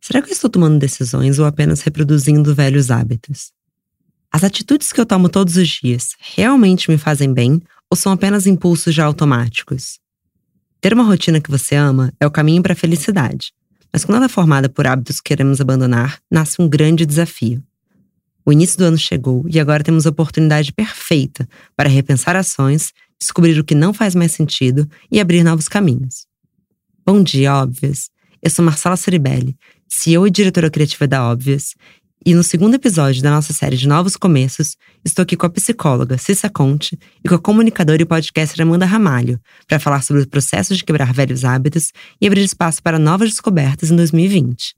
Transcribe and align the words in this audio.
Será 0.00 0.22
que 0.22 0.30
eu 0.30 0.32
estou 0.32 0.48
tomando 0.48 0.78
decisões 0.78 1.38
ou 1.38 1.44
apenas 1.44 1.82
reproduzindo 1.82 2.54
velhos 2.54 2.90
hábitos? 2.90 3.52
As 4.32 4.42
atitudes 4.42 4.92
que 4.92 5.00
eu 5.00 5.04
tomo 5.04 5.28
todos 5.28 5.56
os 5.56 5.68
dias 5.68 6.16
realmente 6.18 6.90
me 6.90 6.96
fazem 6.96 7.32
bem 7.32 7.60
ou 7.90 7.96
são 7.96 8.10
apenas 8.10 8.46
impulsos 8.46 8.94
já 8.94 9.04
automáticos? 9.04 9.98
Ter 10.80 10.94
uma 10.94 11.04
rotina 11.04 11.40
que 11.40 11.50
você 11.50 11.74
ama 11.74 12.12
é 12.18 12.26
o 12.26 12.30
caminho 12.30 12.62
para 12.62 12.72
a 12.72 12.76
felicidade, 12.76 13.52
mas 13.92 14.04
quando 14.04 14.16
ela 14.16 14.26
é 14.26 14.28
formada 14.28 14.68
por 14.68 14.86
hábitos 14.86 15.20
que 15.20 15.28
queremos 15.28 15.60
abandonar, 15.60 16.18
nasce 16.30 16.62
um 16.62 16.68
grande 16.68 17.04
desafio. 17.04 17.62
O 18.46 18.52
início 18.52 18.78
do 18.78 18.84
ano 18.84 18.98
chegou 18.98 19.44
e 19.48 19.60
agora 19.60 19.84
temos 19.84 20.06
a 20.06 20.10
oportunidade 20.10 20.72
perfeita 20.72 21.46
para 21.76 21.90
repensar 21.90 22.36
ações, 22.36 22.92
descobrir 23.20 23.58
o 23.58 23.64
que 23.64 23.74
não 23.74 23.92
faz 23.92 24.14
mais 24.14 24.32
sentido 24.32 24.88
e 25.12 25.20
abrir 25.20 25.44
novos 25.44 25.68
caminhos. 25.68 26.26
Bom 27.04 27.22
dia, 27.22 27.54
óbvias! 27.54 28.08
Eu 28.42 28.50
sou 28.50 28.64
Marcela 28.64 28.96
Ceribelli, 28.96 29.54
CEO 29.92 30.24
e 30.24 30.30
diretora 30.30 30.70
criativa 30.70 31.06
da 31.08 31.28
Óbvias, 31.28 31.74
e 32.24 32.32
no 32.32 32.44
segundo 32.44 32.74
episódio 32.74 33.22
da 33.22 33.30
nossa 33.30 33.52
série 33.52 33.76
de 33.76 33.88
Novos 33.88 34.14
Começos, 34.14 34.76
estou 35.04 35.24
aqui 35.24 35.36
com 35.36 35.46
a 35.46 35.50
psicóloga 35.50 36.16
Cissa 36.16 36.48
Conte 36.48 36.96
e 37.24 37.28
com 37.28 37.34
a 37.34 37.38
comunicadora 37.40 38.00
e 38.00 38.04
podcaster 38.04 38.62
Amanda 38.62 38.86
Ramalho 38.86 39.40
para 39.66 39.80
falar 39.80 40.02
sobre 40.02 40.22
o 40.22 40.28
processo 40.28 40.76
de 40.76 40.84
quebrar 40.84 41.12
velhos 41.12 41.44
hábitos 41.44 41.92
e 42.20 42.26
abrir 42.26 42.42
espaço 42.42 42.80
para 42.80 43.00
novas 43.00 43.30
descobertas 43.30 43.90
em 43.90 43.96
2020. 43.96 44.76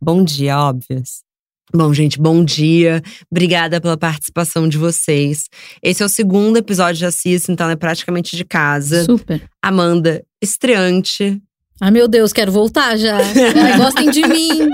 Bom 0.00 0.24
dia, 0.24 0.58
óbvios. 0.58 1.25
Bom, 1.74 1.92
gente, 1.92 2.18
bom 2.18 2.44
dia. 2.44 3.02
Obrigada 3.30 3.80
pela 3.80 3.96
participação 3.96 4.68
de 4.68 4.78
vocês. 4.78 5.48
Esse 5.82 6.02
é 6.02 6.06
o 6.06 6.08
segundo 6.08 6.56
episódio 6.56 6.98
de 6.98 7.06
Assis, 7.06 7.48
então 7.48 7.68
é 7.68 7.76
praticamente 7.76 8.36
de 8.36 8.44
casa. 8.44 9.04
Super. 9.04 9.42
Amanda, 9.60 10.24
estreante. 10.40 11.40
Ai, 11.80 11.90
meu 11.90 12.08
Deus, 12.08 12.32
quero 12.32 12.52
voltar 12.52 12.96
já. 12.96 13.18
Ai, 13.18 13.76
gostem 13.76 14.10
de 14.10 14.22
mim. 14.26 14.70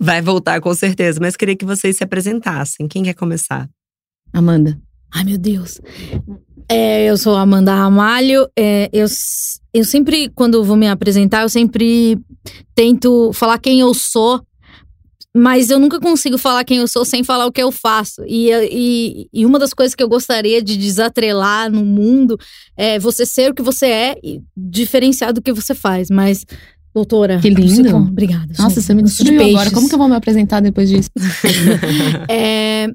Vai 0.00 0.22
voltar 0.22 0.60
com 0.60 0.72
certeza, 0.72 1.18
mas 1.20 1.36
queria 1.36 1.56
que 1.56 1.64
vocês 1.64 1.96
se 1.96 2.04
apresentassem. 2.04 2.86
Quem 2.86 3.02
quer 3.02 3.14
começar? 3.14 3.68
Amanda. 4.32 4.78
Ai, 5.12 5.24
meu 5.24 5.36
Deus. 5.36 5.80
É, 6.70 7.06
eu 7.06 7.16
sou 7.16 7.34
Amanda 7.34 7.74
Ramalho. 7.74 8.48
É, 8.56 8.88
eu, 8.92 9.06
eu 9.74 9.84
sempre, 9.84 10.30
quando 10.30 10.62
vou 10.62 10.76
me 10.76 10.86
apresentar, 10.86 11.42
eu 11.42 11.48
sempre 11.48 12.18
tento 12.74 13.32
falar 13.32 13.58
quem 13.58 13.80
eu 13.80 13.92
sou 13.92 14.40
mas 15.38 15.70
eu 15.70 15.78
nunca 15.78 16.00
consigo 16.00 16.36
falar 16.36 16.64
quem 16.64 16.78
eu 16.78 16.88
sou 16.88 17.04
sem 17.04 17.22
falar 17.22 17.46
o 17.46 17.52
que 17.52 17.62
eu 17.62 17.70
faço. 17.70 18.24
E, 18.26 18.50
e, 18.50 19.28
e, 19.32 19.46
uma 19.46 19.56
das 19.56 19.72
coisas 19.72 19.94
que 19.94 20.02
eu 20.02 20.08
gostaria 20.08 20.60
de 20.60 20.76
desatrelar 20.76 21.70
no 21.70 21.84
mundo 21.84 22.36
é 22.76 22.98
você 22.98 23.24
ser 23.24 23.52
o 23.52 23.54
que 23.54 23.62
você 23.62 23.86
é 23.86 24.18
e 24.22 24.42
diferenciar 24.56 25.32
do 25.32 25.40
que 25.40 25.52
você 25.52 25.76
faz. 25.76 26.10
Mas, 26.10 26.44
doutora. 26.92 27.38
Que 27.38 27.50
lindo. 27.50 27.96
obrigada. 27.96 28.52
Nossa, 28.58 28.80
você 28.80 28.92
me 28.92 29.02
destruiu 29.02 29.40
agora. 29.50 29.70
Como 29.70 29.88
que 29.88 29.94
eu 29.94 29.98
vou 29.98 30.08
me 30.08 30.16
apresentar 30.16 30.60
depois 30.60 30.88
disso? 30.88 31.10
é, 32.28 32.88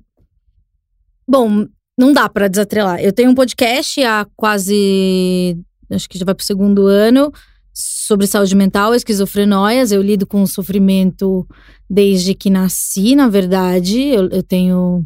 bom, 1.26 1.66
não 1.98 2.12
dá 2.12 2.28
para 2.28 2.50
desatrelar. 2.50 3.00
Eu 3.00 3.14
tenho 3.14 3.32
um 3.32 3.36
podcast 3.36 4.04
há 4.04 4.28
quase. 4.36 5.58
Acho 5.90 6.10
que 6.10 6.18
já 6.18 6.26
vai 6.26 6.36
pro 6.36 6.46
segundo 6.46 6.88
ano 6.88 7.32
sobre 8.14 8.28
saúde 8.28 8.56
mental, 8.56 8.94
esquizofrenóias. 8.94 9.92
Eu 9.92 10.02
lido 10.02 10.28
com 10.28 10.44
o 10.44 10.48
sofrimento 10.48 11.48
desde 11.90 12.36
que 12.36 12.50
nasci, 12.50 13.16
na 13.16 13.28
verdade. 13.28 14.00
Eu, 14.00 14.30
eu 14.30 14.44
tenho. 14.44 15.04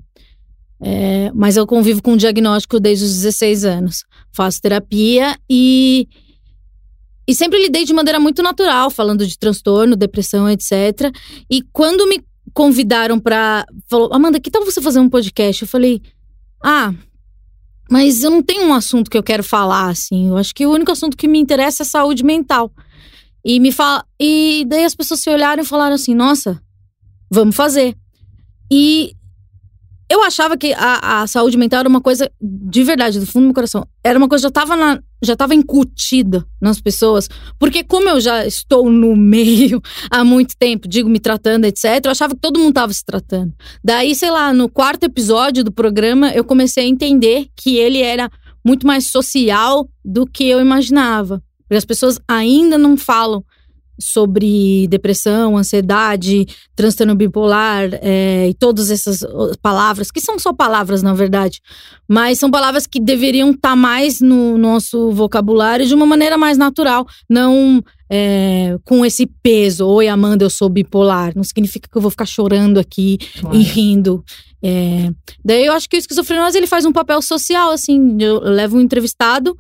É, 0.82 1.32
mas 1.34 1.56
eu 1.56 1.66
convivo 1.66 2.04
com 2.04 2.14
o 2.14 2.18
diagnóstico 2.18 2.80
desde 2.80 3.06
os 3.06 3.14
16 3.14 3.64
anos. 3.64 4.04
Faço 4.32 4.62
terapia 4.62 5.38
e. 5.50 6.08
E 7.26 7.36
sempre 7.36 7.60
lidei 7.60 7.84
de 7.84 7.94
maneira 7.94 8.20
muito 8.20 8.42
natural, 8.42 8.90
falando 8.90 9.26
de 9.26 9.38
transtorno, 9.38 9.98
depressão, 9.98 10.50
etc. 10.50 11.14
E 11.50 11.62
quando 11.72 12.08
me 12.08 12.22
convidaram 12.54 13.20
para. 13.20 13.66
Falou, 13.90 14.10
Amanda, 14.14 14.40
que 14.40 14.52
tal 14.52 14.66
você 14.66 14.82
fazer 14.82 15.00
um 15.00 15.10
podcast? 15.10 15.62
Eu 15.62 15.68
falei, 15.68 16.02
ah, 16.62 16.94
mas 17.90 18.24
eu 18.24 18.32
não 18.32 18.44
tenho 18.44 18.66
um 18.66 18.74
assunto 18.74 19.10
que 19.10 19.18
eu 19.18 19.24
quero 19.24 19.44
falar, 19.44 19.90
assim. 19.90 20.28
Eu 20.28 20.38
acho 20.38 20.54
que 20.54 20.66
o 20.66 20.72
único 20.72 20.92
assunto 20.92 21.16
que 21.16 21.28
me 21.28 21.40
interessa 21.40 21.84
é 21.84 21.86
saúde 21.86 22.24
mental. 22.24 22.72
E 23.44 23.60
me 23.60 23.72
fala. 23.72 24.06
E 24.20 24.66
daí 24.68 24.84
as 24.84 24.96
pessoas 24.96 25.20
se 25.20 25.30
olharam 25.30 25.64
e 25.64 25.66
falaram 25.66 25.96
assim: 25.96 26.14
nossa, 26.14 26.62
vamos 27.30 27.56
fazer. 27.56 27.96
E 28.72 29.14
eu 30.10 30.24
achava 30.24 30.56
que 30.56 30.74
a, 30.74 31.22
a, 31.22 31.28
saúde 31.28 31.58
mental 31.58 31.82
era 31.82 31.90
uma 31.90 32.00
coisa, 32.00 32.32
de 32.42 32.84
verdade, 32.84 33.20
do 33.20 33.26
fundo 33.26 33.44
do 33.44 33.48
meu 33.48 33.54
coração, 33.54 33.86
era 34.02 34.18
uma 34.18 34.30
coisa 34.30 34.42
que 34.42 34.44
já 34.44 34.48
estava 34.48 34.76
na, 34.76 35.02
já 35.22 35.34
estava 35.34 35.54
incutida 35.54 36.46
nas 36.62 36.80
pessoas. 36.80 37.30
Porque 37.60 37.84
como 37.84 38.08
eu 38.08 38.20
já 38.22 38.46
estou 38.46 38.90
no 38.90 39.16
meio 39.18 39.82
há 40.10 40.24
muito 40.24 40.56
tempo, 40.58 40.88
digo, 40.88 41.10
me 41.10 41.20
tratando, 41.20 41.66
etc., 41.66 42.06
eu 42.06 42.12
achava 42.12 42.36
que 42.36 42.42
todo 42.42 42.58
mundo 42.58 42.70
estava 42.70 42.94
se 42.94 43.04
tratando. 43.04 43.54
Daí, 43.84 44.16
sei 44.16 44.32
lá, 44.32 44.54
no 44.54 44.70
quarto 44.70 45.04
episódio 45.04 45.64
do 45.64 45.72
programa, 45.72 46.32
eu 46.32 46.44
comecei 46.44 46.86
a 46.86 46.88
entender 46.88 47.48
que 47.56 47.76
ele 47.76 48.02
era 48.02 48.30
muito 48.66 48.88
mais 48.88 49.08
social 49.08 49.90
do 50.04 50.26
que 50.26 50.46
eu 50.46 50.62
imaginava. 50.62 51.44
Porque 51.68 51.76
as 51.76 51.86
pessoas 51.86 52.20
ainda 52.28 52.78
não 52.78 52.96
falam 52.96 53.44
sobre 54.00 54.88
depressão, 54.88 55.58
ansiedade, 55.58 56.46
transtorno 56.76 57.16
bipolar 57.16 57.90
é, 58.02 58.48
e 58.50 58.54
todas 58.54 58.92
essas 58.92 59.26
palavras, 59.62 60.12
que 60.12 60.22
são 60.22 60.38
só 60.38 60.54
palavras 60.54 61.02
na 61.02 61.14
verdade, 61.14 61.62
mas 62.08 62.38
são 62.38 62.52
palavras 62.52 62.86
que 62.86 63.00
deveriam 63.00 63.52
estar 63.52 63.70
tá 63.70 63.76
mais 63.76 64.22
no 64.22 64.58
nosso 64.58 65.12
vocabulário 65.12 65.86
de 65.86 65.96
uma 65.96 66.06
maneira 66.06 66.38
mais 66.38 66.58
natural, 66.58 67.08
não 67.28 67.84
é, 68.10 68.78
com 68.86 69.06
esse 69.06 69.26
peso. 69.26 69.86
Oi, 69.88 70.08
Amanda, 70.08 70.46
eu 70.46 70.50
sou 70.50 70.70
bipolar. 70.70 71.34
Não 71.36 71.44
significa 71.44 71.90
que 71.92 71.98
eu 71.98 72.02
vou 72.02 72.12
ficar 72.12 72.26
chorando 72.26 72.80
aqui 72.80 73.18
claro. 73.40 73.58
e 73.58 73.62
rindo. 73.62 74.24
É, 74.64 75.12
daí 75.44 75.66
eu 75.66 75.74
acho 75.74 75.90
que 75.90 75.98
o 75.98 76.00
esquizofrenose 76.00 76.58
ele 76.58 76.68
faz 76.68 76.86
um 76.86 76.94
papel 76.94 77.22
social, 77.22 77.72
assim. 77.72 78.18
Eu 78.20 78.40
levo 78.40 78.78
um 78.78 78.82
entrevistado 78.82 79.58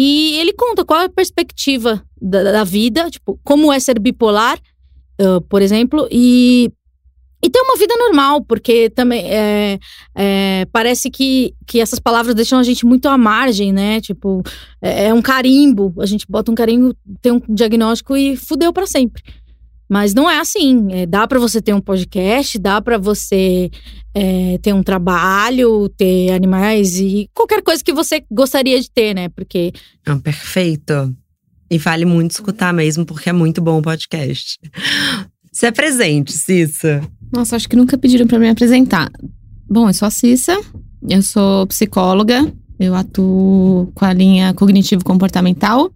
e 0.00 0.38
ele 0.38 0.52
conta 0.52 0.84
qual 0.84 1.00
é 1.00 1.04
a 1.06 1.08
perspectiva 1.08 2.00
da, 2.22 2.44
da 2.44 2.62
vida, 2.62 3.10
tipo, 3.10 3.36
como 3.42 3.72
é 3.72 3.80
ser 3.80 3.98
bipolar, 3.98 4.56
uh, 5.20 5.40
por 5.48 5.60
exemplo, 5.60 6.06
e, 6.08 6.70
e 7.42 7.50
ter 7.50 7.60
uma 7.60 7.76
vida 7.76 7.96
normal, 7.96 8.44
porque 8.44 8.90
também 8.90 9.24
é, 9.28 9.76
é, 10.14 10.66
parece 10.70 11.10
que, 11.10 11.52
que 11.66 11.80
essas 11.80 11.98
palavras 11.98 12.32
deixam 12.32 12.60
a 12.60 12.62
gente 12.62 12.86
muito 12.86 13.08
à 13.08 13.18
margem, 13.18 13.72
né? 13.72 14.00
Tipo, 14.00 14.40
é, 14.80 15.06
é 15.06 15.14
um 15.14 15.20
carimbo, 15.20 15.92
a 15.98 16.06
gente 16.06 16.26
bota 16.28 16.52
um 16.52 16.54
carimbo, 16.54 16.94
tem 17.20 17.32
um 17.32 17.40
diagnóstico 17.48 18.16
e 18.16 18.36
fudeu 18.36 18.72
para 18.72 18.86
sempre. 18.86 19.20
Mas 19.88 20.12
não 20.12 20.28
é 20.28 20.38
assim. 20.38 20.92
É, 20.92 21.06
dá 21.06 21.26
para 21.26 21.38
você 21.38 21.62
ter 21.62 21.72
um 21.72 21.80
podcast, 21.80 22.58
dá 22.58 22.80
para 22.80 22.98
você 22.98 23.70
é, 24.14 24.58
ter 24.58 24.74
um 24.74 24.82
trabalho, 24.82 25.88
ter 25.88 26.32
animais 26.32 26.98
e 26.98 27.30
qualquer 27.32 27.62
coisa 27.62 27.82
que 27.82 27.92
você 27.92 28.22
gostaria 28.30 28.78
de 28.80 28.90
ter, 28.90 29.14
né? 29.14 29.28
Porque. 29.30 29.72
Ah, 30.04 30.16
perfeito. 30.16 31.14
E 31.70 31.78
vale 31.78 32.04
muito 32.04 32.32
escutar 32.32 32.72
mesmo, 32.72 33.06
porque 33.06 33.30
é 33.30 33.32
muito 33.32 33.60
bom 33.60 33.78
o 33.78 33.82
podcast. 33.82 34.58
Se 35.52 35.66
apresente, 35.66 36.32
Cissa. 36.32 37.02
Nossa, 37.32 37.56
acho 37.56 37.68
que 37.68 37.76
nunca 37.76 37.96
pediram 37.96 38.26
para 38.26 38.38
me 38.38 38.48
apresentar. 38.48 39.10
Bom, 39.68 39.88
eu 39.88 39.94
sou 39.94 40.06
a 40.06 40.10
Cissa, 40.10 40.58
eu 41.08 41.22
sou 41.22 41.66
psicóloga, 41.66 42.50
eu 42.78 42.94
atuo 42.94 43.90
com 43.94 44.04
a 44.04 44.12
linha 44.12 44.54
cognitivo-comportamental 44.54 45.90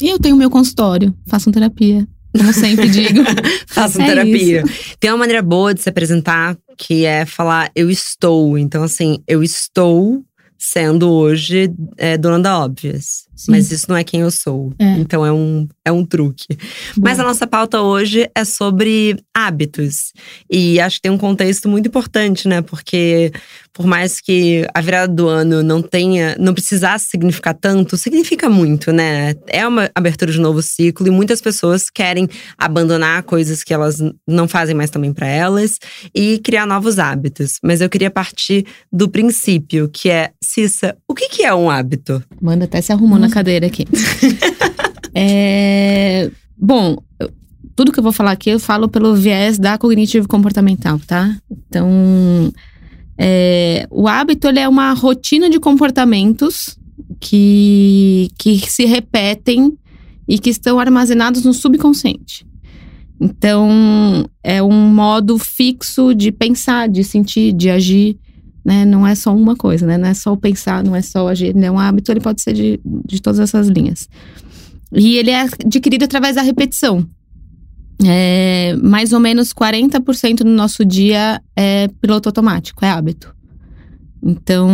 e 0.00 0.08
eu 0.08 0.18
tenho 0.18 0.36
meu 0.36 0.50
consultório, 0.50 1.14
faço 1.26 1.50
terapia 1.50 2.06
como 2.36 2.52
sempre 2.52 2.88
digo. 2.88 3.22
Façam 3.66 4.02
é 4.02 4.06
terapia. 4.06 4.62
Isso. 4.64 4.96
Tem 4.98 5.10
uma 5.10 5.18
maneira 5.18 5.42
boa 5.42 5.74
de 5.74 5.82
se 5.82 5.88
apresentar 5.88 6.56
que 6.76 7.04
é 7.04 7.24
falar 7.24 7.70
eu 7.74 7.90
estou. 7.90 8.58
Então, 8.58 8.82
assim, 8.82 9.22
eu 9.26 9.42
estou 9.42 10.22
sendo 10.56 11.10
hoje 11.10 11.72
é, 11.96 12.18
dona 12.18 12.40
da 12.40 12.58
óbvias. 12.58 13.27
Sim. 13.38 13.52
Mas 13.52 13.70
isso 13.70 13.86
não 13.88 13.96
é 13.96 14.02
quem 14.02 14.20
eu 14.20 14.32
sou. 14.32 14.72
É. 14.80 14.98
Então 14.98 15.24
é 15.24 15.32
um, 15.32 15.68
é 15.84 15.92
um 15.92 16.04
truque. 16.04 16.58
Mas 17.00 17.20
a 17.20 17.22
nossa 17.22 17.46
pauta 17.46 17.80
hoje 17.80 18.28
é 18.34 18.44
sobre 18.44 19.16
hábitos. 19.32 20.12
E 20.50 20.80
acho 20.80 20.96
que 20.96 21.02
tem 21.02 21.12
um 21.12 21.16
contexto 21.16 21.68
muito 21.68 21.86
importante, 21.86 22.48
né? 22.48 22.60
Porque 22.62 23.30
por 23.78 23.86
mais 23.86 24.20
que 24.20 24.66
a 24.74 24.80
virada 24.80 25.14
do 25.14 25.28
ano 25.28 25.62
não 25.62 25.80
tenha, 25.80 26.34
não 26.36 26.52
precisasse 26.52 27.06
significar 27.10 27.54
tanto, 27.54 27.96
significa 27.96 28.50
muito, 28.50 28.90
né? 28.90 29.36
É 29.46 29.64
uma 29.64 29.88
abertura 29.94 30.32
de 30.32 30.40
novo 30.40 30.60
ciclo 30.60 31.06
e 31.06 31.10
muitas 31.10 31.40
pessoas 31.40 31.88
querem 31.88 32.28
abandonar 32.58 33.22
coisas 33.22 33.62
que 33.62 33.72
elas 33.72 33.98
não 34.26 34.48
fazem 34.48 34.74
mais 34.74 34.90
também 34.90 35.12
para 35.12 35.28
elas 35.28 35.78
e 36.12 36.40
criar 36.40 36.66
novos 36.66 36.98
hábitos. 36.98 37.60
Mas 37.62 37.80
eu 37.80 37.88
queria 37.88 38.10
partir 38.10 38.66
do 38.92 39.08
princípio, 39.08 39.88
que 39.88 40.10
é, 40.10 40.32
Cissa, 40.42 40.96
o 41.06 41.14
que, 41.14 41.28
que 41.28 41.44
é 41.44 41.54
um 41.54 41.70
hábito? 41.70 42.20
Manda 42.42 42.64
até 42.64 42.80
se 42.80 42.92
arrumou 42.92 43.16
na 43.28 43.34
cadeira 43.34 43.66
aqui. 43.66 43.86
é, 45.14 46.30
bom, 46.56 46.96
tudo 47.76 47.92
que 47.92 47.98
eu 47.98 48.02
vou 48.02 48.12
falar 48.12 48.32
aqui 48.32 48.50
eu 48.50 48.58
falo 48.58 48.88
pelo 48.88 49.14
viés 49.14 49.58
da 49.58 49.78
cognitivo 49.78 50.26
comportamental, 50.26 50.98
tá? 51.06 51.36
Então, 51.50 52.52
É, 53.20 53.84
o 53.90 54.06
hábito 54.06 54.46
ele 54.46 54.60
é 54.60 54.68
uma 54.68 54.92
rotina 54.92 55.50
de 55.50 55.58
comportamentos 55.58 56.78
que, 57.18 58.30
que 58.38 58.58
se 58.70 58.84
repetem 58.84 59.76
e 60.28 60.38
que 60.38 60.50
estão 60.50 60.78
armazenados 60.78 61.44
no 61.44 61.52
subconsciente. 61.52 62.46
Então, 63.20 64.24
é 64.44 64.62
um 64.62 64.94
modo 64.94 65.36
fixo 65.36 66.14
de 66.14 66.30
pensar, 66.30 66.88
de 66.88 67.02
sentir, 67.02 67.52
de 67.52 67.68
agir. 67.68 68.16
Né? 68.68 68.84
Não 68.84 69.06
é 69.06 69.14
só 69.14 69.34
uma 69.34 69.56
coisa, 69.56 69.86
né? 69.86 69.96
Não 69.96 70.06
é 70.06 70.12
só 70.12 70.30
o 70.30 70.36
pensar, 70.36 70.84
não 70.84 70.94
é 70.94 71.00
só 71.00 71.26
agir. 71.26 71.56
É 71.56 71.70
um 71.70 71.78
hábito, 71.78 72.12
ele 72.12 72.20
pode 72.20 72.42
ser 72.42 72.52
de, 72.52 72.78
de 72.84 73.22
todas 73.22 73.40
essas 73.40 73.66
linhas. 73.66 74.06
E 74.92 75.16
ele 75.16 75.30
é 75.30 75.40
adquirido 75.40 76.04
através 76.04 76.36
da 76.36 76.42
repetição. 76.42 77.08
É, 78.04 78.76
mais 78.76 79.14
ou 79.14 79.20
menos 79.20 79.54
40% 79.54 80.40
do 80.40 80.50
nosso 80.50 80.84
dia 80.84 81.40
é 81.56 81.88
piloto 81.98 82.28
automático, 82.28 82.84
é 82.84 82.90
hábito. 82.90 83.34
Então, 84.22 84.68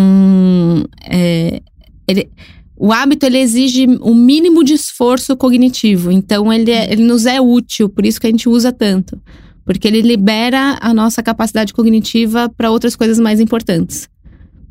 é, 1.08 1.62
ele, 2.08 2.28
o 2.76 2.92
hábito 2.92 3.24
ele 3.26 3.38
exige 3.38 3.86
o 4.00 4.12
mínimo 4.12 4.64
de 4.64 4.74
esforço 4.74 5.36
cognitivo. 5.36 6.10
Então, 6.10 6.52
ele, 6.52 6.72
é, 6.72 6.92
ele 6.92 7.04
nos 7.04 7.26
é 7.26 7.40
útil, 7.40 7.88
por 7.88 8.04
isso 8.04 8.20
que 8.20 8.26
a 8.26 8.30
gente 8.30 8.48
usa 8.48 8.72
tanto. 8.72 9.22
Porque 9.64 9.88
ele 9.88 10.02
libera 10.02 10.78
a 10.80 10.92
nossa 10.92 11.22
capacidade 11.22 11.72
cognitiva 11.72 12.48
para 12.48 12.70
outras 12.70 12.94
coisas 12.94 13.18
mais 13.18 13.40
importantes. 13.40 14.08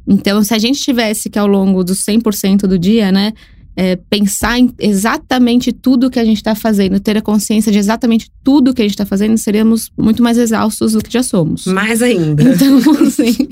Então, 0.08 0.44
se 0.44 0.54
a 0.54 0.60
gente 0.60 0.82
tivesse 0.82 1.30
que 1.30 1.40
ao 1.40 1.48
longo 1.48 1.84
dos 1.84 2.04
100% 2.04 2.68
do 2.68 2.78
dia, 2.78 3.12
né, 3.12 3.34
é, 3.76 3.96
pensar 3.96 4.60
em 4.60 4.72
exatamente 4.80 5.72
tudo 5.72 6.10
que 6.10 6.20
a 6.20 6.26
gente 6.26 6.38
está 6.38 6.54
fazendo, 6.54 7.00
ter 7.00 7.18
a 7.18 7.22
consciência 7.22 7.72
de 7.72 7.80
exatamente 7.80 8.30
tudo 8.44 8.74
que 8.74 8.82
a 8.82 8.86
gente 8.86 8.94
está 8.94 9.06
fazendo, 9.06 9.38
seríamos 9.38 9.92
muito 9.98 10.22
mais 10.22 10.38
exaustos 10.38 10.94
do 10.94 11.02
que 11.02 11.12
já 11.12 11.24
somos. 11.24 11.66
Mais 11.66 12.02
ainda. 12.02 12.44
Então, 12.44 12.78
assim, 13.02 13.48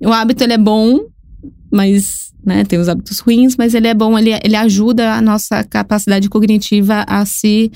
o 0.00 0.12
hábito 0.12 0.44
ele 0.44 0.54
é 0.54 0.58
bom, 0.58 1.00
mas 1.70 2.32
né, 2.44 2.64
tem 2.64 2.78
os 2.78 2.88
hábitos 2.88 3.18
ruins, 3.18 3.56
mas 3.56 3.74
ele 3.74 3.88
é 3.88 3.94
bom, 3.94 4.18
ele, 4.18 4.30
ele 4.42 4.56
ajuda 4.56 5.14
a 5.14 5.20
nossa 5.20 5.62
capacidade 5.64 6.28
cognitiva 6.28 7.04
a 7.06 7.24
se. 7.26 7.70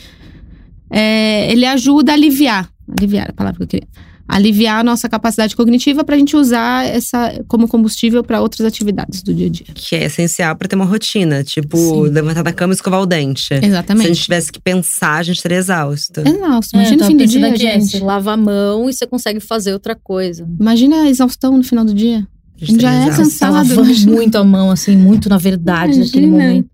É, 0.91 1.51
ele 1.51 1.67
ajuda 1.67 2.13
a 2.13 2.15
aliviar. 2.15 2.71
Aliviar 2.89 3.31
a 3.31 3.33
palavra 3.33 3.59
que 3.59 3.63
eu 3.65 3.69
queria 3.69 3.89
aliviar 4.27 4.81
a 4.81 4.85
nossa 4.85 5.09
capacidade 5.09 5.55
cognitiva 5.55 6.03
para 6.03 6.17
a 6.17 6.19
gente 6.19 6.37
usar 6.37 6.87
essa 6.87 7.43
como 7.47 7.69
combustível 7.69 8.25
para 8.25 8.41
outras 8.41 8.67
atividades 8.67 9.23
do 9.23 9.35
dia 9.35 9.47
a 9.47 9.51
dia. 9.51 9.67
Que 9.75 9.97
é 9.97 10.05
essencial 10.05 10.57
para 10.57 10.67
ter 10.67 10.77
uma 10.77 10.85
rotina, 10.85 11.45
tipo 11.45 11.77
Sim. 11.77 12.09
levantar 12.09 12.43
da 12.43 12.53
cama 12.53 12.73
e 12.73 12.77
escovar 12.77 13.01
o 13.01 13.07
dente. 13.07 13.55
Exatamente. 13.55 14.07
Se 14.07 14.11
a 14.11 14.15
gente 14.15 14.23
tivesse 14.23 14.53
que 14.53 14.61
pensar, 14.61 15.17
a 15.17 15.23
gente 15.23 15.37
estaria 15.37 15.59
exausto. 15.59 16.21
Exausto. 16.21 16.77
Imagina 16.77 17.03
é, 17.03 17.05
o 17.05 17.07
fim 17.07 17.17
do 17.17 17.27
dia, 17.27 17.49
aqui, 17.49 17.59
gente. 17.59 17.87
Você 17.87 17.99
lava 18.01 18.33
a 18.33 18.37
mão 18.37 18.89
e 18.89 18.93
você 18.93 19.07
consegue 19.07 19.41
fazer 19.41 19.73
outra 19.73 19.95
coisa. 19.95 20.47
Imagina 20.59 21.03
a 21.03 21.09
exaustão 21.09 21.57
no 21.57 21.63
final 21.63 21.85
do 21.85 21.95
dia. 21.95 22.27
A 22.61 22.65
gente 22.65 22.81
já 22.81 22.93
é 22.93 23.11
cansado. 23.11 23.53
Lavando 23.53 24.11
muito 24.11 24.37
a 24.37 24.45
mão, 24.45 24.71
assim, 24.71 24.97
muito 24.97 25.29
na 25.29 25.37
verdade, 25.37 25.97
Imagina. 25.97 26.05
naquele 26.07 26.27
momento. 26.27 26.74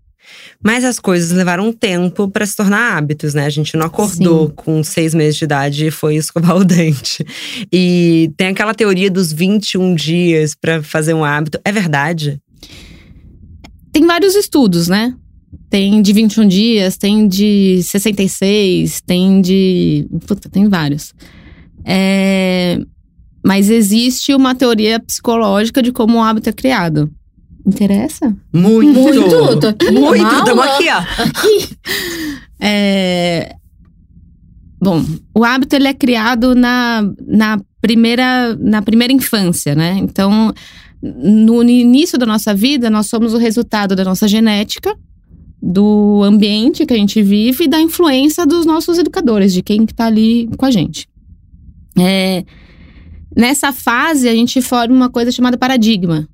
Mas 0.63 0.83
as 0.83 0.99
coisas 0.99 1.31
levaram 1.31 1.67
um 1.67 1.73
tempo 1.73 2.27
para 2.29 2.45
se 2.45 2.55
tornar 2.55 2.97
hábitos, 2.97 3.33
né? 3.33 3.45
A 3.45 3.49
gente 3.49 3.75
não 3.75 3.87
acordou 3.87 4.47
Sim. 4.47 4.53
com 4.55 4.83
seis 4.83 5.13
meses 5.13 5.35
de 5.35 5.45
idade 5.45 5.87
e 5.87 5.91
foi 5.91 6.15
escovar 6.15 6.55
o 6.55 6.63
dente. 6.65 7.25
E 7.71 8.31
tem 8.37 8.47
aquela 8.47 8.73
teoria 8.73 9.09
dos 9.09 9.33
21 9.33 9.95
dias 9.95 10.53
para 10.53 10.83
fazer 10.83 11.13
um 11.13 11.23
hábito. 11.23 11.59
É 11.65 11.71
verdade? 11.71 12.39
Tem 13.91 14.05
vários 14.05 14.35
estudos, 14.35 14.87
né? 14.87 15.15
Tem 15.69 16.01
de 16.01 16.13
21 16.13 16.47
dias, 16.47 16.97
tem 16.97 17.27
de 17.27 17.81
66, 17.83 19.01
tem 19.01 19.41
de. 19.41 20.07
Puta, 20.27 20.49
tem 20.49 20.69
vários. 20.69 21.13
É... 21.83 22.79
Mas 23.43 23.69
existe 23.69 24.33
uma 24.35 24.53
teoria 24.53 24.99
psicológica 24.99 25.81
de 25.81 25.91
como 25.91 26.19
o 26.19 26.21
hábito 26.21 26.49
é 26.49 26.53
criado. 26.53 27.11
Interessa? 27.65 28.35
Muito! 28.53 28.99
Muito! 28.99 29.59
Tô 29.59 29.67
aqui, 29.67 29.91
Muito! 29.91 30.35
Estamos 30.35 30.65
aqui, 30.65 30.85
ó. 30.89 31.03
é... 32.59 33.55
Bom, 34.81 35.05
o 35.35 35.43
hábito 35.43 35.75
ele 35.75 35.87
é 35.87 35.93
criado 35.93 36.55
na, 36.55 37.03
na, 37.27 37.59
primeira, 37.79 38.55
na 38.55 38.81
primeira 38.81 39.13
infância, 39.13 39.75
né? 39.75 39.97
Então, 39.99 40.51
no 41.01 41.63
início 41.63 42.17
da 42.17 42.25
nossa 42.25 42.53
vida, 42.53 42.89
nós 42.89 43.07
somos 43.07 43.33
o 43.33 43.37
resultado 43.37 43.95
da 43.95 44.03
nossa 44.03 44.27
genética, 44.27 44.95
do 45.61 46.23
ambiente 46.23 46.85
que 46.85 46.93
a 46.93 46.97
gente 46.97 47.21
vive 47.21 47.65
e 47.65 47.67
da 47.67 47.79
influência 47.79 48.45
dos 48.45 48.65
nossos 48.65 48.97
educadores, 48.97 49.53
de 49.53 49.61
quem 49.61 49.83
está 49.83 50.07
ali 50.07 50.49
com 50.57 50.65
a 50.65 50.71
gente. 50.71 51.07
É, 51.99 52.43
nessa 53.35 53.71
fase, 53.71 54.27
a 54.27 54.33
gente 54.33 54.61
forma 54.61 54.95
uma 54.95 55.09
coisa 55.09 55.31
chamada 55.31 55.57
paradigma, 55.57 56.27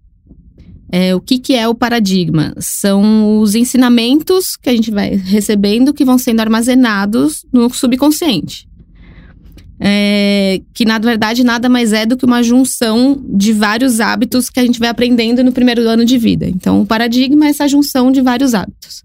é, 0.92 1.14
o 1.14 1.20
que, 1.20 1.38
que 1.38 1.54
é 1.54 1.68
o 1.68 1.76
paradigma? 1.76 2.54
São 2.60 3.40
os 3.40 3.56
ensinamentos 3.56 4.56
que 4.56 4.70
a 4.70 4.76
gente 4.76 4.92
vai 4.92 5.16
recebendo 5.16 5.94
que 5.94 6.06
vão 6.06 6.18
sendo 6.18 6.40
armazenados 6.40 7.46
no 7.52 7.70
subconsciente. 7.70 8.68
É, 9.80 10.60
que 10.74 10.86
na 10.86 10.98
verdade 10.98 11.44
nada 11.44 11.70
mais 11.70 11.94
é 11.94 12.04
do 12.04 12.18
que 12.18 12.26
uma 12.26 12.42
junção 12.42 13.24
de 13.30 13.54
vários 13.54 14.00
hábitos 14.00 14.50
que 14.50 14.60
a 14.60 14.66
gente 14.66 14.80
vai 14.80 14.90
aprendendo 14.90 15.44
no 15.44 15.52
primeiro 15.52 15.88
ano 15.88 16.04
de 16.04 16.18
vida. 16.18 16.48
Então, 16.48 16.82
o 16.82 16.86
paradigma 16.86 17.46
é 17.46 17.50
essa 17.50 17.68
junção 17.68 18.12
de 18.12 18.22
vários 18.22 18.56
hábitos. 18.56 19.04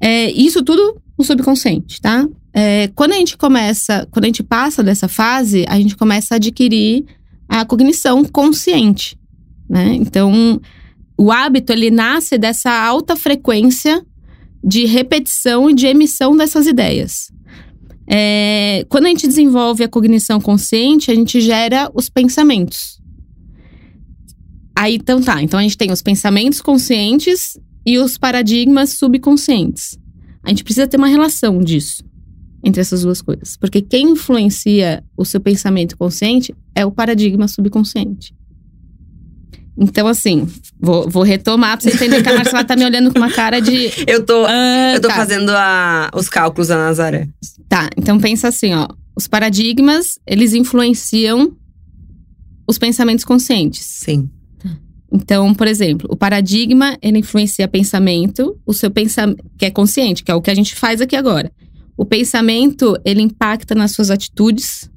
É, 0.00 0.32
isso 0.32 0.64
tudo 0.64 1.00
no 1.16 1.24
subconsciente, 1.24 2.00
tá? 2.00 2.26
É, 2.52 2.90
quando 2.94 3.12
a 3.12 3.16
gente 3.16 3.36
começa, 3.36 4.06
quando 4.10 4.24
a 4.24 4.28
gente 4.28 4.42
passa 4.42 4.82
dessa 4.82 5.06
fase, 5.06 5.64
a 5.68 5.76
gente 5.76 5.96
começa 5.96 6.34
a 6.34 6.36
adquirir 6.36 7.04
a 7.48 7.64
cognição 7.64 8.24
consciente. 8.24 9.16
Né? 9.72 9.94
Então, 9.94 10.60
o 11.16 11.32
hábito 11.32 11.72
ele 11.72 11.90
nasce 11.90 12.36
dessa 12.36 12.70
alta 12.70 13.16
frequência 13.16 14.04
de 14.62 14.84
repetição 14.84 15.70
e 15.70 15.74
de 15.74 15.86
emissão 15.86 16.36
dessas 16.36 16.66
ideias. 16.66 17.32
É, 18.06 18.84
quando 18.90 19.06
a 19.06 19.08
gente 19.08 19.26
desenvolve 19.26 19.82
a 19.82 19.88
cognição 19.88 20.38
consciente, 20.38 21.10
a 21.10 21.14
gente 21.14 21.40
gera 21.40 21.90
os 21.94 22.10
pensamentos. 22.10 23.00
Aí, 24.76 24.96
então 24.96 25.22
tá. 25.22 25.42
Então 25.42 25.58
a 25.58 25.62
gente 25.62 25.78
tem 25.78 25.90
os 25.90 26.02
pensamentos 26.02 26.60
conscientes 26.60 27.58
e 27.86 27.98
os 27.98 28.18
paradigmas 28.18 28.90
subconscientes. 28.90 29.98
A 30.42 30.50
gente 30.50 30.64
precisa 30.64 30.86
ter 30.86 30.98
uma 30.98 31.08
relação 31.08 31.60
disso 31.60 32.04
entre 32.62 32.82
essas 32.82 33.02
duas 33.02 33.22
coisas, 33.22 33.56
porque 33.56 33.80
quem 33.80 34.10
influencia 34.10 35.02
o 35.16 35.24
seu 35.24 35.40
pensamento 35.40 35.96
consciente 35.96 36.54
é 36.74 36.84
o 36.84 36.92
paradigma 36.92 37.48
subconsciente. 37.48 38.34
Então, 39.76 40.06
assim, 40.06 40.46
vou, 40.78 41.08
vou 41.08 41.22
retomar 41.22 41.78
pra 41.78 41.90
você 41.90 41.96
entender 41.96 42.22
que 42.22 42.28
a 42.28 42.34
Marcela 42.34 42.64
tá 42.64 42.76
me 42.76 42.84
olhando 42.84 43.12
com 43.12 43.18
uma 43.18 43.30
cara 43.30 43.60
de. 43.60 43.90
Eu 44.06 44.24
tô, 44.24 44.44
ah, 44.46 44.92
eu 44.94 45.00
tô 45.00 45.08
tá. 45.08 45.14
fazendo 45.14 45.50
a, 45.50 46.10
os 46.14 46.28
cálculos 46.28 46.68
da 46.68 46.76
Nazaré. 46.76 47.28
Tá, 47.68 47.88
então 47.96 48.18
pensa 48.20 48.48
assim, 48.48 48.74
ó. 48.74 48.88
Os 49.16 49.26
paradigmas, 49.26 50.18
eles 50.26 50.54
influenciam 50.54 51.56
os 52.66 52.78
pensamentos 52.78 53.24
conscientes. 53.24 53.84
Sim. 53.84 54.28
Então, 55.10 55.52
por 55.54 55.66
exemplo, 55.66 56.08
o 56.10 56.16
paradigma, 56.16 56.96
ele 57.02 57.18
influencia 57.18 57.68
pensamento, 57.68 58.58
o 58.64 58.72
seu 58.72 58.90
pensamento, 58.90 59.44
que 59.58 59.66
é 59.66 59.70
consciente, 59.70 60.24
que 60.24 60.30
é 60.30 60.34
o 60.34 60.40
que 60.40 60.50
a 60.50 60.54
gente 60.54 60.74
faz 60.74 61.02
aqui 61.02 61.14
agora. 61.14 61.52
O 61.96 62.06
pensamento, 62.06 62.98
ele 63.04 63.20
impacta 63.20 63.74
nas 63.74 63.92
suas 63.92 64.10
atitudes, 64.10 64.90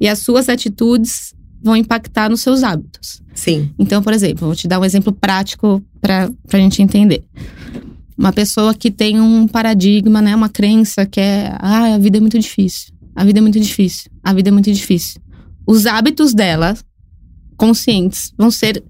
e 0.00 0.06
as 0.08 0.20
suas 0.20 0.48
atitudes 0.48 1.34
vão 1.66 1.76
impactar 1.76 2.30
nos 2.30 2.40
seus 2.40 2.62
hábitos. 2.62 3.20
Sim. 3.34 3.70
Então, 3.78 4.02
por 4.02 4.12
exemplo, 4.12 4.46
vou 4.46 4.56
te 4.56 4.68
dar 4.68 4.78
um 4.78 4.84
exemplo 4.84 5.12
prático 5.12 5.82
para 6.00 6.30
a 6.52 6.56
gente 6.56 6.80
entender. 6.80 7.24
Uma 8.16 8.32
pessoa 8.32 8.72
que 8.72 8.90
tem 8.90 9.20
um 9.20 9.46
paradigma, 9.46 10.22
né, 10.22 10.34
uma 10.34 10.48
crença 10.48 11.04
que 11.04 11.20
é, 11.20 11.54
ah, 11.58 11.94
a 11.94 11.98
vida 11.98 12.16
é 12.16 12.20
muito 12.20 12.38
difícil. 12.38 12.94
A 13.14 13.24
vida 13.24 13.40
é 13.40 13.42
muito 13.42 13.60
difícil. 13.60 14.10
A 14.22 14.32
vida 14.32 14.48
é 14.48 14.52
muito 14.52 14.72
difícil. 14.72 15.20
Os 15.66 15.86
hábitos 15.86 16.32
dela, 16.32 16.74
conscientes, 17.56 18.32
vão 18.38 18.50
ser 18.50 18.82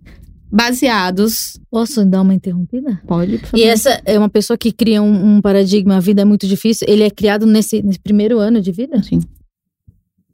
baseados. 0.52 1.58
Posso 1.70 2.04
dar 2.04 2.20
uma 2.20 2.34
interrompida? 2.34 3.00
Pode, 3.06 3.38
por 3.38 3.46
favor. 3.46 3.58
E 3.58 3.64
essa 3.64 4.00
é 4.04 4.18
uma 4.18 4.28
pessoa 4.28 4.56
que 4.58 4.70
cria 4.70 5.02
um, 5.02 5.36
um 5.36 5.40
paradigma, 5.40 5.96
a 5.96 6.00
vida 6.00 6.22
é 6.22 6.24
muito 6.24 6.46
difícil. 6.46 6.86
Ele 6.88 7.02
é 7.02 7.10
criado 7.10 7.46
nesse, 7.46 7.82
nesse 7.82 7.98
primeiro 7.98 8.38
ano 8.38 8.60
de 8.60 8.70
vida? 8.70 9.02
Sim. 9.02 9.20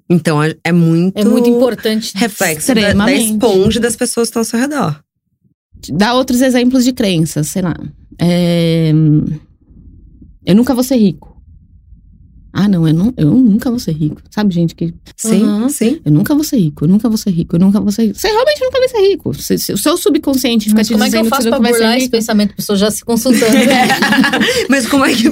Então 0.09 0.43
é, 0.43 0.55
é 0.65 0.73
muito. 0.73 1.19
É 1.19 1.25
muito 1.25 1.49
importante. 1.49 2.13
Reflexo 2.15 2.75
da, 2.75 2.93
da 2.93 3.13
esponja 3.13 3.81
das 3.81 3.97
pessoas 3.97 4.29
que 4.29 4.31
estão 4.31 4.41
ao 4.41 4.45
seu 4.45 4.59
redor. 4.59 5.03
Dá 5.91 6.15
outros 6.15 6.41
exemplos 6.41 6.85
de 6.85 6.93
crenças, 6.93 7.49
sei 7.49 7.63
lá. 7.63 7.75
É... 8.19 8.93
Eu 10.45 10.55
nunca 10.55 10.75
vou 10.75 10.85
ser 10.85 10.97
rico. 10.97 11.33
Ah, 12.55 12.69
não 12.69 12.87
eu, 12.87 12.93
não, 12.93 13.15
eu 13.17 13.31
nunca 13.31 13.71
vou 13.71 13.79
ser 13.79 13.93
rico. 13.93 14.21
Sabe, 14.31 14.53
gente 14.53 14.75
que. 14.75 14.93
Sim, 15.17 15.43
uhum. 15.43 15.69
sim. 15.71 16.03
Eu 16.05 16.13
nunca 16.13 16.35
vou 16.35 16.45
ser 16.45 16.59
rico, 16.59 16.85
eu 16.85 16.89
nunca 16.89 17.09
vou 17.09 17.17
ser 17.17 17.31
rico, 17.31 17.57
eu 17.57 17.61
nunca 17.61 17.81
vou 17.81 17.91
ser 17.91 18.09
rico. 18.09 18.19
Você 18.19 18.29
realmente 18.29 18.61
nunca 18.63 18.79
vai 18.79 18.89
ser 18.89 19.01
rico. 19.09 19.31
o 19.31 19.79
seu 19.79 19.97
subconsciente 19.97 20.67
fica 20.67 20.81
Mas 20.81 20.87
te 20.87 20.93
como 20.93 21.05
dizendo 21.05 21.21
é 21.21 21.23
que 21.23 21.27
eu 21.27 21.31
faço 21.31 21.45
que 21.45 21.49
pra 21.49 21.59
burlar 21.59 21.97
esse 21.97 22.11
pensamento? 22.11 22.53
A 22.53 22.57
pessoa 22.57 22.77
já 22.77 22.91
se 22.91 23.03
consultando. 23.03 23.57
Mas 24.69 24.87
como 24.87 25.07
é 25.07 25.15
que. 25.15 25.31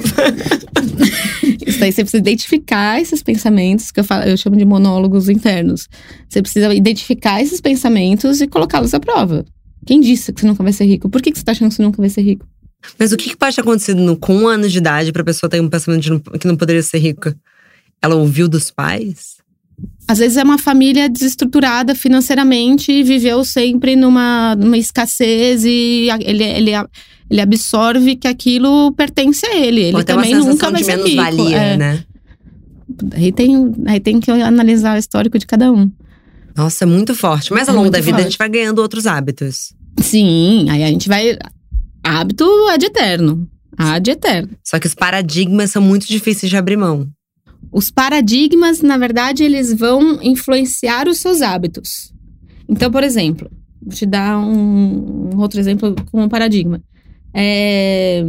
Daí 1.79 1.91
você 1.91 2.03
precisa 2.03 2.17
identificar 2.17 3.01
esses 3.01 3.21
pensamentos, 3.23 3.91
que 3.91 3.99
eu, 3.99 4.03
falo, 4.03 4.23
eu 4.23 4.37
chamo 4.37 4.55
de 4.55 4.65
monólogos 4.65 5.29
internos. 5.29 5.87
Você 6.29 6.41
precisa 6.41 6.73
identificar 6.73 7.41
esses 7.41 7.61
pensamentos 7.61 8.41
e 8.41 8.47
colocá-los 8.47 8.93
à 8.93 8.99
prova. 8.99 9.45
Quem 9.85 9.99
disse 9.99 10.31
que 10.31 10.41
você 10.41 10.47
nunca 10.47 10.63
vai 10.63 10.73
ser 10.73 10.85
rico? 10.85 11.09
Por 11.09 11.21
que, 11.21 11.31
que 11.31 11.37
você 11.39 11.43
tá 11.43 11.51
achando 11.53 11.69
que 11.69 11.75
você 11.75 11.81
nunca 11.83 11.97
vai 12.01 12.09
ser 12.09 12.21
rico? 12.21 12.45
Mas 12.97 13.11
o 13.11 13.17
que, 13.17 13.29
que 13.29 13.37
pode 13.37 13.55
ter 13.55 13.61
acontecido 13.61 14.17
com 14.17 14.35
um 14.35 14.47
ano 14.47 14.67
de 14.67 14.77
idade 14.77 15.11
pra 15.11 15.23
pessoa 15.23 15.49
ter 15.49 15.61
um 15.61 15.69
pensamento 15.69 16.09
não- 16.09 16.19
que 16.19 16.47
não 16.47 16.55
poderia 16.57 16.81
ser 16.83 16.97
rica? 16.99 17.35
Ela 18.01 18.15
ouviu 18.15 18.47
dos 18.47 18.71
pais? 18.71 19.37
Às 20.07 20.19
vezes 20.19 20.37
é 20.37 20.43
uma 20.43 20.57
família 20.57 21.07
desestruturada 21.09 21.95
financeiramente 21.95 22.91
e 22.91 23.03
viveu 23.03 23.43
sempre 23.43 23.95
numa, 23.95 24.55
numa 24.55 24.77
escassez 24.77 25.63
e 25.65 26.09
a- 26.11 26.19
ele, 26.21 26.43
ele, 26.43 26.71
ele 27.31 27.39
absorve 27.39 28.17
que 28.17 28.27
aquilo 28.27 28.91
pertence 28.91 29.45
a 29.45 29.55
ele. 29.55 29.81
Ele 29.83 29.95
uma 29.95 30.03
também 30.03 30.35
nunca 30.35 30.69
vai 30.69 30.81
de 30.81 30.85
ser 30.85 30.97
menos 30.97 31.09
rico. 31.09 31.23
valia, 31.23 31.57
é. 31.57 31.77
né? 31.77 32.03
Aí, 33.13 33.31
tem, 33.31 33.73
aí 33.87 33.99
tem 34.01 34.19
que 34.19 34.29
analisar 34.29 34.97
o 34.97 34.99
histórico 34.99 35.39
de 35.39 35.47
cada 35.47 35.71
um. 35.71 35.89
Nossa, 36.55 36.83
é 36.83 36.87
muito 36.87 37.15
forte. 37.15 37.53
Mas 37.53 37.69
ao 37.69 37.73
É 37.73 37.77
longo 37.77 37.85
muito 37.85 37.93
da 37.93 37.99
vida 38.01 38.11
a 38.11 38.19
forte. 38.19 38.31
gente 38.31 38.37
vai 38.37 38.49
ganhando 38.49 38.79
outros 38.79 39.07
hábitos. 39.07 39.73
Sim, 40.01 40.69
aí 40.69 40.83
a 40.83 40.87
gente 40.87 41.07
vai. 41.07 41.37
Hábito 42.03 42.43
é 42.69 42.77
de 42.77 42.87
eterno. 42.87 43.47
Há 43.77 43.97
de 43.97 44.11
eterno. 44.11 44.49
Só 44.61 44.77
que 44.77 44.87
os 44.87 44.93
paradigmas 44.93 45.71
são 45.71 45.81
muito 45.81 46.05
difíceis 46.07 46.49
de 46.49 46.57
abrir 46.57 46.75
mão. 46.75 47.07
Os 47.71 47.89
paradigmas, 47.89 48.81
na 48.81 48.97
verdade, 48.97 49.43
eles 49.45 49.73
vão 49.73 50.19
influenciar 50.21 51.07
os 51.07 51.19
seus 51.19 51.41
hábitos. 51.41 52.11
Então, 52.67 52.91
por 52.91 53.03
exemplo, 53.03 53.49
vou 53.81 53.93
te 53.95 54.05
dar 54.05 54.37
um, 54.37 55.29
um 55.33 55.39
outro 55.39 55.59
exemplo 55.61 55.95
com 56.11 56.21
um 56.23 56.27
paradigma. 56.27 56.81
É, 57.33 58.23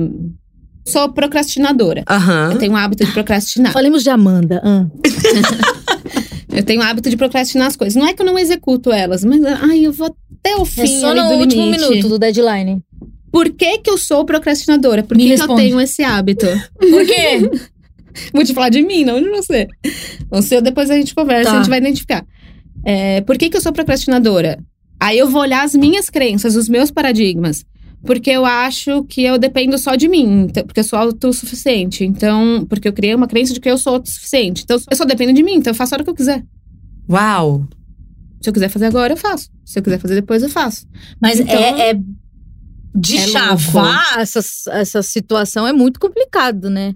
Sou 0.84 1.08
procrastinadora. 1.12 2.02
Aham. 2.10 2.52
Eu 2.52 2.58
tenho 2.58 2.72
o 2.72 2.76
hábito 2.76 3.04
de 3.04 3.12
procrastinar. 3.12 3.72
Falemos 3.72 4.02
de 4.02 4.10
Amanda. 4.10 4.60
ah. 4.64 4.86
Eu 6.54 6.62
tenho 6.62 6.80
o 6.80 6.84
hábito 6.84 7.08
de 7.08 7.16
procrastinar 7.16 7.66
as 7.68 7.76
coisas. 7.76 7.96
Não 7.98 8.06
é 8.06 8.12
que 8.12 8.20
eu 8.20 8.26
não 8.26 8.38
executo 8.38 8.92
elas, 8.92 9.24
mas 9.24 9.42
ai, 9.42 9.86
eu 9.86 9.92
vou 9.92 10.14
até 10.38 10.54
o 10.56 10.66
fim 10.66 10.82
É 10.82 10.86
só 10.86 11.14
no 11.14 11.28
do 11.30 11.34
último 11.36 11.62
limite. 11.64 11.88
minuto 11.88 12.08
do 12.10 12.18
deadline. 12.18 12.82
Por 13.30 13.48
que, 13.50 13.78
que 13.78 13.88
eu 13.88 13.96
sou 13.96 14.22
procrastinadora? 14.26 15.02
Por 15.02 15.16
que, 15.16 15.34
que 15.34 15.40
eu 15.42 15.54
tenho 15.54 15.80
esse 15.80 16.02
hábito? 16.04 16.44
Por 16.78 17.06
quê? 17.06 17.50
Vou 18.34 18.44
te 18.44 18.52
falar 18.52 18.68
de 18.68 18.82
mim, 18.82 19.02
não 19.04 19.18
de 19.18 19.30
você. 19.30 19.66
Você, 20.30 20.60
depois 20.60 20.90
a 20.90 20.94
gente 20.96 21.14
conversa, 21.14 21.48
Tá. 21.50 21.56
a 21.56 21.58
gente 21.62 21.70
vai 21.70 21.78
identificar. 21.78 22.22
É, 22.84 23.22
por 23.22 23.38
que, 23.38 23.48
que 23.48 23.56
eu 23.56 23.60
sou 23.62 23.72
procrastinadora? 23.72 24.58
Aí 25.00 25.16
eu 25.16 25.30
vou 25.30 25.40
olhar 25.40 25.64
as 25.64 25.74
minhas 25.74 26.10
crenças, 26.10 26.54
os 26.54 26.68
meus 26.68 26.90
paradigmas. 26.90 27.64
Porque 28.04 28.30
eu 28.30 28.44
acho 28.44 29.04
que 29.04 29.22
eu 29.22 29.38
dependo 29.38 29.78
só 29.78 29.94
de 29.94 30.08
mim, 30.08 30.46
então- 30.48 30.64
porque 30.64 30.80
eu 30.80 30.84
sou 30.84 30.98
autossuficiente. 30.98 32.04
Então, 32.04 32.66
porque 32.68 32.88
eu 32.88 32.92
criei 32.92 33.14
uma 33.14 33.28
crença 33.28 33.52
de 33.54 33.60
que 33.60 33.70
eu 33.70 33.78
sou 33.78 33.94
autossuficiente. 33.94 34.64
Então, 34.64 34.76
eu 34.90 34.96
só 34.96 35.04
dependo 35.04 35.32
de 35.32 35.42
mim, 35.42 35.54
então 35.54 35.70
eu 35.70 35.74
faço 35.74 35.94
a 35.94 35.96
hora 35.96 36.04
que 36.04 36.10
eu 36.10 36.14
quiser. 36.14 36.44
Uau! 37.08 37.66
Se 38.40 38.48
eu 38.48 38.52
quiser 38.52 38.68
fazer 38.68 38.86
agora, 38.86 39.12
eu 39.12 39.16
faço. 39.16 39.48
Se 39.64 39.78
eu 39.78 39.82
quiser 39.82 39.98
fazer 40.00 40.16
depois, 40.16 40.42
eu 40.42 40.48
faço. 40.48 40.86
Mas 41.20 41.38
Então, 41.38 41.54
é, 41.54 41.90
é 41.90 42.00
de 42.94 43.16
é 43.16 43.26
chavar 43.28 44.18
essa, 44.18 44.40
essa 44.72 45.02
situação 45.02 45.66
é 45.66 45.72
muito 45.72 45.98
complicado, 46.00 46.68
né? 46.68 46.94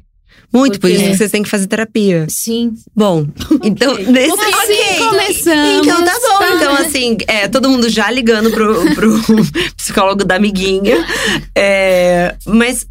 Muito, 0.56 0.80
por 0.80 0.90
isso 0.90 1.04
que 1.04 1.16
vocês 1.16 1.30
têm 1.30 1.42
que 1.42 1.48
fazer 1.48 1.66
terapia. 1.66 2.26
Sim. 2.28 2.74
Bom, 2.94 3.26
então, 3.62 3.94
nesse. 3.94 4.32
Assim 4.32 4.98
começamos. 4.98 5.86
Então 5.86 6.04
tá 6.04 6.18
bom. 6.20 6.56
Então, 6.56 6.74
assim, 6.76 7.16
é, 7.26 7.46
todo 7.46 7.68
mundo 7.68 7.88
já 7.88 8.10
ligando 8.10 8.50
pro, 8.50 8.94
pro 8.94 9.12
psicólogo 9.76 10.24
da 10.24 10.36
amiguinha. 10.36 11.06
É, 11.54 12.34
mas 12.46 12.86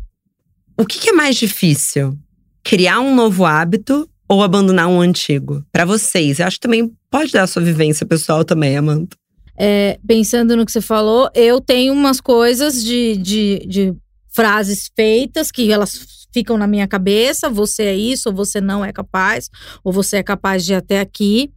o 0.77 0.85
que, 0.85 0.99
que 0.99 1.09
é 1.09 1.13
mais 1.13 1.35
difícil? 1.35 2.17
Criar 2.63 2.99
um 2.99 3.15
novo 3.15 3.45
hábito 3.45 4.07
ou 4.27 4.43
abandonar 4.43 4.87
um 4.87 5.01
antigo? 5.01 5.63
Pra 5.71 5.85
vocês. 5.85 6.39
Eu 6.39 6.47
acho 6.47 6.57
que 6.57 6.61
também 6.61 6.91
pode 7.09 7.31
dar 7.31 7.43
a 7.43 7.47
sua 7.47 7.61
vivência 7.63 8.05
pessoal 8.05 8.43
também, 8.43 8.77
Amanda. 8.77 9.09
É, 9.57 9.97
pensando 10.05 10.55
no 10.55 10.65
que 10.65 10.71
você 10.71 10.81
falou, 10.81 11.29
eu 11.33 11.61
tenho 11.61 11.93
umas 11.93 12.19
coisas 12.19 12.83
de, 12.83 13.15
de, 13.17 13.65
de 13.67 13.95
frases 14.33 14.91
feitas 14.93 15.49
que 15.49 15.71
elas 15.71 16.24
ficam 16.35 16.57
na 16.57 16.67
minha 16.67 16.85
cabeça. 16.87 17.49
Você 17.49 17.83
é 17.83 17.95
isso, 17.95 18.27
ou 18.29 18.35
você 18.35 18.59
não 18.59 18.83
é 18.83 18.91
capaz, 18.91 19.49
ou 19.85 19.93
você 19.93 20.17
é 20.17 20.23
capaz 20.23 20.65
de 20.65 20.73
ir 20.73 20.75
até 20.75 20.99
aqui. 20.99 21.49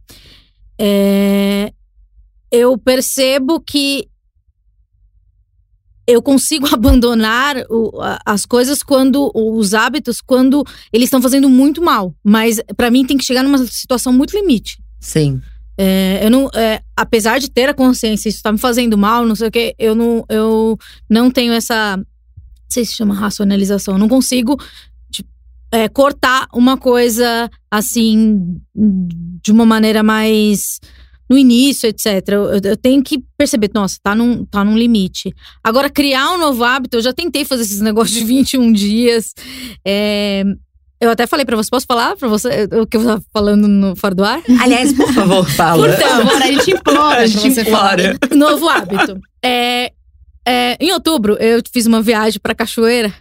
É, 0.79 1.73
eu 2.49 2.77
percebo 2.77 3.59
que 3.59 4.07
eu 6.07 6.21
consigo 6.21 6.65
abandonar 6.73 7.57
o- 7.69 7.91
as 8.25 8.45
coisas 8.45 8.81
quando 8.81 9.29
os 9.35 9.73
hábitos 9.73 10.21
quando 10.21 10.63
eles 10.93 11.07
estão 11.07 11.21
fazendo 11.21 11.49
muito 11.49 11.81
mal, 11.81 12.15
mas 12.23 12.61
pra 12.77 12.89
mim 12.89 13.05
tem 13.05 13.17
que 13.17 13.25
chegar 13.25 13.43
numa 13.43 13.57
situação 13.67 14.13
muito 14.13 14.33
limite. 14.35 14.77
Sim. 15.01 15.41
É, 15.77 16.25
eu 16.25 16.29
não, 16.29 16.49
é, 16.55 16.81
apesar 16.95 17.39
de 17.39 17.49
ter 17.49 17.69
a 17.69 17.73
consciência, 17.73 18.27
isso 18.27 18.41
tá 18.43 18.51
me 18.51 18.57
fazendo 18.57 18.97
mal, 18.97 19.25
não 19.25 19.35
sei 19.35 19.47
o 19.47 19.51
que, 19.51 19.73
eu 19.79 19.95
não, 19.95 20.25
eu 20.29 20.77
não 21.09 21.29
tenho 21.31 21.53
essa, 21.53 21.97
sei 22.69 22.85
se 22.85 22.93
chama 22.95 23.13
racionalização, 23.13 23.95
eu 23.95 23.97
não 23.99 24.07
consigo 24.09 24.55
tipo, 25.11 25.29
é, 25.71 25.87
cortar 25.89 26.47
uma 26.53 26.77
coisa 26.77 27.49
assim 27.71 28.57
de 29.43 29.51
uma 29.51 29.65
maneira 29.65 30.01
mais 30.03 30.79
no 31.29 31.37
início, 31.37 31.87
etc. 31.87 32.05
Eu, 32.29 32.43
eu- 32.63 32.77
tenho 32.77 33.03
que 33.03 33.23
perceber, 33.37 33.69
nossa, 33.73 33.97
tá 34.01 34.15
num, 34.15 34.43
tá 34.45 34.63
num 34.63 34.75
limite. 34.77 35.31
Agora, 35.63 35.87
criar 35.89 36.31
um 36.31 36.39
novo 36.39 36.63
hábito, 36.63 36.97
eu 36.97 37.01
já 37.01 37.13
tentei 37.13 37.45
fazer 37.45 37.61
esses 37.63 37.81
negócios 37.81 38.17
de 38.17 38.23
21 38.25 38.71
dias. 38.71 39.33
É, 39.85 40.43
eu 40.99 41.09
até 41.11 41.27
falei 41.27 41.45
pra 41.45 41.55
você, 41.55 41.69
posso 41.69 41.85
falar 41.85 42.15
pra 42.17 42.27
você 42.27 42.67
o 42.73 42.85
que 42.87 42.97
eu 42.97 43.03
tava 43.05 43.23
falando 43.31 43.67
no 43.67 43.95
Fora 43.95 44.15
do 44.15 44.23
Ar? 44.23 44.41
Aliás, 44.59 44.91
por 44.91 45.13
favor, 45.13 45.47
fala. 45.49 45.87
Por 45.87 45.97
favor, 45.97 46.41
a 46.41 46.47
gente 46.51 46.71
implora 46.71 47.21
a 47.21 47.27
gente 47.27 47.59
implora. 47.61 48.17
Novo 48.35 48.67
hábito. 48.67 49.19
É, 49.45 49.91
é, 50.51 50.75
em 50.79 50.91
outubro, 50.91 51.37
eu 51.39 51.61
fiz 51.71 51.85
uma 51.85 52.01
viagem 52.01 52.39
pra 52.41 52.55
cachoeira 52.55 53.13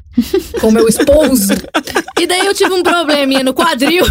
com 0.62 0.70
meu 0.70 0.88
esposo. 0.88 1.52
e 2.18 2.26
daí 2.26 2.46
eu 2.46 2.54
tive 2.54 2.72
um 2.72 2.82
probleminha 2.82 3.44
no 3.44 3.52
quadril. 3.52 4.06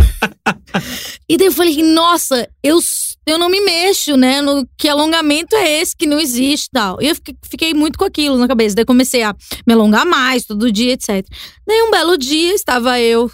E 1.27 1.35
daí 1.35 1.47
eu 1.47 1.51
falei, 1.51 1.81
nossa, 1.81 2.47
eu, 2.61 2.77
eu 3.25 3.39
não 3.39 3.49
me 3.49 3.59
mexo, 3.59 4.15
né? 4.15 4.39
No, 4.39 4.67
que 4.77 4.87
alongamento 4.87 5.55
é 5.55 5.81
esse 5.81 5.97
que 5.97 6.05
não 6.05 6.19
existe 6.19 6.67
e 6.67 6.71
tal. 6.71 7.01
E 7.01 7.07
eu 7.07 7.15
fiquei, 7.15 7.35
fiquei 7.49 7.73
muito 7.73 7.97
com 7.97 8.05
aquilo 8.05 8.37
na 8.37 8.47
cabeça. 8.47 8.75
Daí 8.75 8.85
comecei 8.85 9.23
a 9.23 9.35
me 9.65 9.73
alongar 9.73 10.05
mais 10.05 10.45
todo 10.45 10.71
dia, 10.71 10.93
etc. 10.93 11.25
Daí 11.65 11.81
um 11.81 11.89
belo 11.89 12.19
dia 12.19 12.53
estava 12.53 12.99
eu 12.99 13.31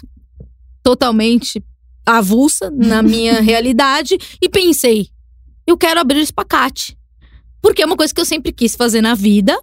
totalmente 0.82 1.62
avulsa 2.06 2.70
na 2.70 3.02
minha 3.02 3.38
realidade 3.42 4.16
e 4.40 4.48
pensei, 4.48 5.08
eu 5.66 5.76
quero 5.76 6.00
abrir 6.00 6.20
o 6.20 6.22
espacate. 6.22 6.96
Porque 7.60 7.82
é 7.82 7.86
uma 7.86 7.96
coisa 7.96 8.14
que 8.14 8.20
eu 8.20 8.26
sempre 8.26 8.50
quis 8.50 8.74
fazer 8.74 9.02
na 9.02 9.14
vida 9.14 9.54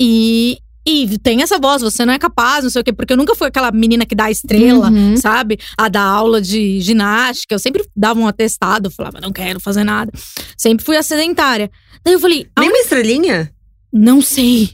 e, 0.00 0.58
e 0.86 1.18
tem 1.18 1.42
essa 1.42 1.58
voz, 1.58 1.82
você 1.82 2.04
não 2.06 2.12
é 2.12 2.18
capaz, 2.18 2.64
não 2.64 2.70
sei 2.70 2.80
o 2.80 2.84
quê, 2.84 2.92
porque 2.92 3.12
eu 3.12 3.16
nunca 3.16 3.34
fui 3.34 3.48
aquela 3.48 3.70
menina 3.72 4.06
que 4.06 4.14
dá 4.14 4.24
a 4.24 4.30
estrela, 4.30 4.90
Uhum. 4.90 5.16
sabe? 5.16 5.58
A 5.76 5.88
dar 5.88 6.02
aula 6.04 6.40
de 6.40 6.80
ginástica, 6.80 7.54
eu 7.54 7.58
sempre 7.58 7.84
dava 7.96 8.18
um 8.20 8.26
atestado, 8.26 8.90
falava, 8.90 9.20
não 9.20 9.32
quero 9.32 9.60
fazer 9.60 9.84
nada. 9.84 10.10
Sempre 10.56 10.84
fui 10.84 10.96
a 10.96 11.02
sedentária. 11.02 11.70
Daí 12.04 12.14
eu 12.14 12.20
falei, 12.20 12.46
Nem 12.58 12.68
uma 12.68 12.78
estrelinha? 12.78 13.50
não 13.92 14.20
sei. 14.22 14.70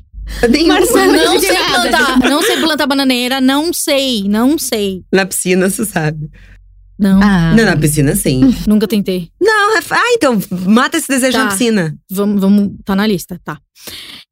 Nem 0.49 0.67
Marcelo, 0.69 1.13
uma. 1.13 1.25
Não 1.25 1.39
sei 1.41 1.57
plantar, 1.57 2.19
não 2.31 2.43
sei 2.43 2.57
plantar 2.59 2.87
bananeira, 2.87 3.41
não 3.41 3.73
sei, 3.75 4.25
não 4.29 4.59
sei. 4.59 5.03
Na 5.13 5.27
piscina, 5.27 5.69
você 5.69 5.85
sabe. 5.85 6.31
Não, 6.99 7.21
Ah. 7.23 7.53
Não, 7.55 7.65
na 7.65 7.77
piscina, 7.77 8.15
sim. 8.15 8.55
nunca 8.67 8.87
tentei. 8.87 9.29
Não, 9.41 9.77
ah, 9.77 10.13
então, 10.15 10.41
mata 10.67 10.97
esse 10.97 11.09
desejo 11.09 11.37
Tá. 11.37 11.45
na 11.45 11.51
piscina. 11.51 11.95
Vamos, 12.11 12.41
vamos, 12.41 12.71
tá 12.85 12.95
na 12.97 13.07
lista, 13.07 13.39
tá. 13.45 13.59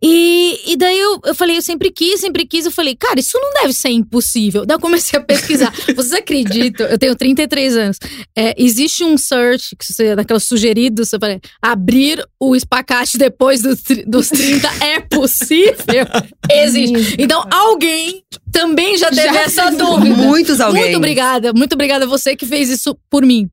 E, 0.05 0.73
e 0.73 0.77
daí 0.77 0.99
eu, 0.99 1.21
eu 1.25 1.35
falei, 1.35 1.57
eu 1.57 1.63
sempre 1.63 1.91
quis, 1.91 2.21
sempre 2.21 2.45
quis. 2.45 2.67
Eu 2.67 2.73
falei, 2.73 2.97
cara, 2.97 3.21
isso 3.21 3.39
não 3.41 3.63
deve 3.63 3.73
ser 3.73 3.91
impossível. 3.91 4.67
Daí 4.67 4.75
eu 4.75 4.81
comecei 4.81 5.19
a 5.19 5.23
pesquisar. 5.23 5.73
Vocês 5.95 6.13
acreditam? 6.13 6.87
Eu 6.87 6.99
tenho 6.99 7.15
33 7.15 7.77
anos. 7.77 7.99
É, 8.37 8.55
existe 8.59 9.05
um 9.05 9.17
search, 9.17 9.77
que 9.77 9.85
você, 9.85 10.17
daqueles 10.17 10.43
sugeridos, 10.43 11.09
você 11.09 11.19
fala, 11.19 11.41
abrir 11.61 12.25
o 12.41 12.57
espacate 12.57 13.17
depois 13.17 13.63
dos, 13.63 13.81
dos 14.07 14.29
30 14.29 14.69
é 14.85 15.01
possível? 15.01 16.07
Existe. 16.51 17.17
Então 17.19 17.45
alguém 17.51 18.25
também 18.51 18.97
já 18.99 19.09
teve 19.11 19.37
essa 19.37 19.71
dúvida. 19.71 20.17
Muitos 20.17 20.61
alguém. 20.61 20.83
Muito 20.83 20.97
obrigada, 20.97 21.53
muito 21.53 21.75
obrigada 21.75 22.05
a 22.05 22.09
você 22.09 22.35
que 22.35 22.45
fez 22.45 22.69
isso 22.69 22.97
por 23.09 23.25
mim. 23.25 23.49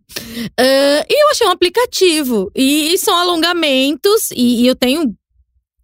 Ah, 0.57 1.05
e 1.09 1.23
eu 1.23 1.29
achei 1.29 1.47
um 1.47 1.51
aplicativo. 1.51 2.51
E, 2.55 2.97
são 2.97 3.15
alongamentos, 3.15 4.29
e, 4.35 4.63
e 4.63 4.67
eu 4.67 4.75
tenho 4.75 5.13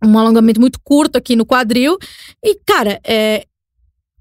um 0.06 0.18
alongamento 0.18 0.60
muito 0.60 0.80
curto 0.84 1.18
aqui 1.18 1.36
no 1.36 1.46
quadril. 1.46 1.98
E, 2.44 2.58
cara, 2.66 3.00
é, 3.06 3.46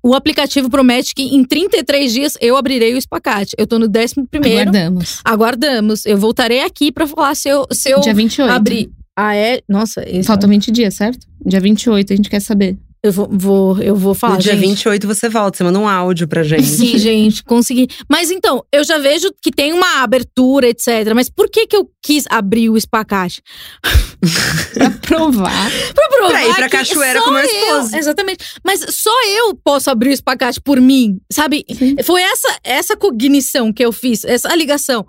o 0.04 0.14
aplicativo 0.14 0.68
promete 0.68 1.14
que 1.14 1.22
em 1.22 1.42
33 1.42 2.12
dias 2.12 2.36
eu 2.40 2.56
abrirei 2.56 2.92
o 2.92 2.98
espacate. 2.98 3.54
Eu 3.56 3.66
tô 3.66 3.78
no 3.78 3.86
11 3.86 4.26
primeiro. 4.30 4.60
Aguardamos. 4.60 5.20
Aguardamos. 5.24 6.06
Eu 6.06 6.18
voltarei 6.18 6.60
aqui 6.60 6.92
pra 6.92 7.06
falar 7.06 7.34
se 7.34 7.48
eu, 7.48 7.66
se 7.72 7.90
eu 7.90 8.00
Dia 8.00 8.12
28. 8.12 8.52
abrir. 8.52 8.90
Ah, 9.16 9.34
é? 9.34 9.60
Nossa, 9.68 10.02
esse 10.06 10.24
Faltam 10.24 10.50
20 10.50 10.70
dias, 10.70 10.94
certo? 10.94 11.26
Dia 11.46 11.60
28, 11.60 12.12
a 12.12 12.16
gente 12.16 12.28
quer 12.28 12.40
saber. 12.40 12.76
Eu 13.04 13.12
vou, 13.12 13.28
vou- 13.30 13.82
eu 13.82 13.94
vou 13.94 14.14
falar, 14.14 14.36
no 14.36 14.40
dia 14.40 14.54
gente. 14.56 14.66
28 14.66 15.06
você 15.06 15.28
volta, 15.28 15.58
você 15.58 15.62
manda 15.64 15.78
um 15.78 15.86
áudio 15.86 16.26
pra 16.26 16.42
gente. 16.42 16.64
Sim, 16.64 16.96
gente, 16.96 17.44
consegui. 17.44 17.86
Mas 18.08 18.30
então, 18.30 18.64
eu 18.72 18.82
já 18.82 18.96
vejo 18.96 19.28
que 19.42 19.50
tem 19.50 19.74
uma 19.74 20.02
abertura, 20.02 20.66
etc. 20.68 21.12
Mas 21.14 21.28
por 21.28 21.50
que 21.50 21.66
que 21.66 21.76
eu 21.76 21.86
quis 22.02 22.24
abrir 22.30 22.70
o 22.70 22.78
espacate? 22.78 23.42
Pra 24.72 24.90
provar. 24.90 25.70
Pra 25.94 26.08
provar 26.08 26.30
Pra 26.30 26.46
ir 26.48 26.54
pra 26.54 26.68
que 26.70 26.76
cachoeira 26.78 27.20
com 27.22 27.30
meu 27.30 27.40
eu- 27.40 27.44
esposo. 27.46 27.94
exatamente. 27.96 28.42
Mas 28.64 28.80
só 28.88 29.10
eu 29.28 29.54
posso 29.62 29.90
abrir 29.90 30.08
o 30.08 30.12
espacate 30.12 30.58
por 30.60 30.80
mim, 30.80 31.20
sabe? 31.30 31.62
Sim. 31.76 31.96
Foi 32.02 32.22
essa, 32.22 32.58
essa 32.64 32.96
cognição 32.96 33.70
que 33.70 33.84
eu 33.84 33.92
fiz, 33.92 34.24
essa 34.24 34.54
ligação. 34.56 35.06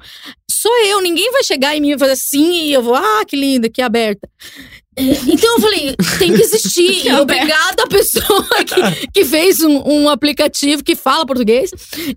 Só 0.62 0.69
eu, 0.85 1.01
ninguém 1.01 1.31
vai 1.31 1.43
chegar 1.43 1.75
em 1.75 1.81
mim 1.81 1.91
e 1.91 1.97
fazer 2.00 2.13
assim 2.13 2.63
e 2.65 2.74
eu 2.74 2.81
vou, 2.81 2.95
ah, 2.95 3.24
que 3.27 3.35
linda, 3.35 3.69
que 3.69 3.81
aberta. 3.81 4.27
É, 4.97 5.01
Então 5.27 5.55
eu 5.55 5.62
falei, 5.62 5.95
tem 6.19 6.33
que 6.33 6.41
existir. 6.41 7.01
Que 7.03 7.12
obrigada 7.13 7.83
à 7.83 7.88
pessoa 7.88 8.47
que, 8.65 9.07
que 9.13 9.25
fez 9.25 9.59
um, 9.62 9.81
um 9.85 10.09
aplicativo 10.09 10.83
que 10.83 10.95
fala 10.95 11.25
português. 11.25 11.69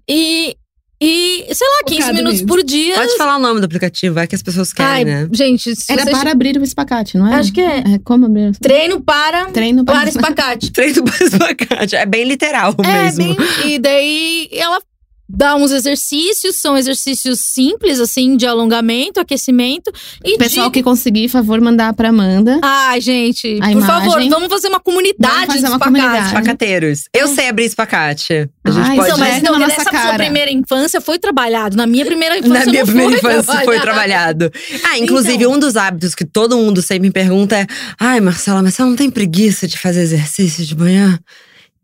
E, 0.09 0.57
e 1.01 1.47
sei 1.53 1.67
lá, 1.69 1.83
15 1.87 2.01
Focado 2.01 2.17
minutos 2.17 2.43
por 2.43 2.63
dia. 2.63 2.95
Pode 2.95 3.17
falar 3.17 3.37
o 3.37 3.41
nome 3.41 3.61
do 3.61 3.67
aplicativo, 3.67 4.15
vai 4.15 4.27
que 4.29 4.35
as 4.37 4.43
pessoas 4.43 4.73
querem, 4.73 4.91
Ai, 4.93 5.05
né? 5.05 5.29
gente, 5.33 5.73
Era 5.89 6.03
vocês- 6.05 6.19
para 6.19 6.31
abrir 6.31 6.57
o 6.57 6.63
espacate, 6.63 7.17
não 7.19 7.27
é? 7.33 7.35
Acho 7.37 7.53
que 7.53 7.61
é. 7.61 7.79
É 7.79 7.99
como 8.05 8.27
abrir 8.27 8.51
o 8.51 8.53
treino 8.61 9.01
para, 9.01 9.47
treino 9.47 9.85
para, 9.85 9.97
para 10.01 10.09
espacate. 10.09 10.71
Treino 10.73 11.03
para 11.05 11.25
espacate. 11.25 11.97
É 11.97 12.07
bem 12.07 12.25
literal 12.25 12.75
É, 12.85 13.03
mesmo. 13.05 13.35
bem. 13.35 13.73
E 13.73 13.79
daí 13.81 14.49
ela 14.53 14.81
dá 15.29 15.55
uns 15.57 15.71
exercícios, 15.73 16.57
são 16.57 16.77
exercícios 16.77 17.41
simples, 17.41 18.01
assim, 18.01 18.37
de 18.37 18.47
alongamento, 18.47 19.21
aquecimento. 19.21 19.91
E 20.25 20.39
Pessoal 20.39 20.69
de... 20.69 20.73
que 20.75 20.83
conseguir, 20.83 21.29
favor, 21.29 21.61
mandar 21.61 21.93
pra 21.95 22.09
Amanda. 22.09 22.59
Ai, 22.63 23.01
gente, 23.01 23.59
A 23.61 23.67
por 23.67 23.71
imagem. 23.73 23.87
favor, 23.87 24.29
vamos 24.31 24.49
fazer 24.49 24.69
uma 24.69 24.81
comunidade 24.81 25.33
Vamos 25.35 25.47
fazer 25.47 25.59
de 25.61 25.65
uma 25.67 25.77
espacate. 25.77 25.85
comunidade. 26.01 26.27
Espacateiros. 26.29 27.01
Eu 27.15 27.29
sei 27.29 27.49
abrir 27.49 27.65
espacate. 27.67 28.51
A 28.65 28.71
gente 28.71 28.89
Ai, 28.89 28.97
pode. 28.97 29.09
Então, 29.09 29.19
mas 29.19 29.43
não, 29.43 29.53
na 29.59 29.67
nessa 29.67 29.85
nossa 29.85 29.91
sua 29.91 30.01
cara. 30.03 30.17
primeira 30.17 30.51
infância 30.51 31.01
foi 31.01 31.19
trabalhado. 31.19 31.77
Na 31.77 31.87
minha 31.87 32.07
primeira 32.07 32.39
infância 32.39 32.59
Na 32.61 32.65
minha 32.67 32.81
não 32.85 32.87
primeira 32.87 33.19
foi 33.21 33.33
infância 33.33 33.65
foi 33.65 33.81
trabalhado. 33.81 34.51
Ah, 34.85 34.99
inclusive, 34.99 35.35
Então. 35.35 35.53
um 35.53 35.59
dos 35.59 35.77
hábitos 35.77 36.15
que 36.15 36.25
todo 36.25 36.57
mundo 36.57 36.81
sempre 36.81 37.09
me 37.09 37.13
pergunta 37.13 37.57
é: 37.57 37.67
Ai, 38.01 38.21
Marcela, 38.21 38.63
mas 38.63 38.75
você 38.75 38.83
não 38.83 38.97
tem 38.97 39.11
preguiça 39.11 39.67
de 39.69 39.77
fazer 39.79 40.01
exercício 40.01 40.65
de 40.65 40.77
manhã? 40.77 41.19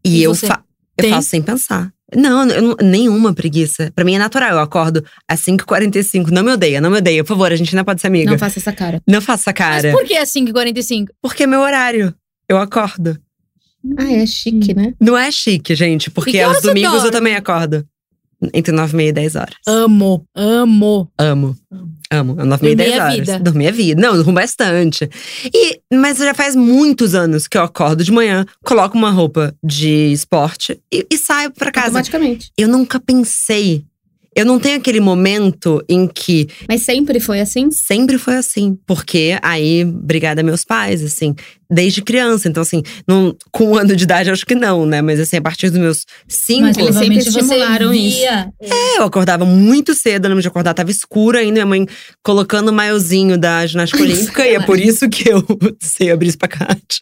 E, 0.04 0.18
E 0.18 0.22
eu, 0.22 0.34
fa- 0.34 0.62
eu 0.98 1.02
tem? 1.04 1.10
faço 1.12 1.28
sem 1.28 1.42
pensar. 1.42 1.90
Não, 2.14 2.48
eu 2.48 2.62
não- 2.62 2.76
nenhuma 2.82 3.32
preguiça. 3.34 3.90
Pra 3.94 4.04
mim 4.04 4.14
é 4.14 4.18
natural. 4.18 4.50
Eu 4.52 4.60
acordo 4.60 5.04
às 5.28 5.40
5h45. 5.40 6.30
Não 6.30 6.42
me 6.42 6.52
odeia, 6.52 6.80
não 6.80 6.90
me 6.90 6.98
odeia. 6.98 7.22
Por 7.24 7.28
favor, 7.30 7.52
a 7.52 7.56
gente 7.56 7.74
ainda 7.74 7.84
pode 7.84 8.00
ser 8.00 8.06
amiga. 8.08 8.26
Não 8.26 8.32
Não, 8.32 8.38
faça 8.38 8.58
essa 8.58 8.72
cara. 8.72 9.02
faça 9.20 9.50
essa 9.50 9.50
Mas 9.50 9.82
cara. 9.82 9.92
por 9.92 10.04
que 10.04 10.14
é 10.14 10.24
5h45? 10.24 11.08
Porque 11.22 11.42
é 11.44 11.46
meu 11.46 11.60
horário. 11.60 12.14
Eu 12.48 12.58
acordo. 12.58 13.18
Ah, 13.98 14.12
é 14.12 14.24
chique, 14.26 14.72
né? 14.74 14.94
Não 15.00 15.16
é 15.16 15.30
chique, 15.30 15.74
gente, 15.74 16.10
porque 16.10 16.40
aos 16.40 16.62
domingos 16.62 17.04
eu 17.04 17.10
também 17.10 17.34
acordo. 17.34 17.86
Entre 18.52 18.72
9 18.72 18.92
e 18.92 18.96
meia 18.96 19.08
e 19.08 19.12
10 19.12 19.36
horas. 19.36 19.54
Amo, 19.66 20.26
amo. 20.34 21.10
Amo. 21.18 21.56
Amo. 22.18 22.34
9 22.34 22.72
e 22.72 22.76
meia 22.76 22.90
10 22.90 22.92
é 22.92 23.02
horas. 23.02 23.14
vida. 23.16 23.38
Dormir 23.40 23.66
é 23.66 23.72
vida. 23.72 24.00
Não, 24.00 24.10
eu 24.10 24.16
durmo 24.16 24.32
bastante. 24.32 25.08
E, 25.52 25.80
mas 25.92 26.18
já 26.18 26.34
faz 26.34 26.54
muitos 26.54 27.14
anos 27.14 27.46
que 27.46 27.56
eu 27.56 27.62
acordo 27.62 28.04
de 28.04 28.12
manhã, 28.12 28.44
coloco 28.64 28.96
uma 28.96 29.10
roupa 29.10 29.54
de 29.62 30.12
esporte 30.12 30.80
e, 30.92 31.06
e 31.10 31.18
saio 31.18 31.50
pra 31.50 31.70
casa. 31.70 31.86
Automaticamente. 31.88 32.50
Eu 32.56 32.68
nunca 32.68 33.00
pensei. 33.00 33.84
Eu 34.34 34.44
não 34.44 34.58
tenho 34.58 34.76
aquele 34.76 35.00
momento 35.00 35.82
em 35.88 36.06
que 36.08 36.48
Mas 36.68 36.82
sempre 36.82 37.20
foi 37.20 37.40
assim? 37.40 37.70
sempre 37.70 38.18
foi 38.18 38.36
assim. 38.36 38.76
Porque 38.86 39.38
aí, 39.42 39.84
obrigada 39.84 40.40
a 40.40 40.44
meus 40.44 40.64
pais, 40.64 41.02
assim, 41.02 41.34
desde 41.70 42.02
criança. 42.02 42.48
Então, 42.48 42.62
assim, 42.62 42.82
não, 43.06 43.36
com 43.52 43.72
um 43.72 43.76
ano 43.78 43.94
de 43.94 44.04
idade, 44.04 44.30
acho 44.30 44.44
que 44.46 44.54
não, 44.54 44.84
né? 44.86 45.00
Mas 45.02 45.20
assim, 45.20 45.36
a 45.36 45.42
partir 45.42 45.70
dos 45.70 45.78
meus 45.78 46.04
cinco. 46.28 46.62
Mas 46.62 46.76
eles 46.78 46.94
sempre 46.96 47.18
estimularam 47.18 47.92
isso. 47.94 48.16
via- 48.18 48.48
É, 48.60 48.98
eu 48.98 49.04
acordava 49.04 49.44
muito 49.44 49.94
cedo, 49.94 50.24
eu 50.24 50.28
lembro 50.30 50.42
de 50.42 50.48
acordar, 50.48 50.74
tava 50.74 50.90
escuro 50.90 51.38
ainda, 51.38 51.52
minha 51.52 51.66
mãe 51.66 51.86
colocando 52.22 52.68
o 52.68 52.72
maiozinho 52.72 53.38
da 53.38 53.64
ginástica 53.66 54.02
olímpica, 54.02 54.46
e 54.46 54.54
é 54.54 54.60
por 54.60 54.78
isso 54.80 55.08
que 55.08 55.28
eu 55.28 55.42
sei 55.80 56.10
abrir 56.10 56.28
espacate. 56.28 57.00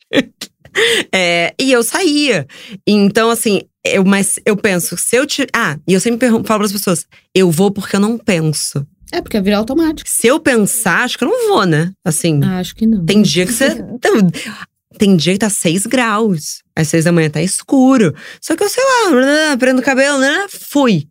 É, 1.15 1.55
e 1.61 1.71
eu 1.73 1.83
saía. 1.83 2.47
Então, 2.87 3.31
assim, 3.31 3.63
eu, 3.85 4.05
mas 4.05 4.39
eu 4.47 4.57
penso, 4.57 4.97
se 4.97 5.17
eu 5.17 5.27
te. 5.27 5.47
Ah, 5.55 5.77
e 5.87 5.93
eu 5.93 6.01
sempre 6.01 6.19
pergunto, 6.21 6.47
falo 6.47 6.61
pras 6.61 6.73
pessoas: 6.73 7.07
eu 7.35 7.51
vou 7.51 7.71
porque 7.71 7.97
eu 7.97 8.01
não 8.01 8.17
penso. 8.19 8.87
É, 9.13 9.21
porque 9.21 9.37
é 9.37 9.43
virar 9.43 9.59
automático. 9.59 10.09
Se 10.09 10.27
eu 10.27 10.41
pensar, 10.41 11.05
acho 11.05 11.19
que 11.19 11.25
eu 11.25 11.29
não 11.29 11.49
vou, 11.49 11.67
né? 11.67 11.93
Assim, 12.03 12.41
Ah, 12.43 12.59
acho 12.61 12.75
que 12.75 12.87
não. 12.87 13.05
tem 13.05 13.21
dia 13.21 13.45
que 13.45 13.53
você. 13.53 13.75
Tem, 14.01 14.99
tem 14.99 15.17
dia 15.17 15.33
que 15.35 15.39
tá 15.39 15.51
6 15.51 15.87
graus. 15.87 16.63
Às 16.77 16.89
6 16.89 17.05
da 17.05 17.13
manhã 17.13 17.29
tá 17.31 17.43
escuro. 17.43 18.15
Só 18.41 18.55
que 18.57 18.63
eu, 18.63 18.69
sei 18.69 18.83
lá, 18.83 19.57
prendo 19.59 19.81
o 19.81 19.85
cabelo, 19.85 20.19
né? 20.19 20.47
Fui. 20.49 21.09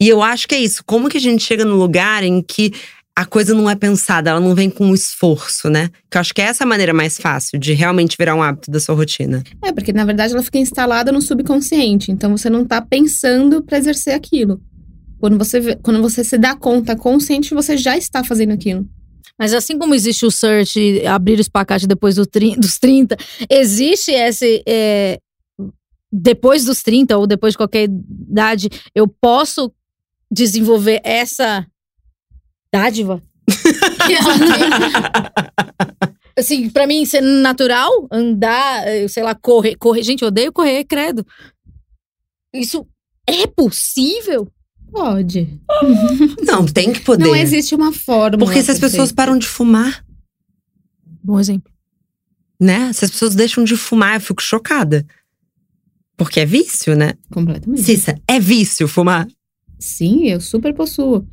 E 0.00 0.08
eu 0.08 0.22
acho 0.22 0.46
que 0.48 0.54
é 0.54 0.58
isso. 0.60 0.82
Como 0.84 1.08
que 1.08 1.16
a 1.18 1.20
gente 1.20 1.42
chega 1.44 1.64
no 1.64 1.76
lugar 1.76 2.22
em 2.22 2.40
que 2.42 2.72
a 3.20 3.26
coisa 3.26 3.52
não 3.52 3.68
é 3.68 3.74
pensada, 3.74 4.30
ela 4.30 4.38
não 4.38 4.54
vem 4.54 4.70
com 4.70 4.86
um 4.86 4.94
esforço, 4.94 5.68
né? 5.68 5.90
Que 6.08 6.16
eu 6.16 6.20
acho 6.20 6.32
que 6.32 6.40
é 6.40 6.44
essa 6.44 6.62
a 6.62 6.66
maneira 6.66 6.94
mais 6.94 7.18
fácil 7.18 7.58
de 7.58 7.72
realmente 7.72 8.14
virar 8.16 8.36
um 8.36 8.42
hábito 8.42 8.70
da 8.70 8.78
sua 8.78 8.94
rotina. 8.94 9.42
É, 9.64 9.72
porque 9.72 9.92
na 9.92 10.04
verdade 10.04 10.32
ela 10.34 10.42
fica 10.42 10.56
instalada 10.58 11.10
no 11.10 11.20
subconsciente. 11.20 12.12
Então 12.12 12.36
você 12.36 12.48
não 12.48 12.64
tá 12.64 12.80
pensando 12.80 13.60
pra 13.60 13.76
exercer 13.76 14.14
aquilo. 14.14 14.60
Quando 15.18 15.36
você, 15.36 15.58
vê- 15.58 15.76
quando 15.82 16.00
você 16.00 16.22
se 16.22 16.38
dá 16.38 16.54
conta 16.54 16.94
consciente, 16.94 17.52
você 17.54 17.76
já 17.76 17.98
está 17.98 18.22
fazendo 18.22 18.52
aquilo. 18.52 18.88
Mas 19.36 19.52
assim 19.52 19.76
como 19.76 19.96
existe 19.96 20.24
o 20.24 20.30
search, 20.30 21.04
abrir 21.04 21.38
o 21.38 21.40
espacate 21.40 21.88
depois 21.88 22.14
do 22.14 22.24
dos 22.56 22.78
30, 22.78 23.16
existe 23.50 24.12
esse. 24.12 24.62
é, 24.64 25.18
depois 26.12 26.64
dos 26.64 26.84
30 26.84 27.18
ou 27.18 27.26
depois 27.26 27.54
de 27.54 27.58
qualquer 27.58 27.88
idade, 27.88 28.68
eu 28.94 29.08
posso 29.08 29.72
desenvolver 30.30 31.00
essa 31.02 31.66
dádiva? 32.72 33.22
Assim, 36.36 36.70
pra 36.70 36.86
mim, 36.86 37.04
ser 37.04 37.20
natural, 37.20 38.06
andar, 38.12 38.86
eh, 38.86 39.08
sei 39.08 39.22
lá, 39.24 39.34
correr. 39.34 39.74
correr. 39.74 40.04
Gente, 40.04 40.22
eu 40.22 40.28
odeio 40.28 40.52
correr, 40.52 40.84
credo. 40.84 41.26
Isso 42.54 42.86
é 43.26 43.46
possível? 43.46 44.48
Pode. 44.90 45.60
Não, 46.46 46.64
tem 46.64 46.92
que 46.92 47.00
poder. 47.00 47.24
Não 47.24 47.34
existe 47.34 47.74
uma 47.74 47.92
forma. 47.92 48.38
Porque 48.38 48.62
se 48.62 48.70
as 48.70 48.78
pessoas 48.78 49.12
param 49.12 49.36
de 49.36 49.46
fumar, 49.46 50.04
Bom 51.22 51.38
exemplo. 51.38 51.70
né? 52.58 52.90
Se 52.92 53.04
as 53.04 53.10
pessoas 53.10 53.34
deixam 53.34 53.64
de 53.64 53.76
fumar, 53.76 54.14
eu 54.14 54.20
fico 54.20 54.40
chocada. 54.40 55.04
Porque 56.16 56.40
é 56.40 56.46
vício, 56.46 56.96
né? 56.96 57.14
Completamente. 57.30 57.82
Cissa, 57.82 58.14
é 58.26 58.40
vício 58.40 58.88
fumar? 58.88 59.28
Sim, 59.78 60.28
eu 60.28 60.40
super 60.40 60.72
possuo. 60.72 61.26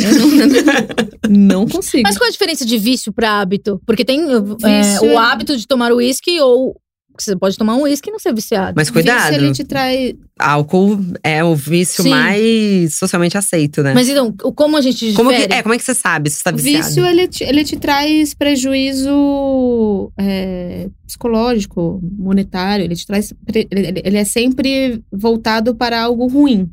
Eu 0.00 1.28
não, 1.28 1.62
não 1.62 1.68
consigo. 1.68 2.02
Mas 2.04 2.16
qual 2.16 2.28
a 2.28 2.32
diferença 2.32 2.64
de 2.64 2.78
vício 2.78 3.12
pra 3.12 3.40
hábito? 3.40 3.80
Porque 3.86 4.04
tem 4.04 4.20
é, 4.20 5.00
o 5.00 5.06
é- 5.12 5.16
hábito 5.16 5.56
de 5.56 5.66
tomar 5.66 5.92
uísque 5.92 6.40
ou 6.40 6.76
você 7.18 7.36
pode 7.36 7.56
tomar 7.56 7.74
um 7.76 7.82
uísque 7.82 8.08
e 8.08 8.12
não 8.12 8.18
ser 8.18 8.34
viciado. 8.34 8.72
Mas 8.74 8.90
cuidado. 8.90 9.30
Vício, 9.30 9.44
ele 9.44 9.52
te 9.52 9.64
traz. 9.64 10.14
Álcool 10.38 10.98
é 11.22 11.44
o 11.44 11.54
vício 11.54 12.02
Sim. 12.02 12.10
mais 12.10 12.96
socialmente 12.96 13.36
aceito, 13.36 13.82
né? 13.82 13.92
Mas 13.94 14.08
então, 14.08 14.32
como 14.32 14.76
a 14.76 14.80
gente 14.80 15.12
como 15.12 15.30
que, 15.30 15.36
é, 15.36 15.62
como 15.62 15.74
é 15.74 15.78
que 15.78 15.84
você 15.84 15.94
sabe 15.94 16.30
se 16.30 16.38
você 16.38 16.44
tá 16.44 16.50
viciado? 16.50 16.86
Vício, 16.86 17.06
ele 17.06 17.28
te, 17.28 17.44
ele 17.44 17.64
te 17.64 17.76
traz 17.76 18.34
prejuízo 18.34 20.10
é, 20.18 20.88
psicológico, 21.06 22.00
monetário. 22.18 22.84
Ele 22.84 22.96
te 22.96 23.06
traz. 23.06 23.32
Ele, 23.46 24.02
ele 24.04 24.16
é 24.16 24.24
sempre 24.24 25.02
voltado 25.12 25.74
para 25.74 26.02
algo 26.02 26.26
ruim. 26.26 26.70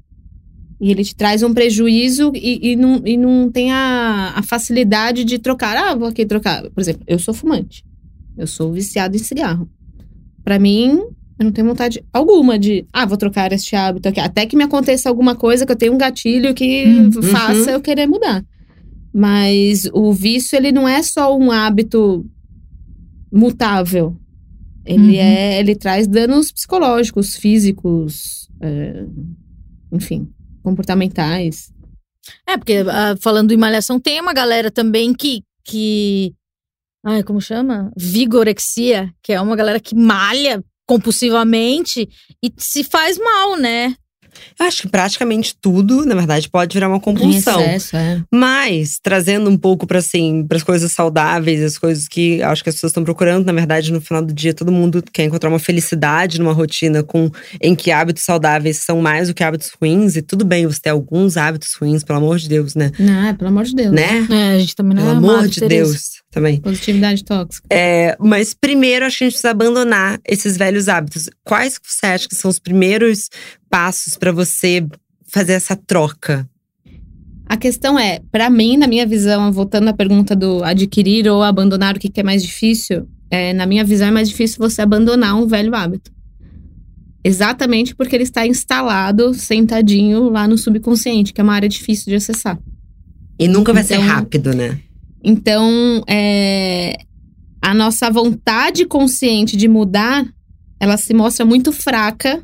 E 0.82 0.92
ele 0.92 1.04
te 1.04 1.14
traz 1.16 1.44
um 1.44 1.54
prejuízo 1.54 2.32
e, 2.34 2.72
e, 2.72 2.76
não, 2.76 3.02
e 3.06 3.18
não 3.18 3.52
tem 3.52 3.72
a, 3.72 4.34
a 4.38 4.42
facilidade 4.44 5.26
de 5.26 5.38
trocar. 5.38 5.76
Ah, 5.76 5.94
vou 5.96 6.08
aqui 6.08 6.26
trocar. 6.26 6.64
Por 6.72 6.80
exemplo, 6.80 7.04
eu 7.06 7.20
sou 7.20 7.34
fumante. 7.34 7.84
Eu 8.38 8.48
sou 8.48 8.72
viciado 8.72 9.16
em 9.16 9.20
cigarro. 9.20 9.70
Pra 10.44 10.58
mim, 10.58 11.00
eu 11.38 11.44
não 11.46 11.52
tenho 11.52 11.68
vontade 11.68 12.02
alguma 12.14 12.58
de. 12.58 12.86
Ah, 12.94 13.06
vou 13.06 13.18
trocar 13.18 13.52
este 13.52 13.76
hábito 13.76 14.08
aqui. 14.08 14.22
Até 14.22 14.46
que 14.46 14.56
me 14.56 14.64
aconteça 14.64 15.10
alguma 15.10 15.36
coisa, 15.36 15.66
que 15.66 15.72
eu 15.72 15.76
tenho 15.76 15.94
um 15.94 15.98
gatilho 15.98 16.54
que 16.54 16.86
Uhum. 16.86 17.12
faça 17.24 17.72
eu 17.72 17.82
querer 17.82 18.08
mudar. 18.08 18.46
Mas 19.14 19.90
o 19.94 20.14
vício, 20.14 20.56
ele 20.56 20.72
não 20.72 20.88
é 20.88 21.04
só 21.04 21.36
um 21.38 21.52
hábito 21.52 22.26
mutável. 23.32 24.16
Ele 24.86 25.16
Uhum. 25.18 25.20
é, 25.20 25.60
ele 25.60 25.76
traz 25.76 26.08
danos 26.08 26.52
psicológicos, 26.52 27.36
físicos, 27.36 28.50
é, 28.62 29.06
enfim, 29.92 30.28
comportamentais. 30.64 31.72
É, 32.48 32.58
porque 32.58 32.84
ah, 32.88 33.16
falando 33.20 33.52
em 33.52 33.58
malhação, 33.58 34.00
tem 34.00 34.20
uma 34.22 34.34
galera 34.34 34.70
também 34.70 35.14
que. 35.14 35.44
que 35.64 36.34
ai, 37.04 37.24
como 37.24 37.42
chama? 37.42 37.92
Vigorexia, 37.98 39.14
que 39.24 39.34
é 39.34 39.42
uma 39.42 39.56
galera 39.56 39.80
que 39.80 39.96
malha 39.96 40.64
compulsivamente 40.88 42.10
e 42.44 42.52
se 42.58 42.84
faz 42.84 43.18
mal, 43.18 43.56
né? 43.56 43.96
Eu 44.60 44.66
acho 44.66 44.84
que 44.84 44.88
praticamente 44.88 45.56
tudo, 45.60 46.06
na 46.06 46.16
verdade, 46.16 46.50
pode 46.50 46.74
virar 46.74 46.88
uma 46.88 47.00
compulsão. 47.00 47.62
Excesso, 47.62 47.96
é. 47.96 48.22
Mas, 48.32 49.00
trazendo 49.02 49.50
um 49.50 49.58
pouco 49.58 49.86
para 49.86 50.00
assim, 50.00 50.46
as 50.52 50.64
coisas 50.64 50.92
saudáveis, 50.92 51.62
as 51.62 51.78
coisas 51.78 52.08
que 52.08 52.42
acho 52.42 52.64
que 52.64 52.70
as 52.70 52.76
pessoas 52.76 52.92
estão 52.92 53.04
procurando, 53.04 53.46
na 53.46 53.54
verdade, 53.54 53.92
no 53.92 54.02
final 54.02 54.24
do 54.24 54.34
dia, 54.34 54.54
todo 54.54 54.72
mundo 54.72 55.04
quer 55.14 55.26
encontrar 55.26 55.50
uma 55.50 55.60
felicidade 55.60 56.40
numa 56.40 56.54
rotina 56.54 57.04
com 57.04 57.30
em 57.62 57.76
que 57.76 57.92
hábitos 57.92 58.24
saudáveis 58.24 58.78
são 58.78 59.02
mais 59.02 59.28
do 59.28 59.34
que 59.34 59.44
hábitos 59.44 59.72
ruins. 59.80 60.16
E 60.16 60.22
tudo 60.22 60.46
bem 60.46 60.66
você 60.66 60.82
ter 60.82 60.90
alguns 60.90 61.38
hábitos 61.38 61.74
ruins, 61.76 62.04
pelo 62.04 62.20
amor 62.20 62.38
de 62.38 62.50
Deus, 62.50 62.76
né? 62.76 62.92
Não, 63.00 63.28
é, 63.28 63.34
pelo 63.34 63.50
amor 63.50 63.66
de 63.66 63.76
Deus. 63.76 63.92
Né? 63.92 64.28
É, 64.30 64.56
a 64.56 64.60
gente 64.60 64.76
também 64.76 64.96
não 64.96 65.04
Pelo 65.04 65.16
é 65.16 65.18
amor 65.18 65.48
de 65.48 65.62
Deus 65.62 65.96
isso. 65.96 66.24
também. 66.32 66.60
Positividade 66.62 67.24
tóxica. 67.24 67.68
É, 67.70 68.16
mas 68.20 68.54
primeiro, 68.54 69.06
acho 69.06 69.18
que 69.18 69.24
a 69.24 69.28
gente 69.28 69.34
precisa 69.34 69.52
abandonar 69.52 70.20
esses 70.28 70.58
velhos 70.58 70.88
hábitos. 70.88 71.30
Quais 71.44 71.78
que 71.78 71.92
você 71.92 72.06
acha 72.06 72.28
que 72.28 72.36
são 72.36 72.50
os 72.50 72.60
primeiros 72.60 73.30
passos 73.70 74.18
para 74.18 74.32
você 74.32 74.86
fazer 75.28 75.54
essa 75.54 75.76
troca? 75.76 76.50
A 77.46 77.58
questão 77.58 77.98
é, 77.98 78.20
pra 78.32 78.50
mim, 78.50 78.78
na 78.78 78.88
minha 78.88 79.06
visão, 79.08 79.52
voltando 79.52 79.88
à 79.88 79.94
pergunta 79.94 80.36
do 80.36 80.64
adquirir 80.64 81.28
ou 81.28 81.42
abandonar, 81.42 81.96
o 81.96 82.00
que, 82.00 82.10
que 82.10 82.20
é 82.20 82.24
mais 82.24 82.44
difícil? 82.44 83.08
É, 83.32 83.54
na 83.54 83.66
minha 83.66 83.84
visão, 83.84 84.08
é 84.08 84.12
mais 84.12 84.30
difícil 84.30 84.58
você 84.60 84.82
abandonar 84.82 85.36
um 85.36 85.48
velho 85.48 85.74
hábito. 85.76 86.12
Exatamente 87.24 87.96
porque 87.96 88.16
ele 88.16 88.24
está 88.24 88.46
instalado, 88.48 89.34
sentadinho 89.34 90.30
lá 90.30 90.48
no 90.48 90.58
subconsciente, 90.58 91.34
que 91.34 91.42
é 91.42 91.44
uma 91.44 91.54
área 91.54 91.68
difícil 91.68 92.06
de 92.06 92.16
acessar. 92.16 92.58
E 93.38 93.48
nunca 93.48 93.74
vai 93.74 93.84
ser 93.84 93.96
Então- 93.96 94.08
rápido, 94.08 94.54
né? 94.54 94.80
Então, 95.24 96.02
é, 96.08 96.98
a 97.62 97.74
nossa 97.74 98.10
vontade 98.10 98.86
consciente 98.86 99.58
de 99.58 99.68
mudar, 99.68 100.26
ela 100.80 100.96
se 100.98 101.14
mostra 101.14 101.46
muito 101.46 101.74
fraca 101.74 102.42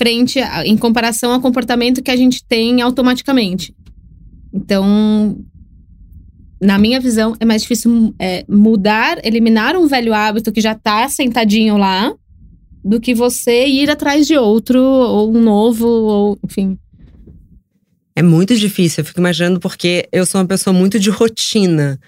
frente 0.00 0.38
a- 0.38 0.66
em 0.66 0.78
comparação 0.78 1.30
ao 1.30 1.42
comportamento 1.42 2.02
que 2.02 2.10
a 2.10 2.16
gente 2.16 2.42
tem 2.42 2.80
automaticamente. 2.80 3.74
Então, 4.50 5.36
na 6.58 6.78
minha 6.78 6.98
visão, 6.98 7.36
é 7.38 7.44
mais 7.44 7.60
difícil 7.60 8.14
é, 8.18 8.42
mudar, 8.48 9.18
eliminar 9.22 9.76
um 9.76 9.86
velho 9.86 10.14
hábito 10.14 10.52
que 10.52 10.60
já 10.62 10.74
tá 10.74 11.06
sentadinho 11.06 11.76
lá, 11.76 12.14
do 12.82 12.98
que 12.98 13.14
você 13.14 13.66
ir 13.66 13.90
atrás 13.90 14.26
de 14.26 14.38
outro, 14.38 14.80
ou 14.82 15.36
um 15.36 15.42
novo, 15.42 15.86
ou 15.86 16.38
enfim. 16.42 16.78
É 18.16 18.22
muito 18.22 18.56
difícil, 18.56 19.02
eu 19.02 19.04
fico 19.04 19.20
imaginando, 19.20 19.60
porque 19.60 20.08
eu 20.10 20.24
sou 20.24 20.40
uma 20.40 20.46
pessoa 20.46 20.72
muito 20.72 20.98
de 20.98 21.10
rotina. 21.10 22.00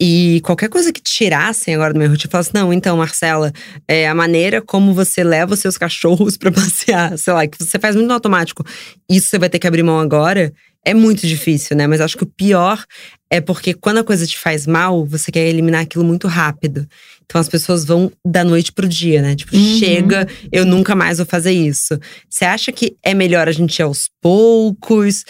E 0.00 0.40
qualquer 0.44 0.68
coisa 0.68 0.92
que 0.92 1.00
tirassem 1.00 1.74
agora 1.74 1.92
do 1.92 1.98
meu 1.98 2.08
rotina, 2.10 2.38
assim: 2.38 2.50
não, 2.54 2.72
então, 2.72 2.96
Marcela, 2.96 3.52
é 3.88 4.08
a 4.08 4.14
maneira 4.14 4.60
como 4.60 4.92
você 4.92 5.24
leva 5.24 5.54
os 5.54 5.60
seus 5.60 5.78
cachorros 5.78 6.36
pra 6.38 6.52
passear, 6.52 7.16
sei 7.18 7.32
lá, 7.32 7.46
que 7.46 7.58
você 7.62 7.78
faz 7.78 7.94
muito 7.96 8.08
no 8.08 8.14
automático. 8.14 8.64
Isso 9.10 9.28
você 9.28 9.38
vai 9.38 9.48
ter 9.48 9.58
que 9.58 9.66
abrir 9.66 9.82
mão 9.82 9.98
agora. 9.98 10.52
É 10.84 10.94
muito 10.94 11.26
difícil, 11.26 11.76
né? 11.76 11.86
Mas 11.88 12.00
acho 12.00 12.16
que 12.16 12.22
o 12.22 12.28
pior 12.28 12.84
é 13.28 13.40
porque 13.40 13.74
quando 13.74 13.98
a 13.98 14.04
coisa 14.04 14.24
te 14.24 14.38
faz 14.38 14.68
mal, 14.68 15.04
você 15.04 15.32
quer 15.32 15.44
eliminar 15.48 15.80
aquilo 15.82 16.04
muito 16.04 16.28
rápido. 16.28 16.86
Então 17.24 17.40
as 17.40 17.48
pessoas 17.48 17.84
vão 17.84 18.12
da 18.24 18.44
noite 18.44 18.70
pro 18.70 18.88
dia, 18.88 19.20
né? 19.20 19.34
Tipo, 19.34 19.56
Uhum. 19.56 19.78
chega, 19.80 20.28
eu 20.52 20.64
nunca 20.64 20.94
mais 20.94 21.18
vou 21.18 21.26
fazer 21.26 21.50
isso. 21.50 21.98
Você 22.30 22.44
acha 22.44 22.70
que 22.70 22.94
é 23.02 23.14
melhor 23.14 23.48
a 23.48 23.52
gente 23.52 23.76
ir 23.80 23.82
aos 23.82 24.08
poucos? 24.22 25.24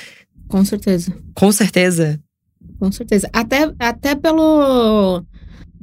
Com 0.47 0.63
certeza. 0.63 1.11
Com 1.35 1.51
certeza. 1.51 2.21
Com 2.79 2.93
certeza. 2.93 3.29
Até, 3.33 3.73
até 3.79 4.15
pelo, 4.15 5.23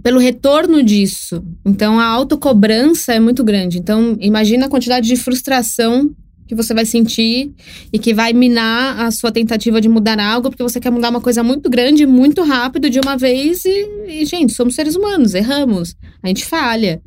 pelo 0.02 0.20
retorno 0.20 0.84
disso. 0.84 1.44
Então, 1.66 2.00
a 2.00 2.06
autocobrança 2.06 3.14
é 3.14 3.20
muito 3.20 3.44
grande. 3.44 3.80
Então, 3.80 4.18
imagina 4.20 4.66
a 4.66 4.70
quantidade 4.70 5.08
de 5.08 5.16
frustração 5.16 6.14
que 6.46 6.54
você 6.54 6.74
vai 6.74 6.86
sentir 6.86 7.54
e 7.92 7.98
que 7.98 8.14
vai 8.14 8.34
minar 8.34 9.00
a 9.00 9.12
sua 9.12 9.32
tentativa 9.32 9.80
de 9.80 9.88
mudar 9.90 10.20
algo, 10.20 10.50
porque 10.50 10.62
você 10.62 10.80
quer 10.80 10.92
mudar 10.92 11.10
uma 11.10 11.22
coisa 11.22 11.42
muito 11.42 11.70
grande, 11.70 12.06
muito 12.06 12.44
rápido, 12.44 12.90
de 12.90 13.00
uma 13.00 13.18
vez. 13.18 13.64
E, 13.66 13.88
e, 14.08 14.26
gente, 14.26 14.54
somos 14.54 14.76
seres 14.76 14.96
humanos, 14.96 15.34
erramos. 15.34 15.96
A 16.22 16.28
gente 16.28 16.46
falha. 16.46 17.02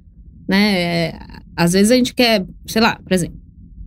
Né? 0.48 0.80
É, 0.80 1.18
Às 1.56 1.72
vezes 1.74 1.90
a 1.92 1.96
gente 1.96 2.14
quer, 2.14 2.44
sei 2.66 2.80
lá, 2.80 2.98
por 3.02 3.12
exemplo, 3.12 3.38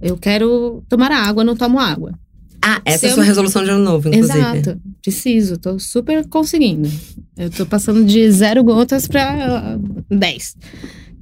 eu 0.02 0.18
quero 0.18 0.84
tomar 0.88 1.12
água, 1.12 1.44
não 1.44 1.56
tomo 1.56 1.80
água. 1.80 2.14
Ah, 2.62 2.82
essa 2.86 3.06
é 3.06 3.10
a 3.10 3.12
eu- 3.12 3.16
sua 3.16 3.24
resolução 3.24 3.64
de 3.64 3.70
ano 3.70 3.84
novo, 3.84 4.10
inclusive. 4.10 4.38
Exato. 4.40 4.82
Preciso, 5.02 5.58
tô 5.58 5.80
super 5.80 6.28
conseguindo. 6.28 6.90
Eu 7.38 7.50
tô 7.50 7.66
passando 7.66 8.04
de 8.04 8.30
zero 8.32 8.64
gotas 8.64 9.08
pra 9.08 9.78
10. 10.10 10.56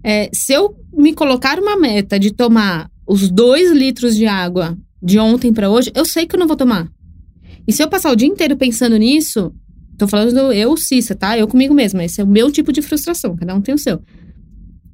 É, 0.03 0.29
se 0.33 0.53
eu 0.53 0.75
me 0.93 1.13
colocar 1.13 1.59
uma 1.59 1.77
meta 1.77 2.19
de 2.19 2.31
tomar 2.31 2.89
os 3.05 3.29
dois 3.29 3.71
litros 3.71 4.15
de 4.15 4.25
água 4.25 4.77
de 5.01 5.19
ontem 5.19 5.53
pra 5.53 5.69
hoje, 5.69 5.91
eu 5.95 6.05
sei 6.05 6.25
que 6.25 6.35
eu 6.35 6.39
não 6.39 6.47
vou 6.47 6.57
tomar. 6.57 6.89
E 7.67 7.71
se 7.73 7.83
eu 7.83 7.87
passar 7.89 8.11
o 8.11 8.15
dia 8.15 8.27
inteiro 8.27 8.57
pensando 8.57 8.97
nisso, 8.97 9.53
tô 9.97 10.07
falando 10.07 10.33
do 10.33 10.51
eu, 10.53 10.75
Cissa, 10.77 11.13
tá? 11.13 11.37
Eu 11.37 11.47
comigo 11.47 11.73
mesma. 11.73 12.03
Esse 12.03 12.19
é 12.19 12.23
o 12.23 12.27
meu 12.27 12.51
tipo 12.51 12.71
de 12.71 12.81
frustração, 12.81 13.35
cada 13.35 13.53
um 13.53 13.61
tem 13.61 13.75
o 13.75 13.77
seu. 13.77 14.01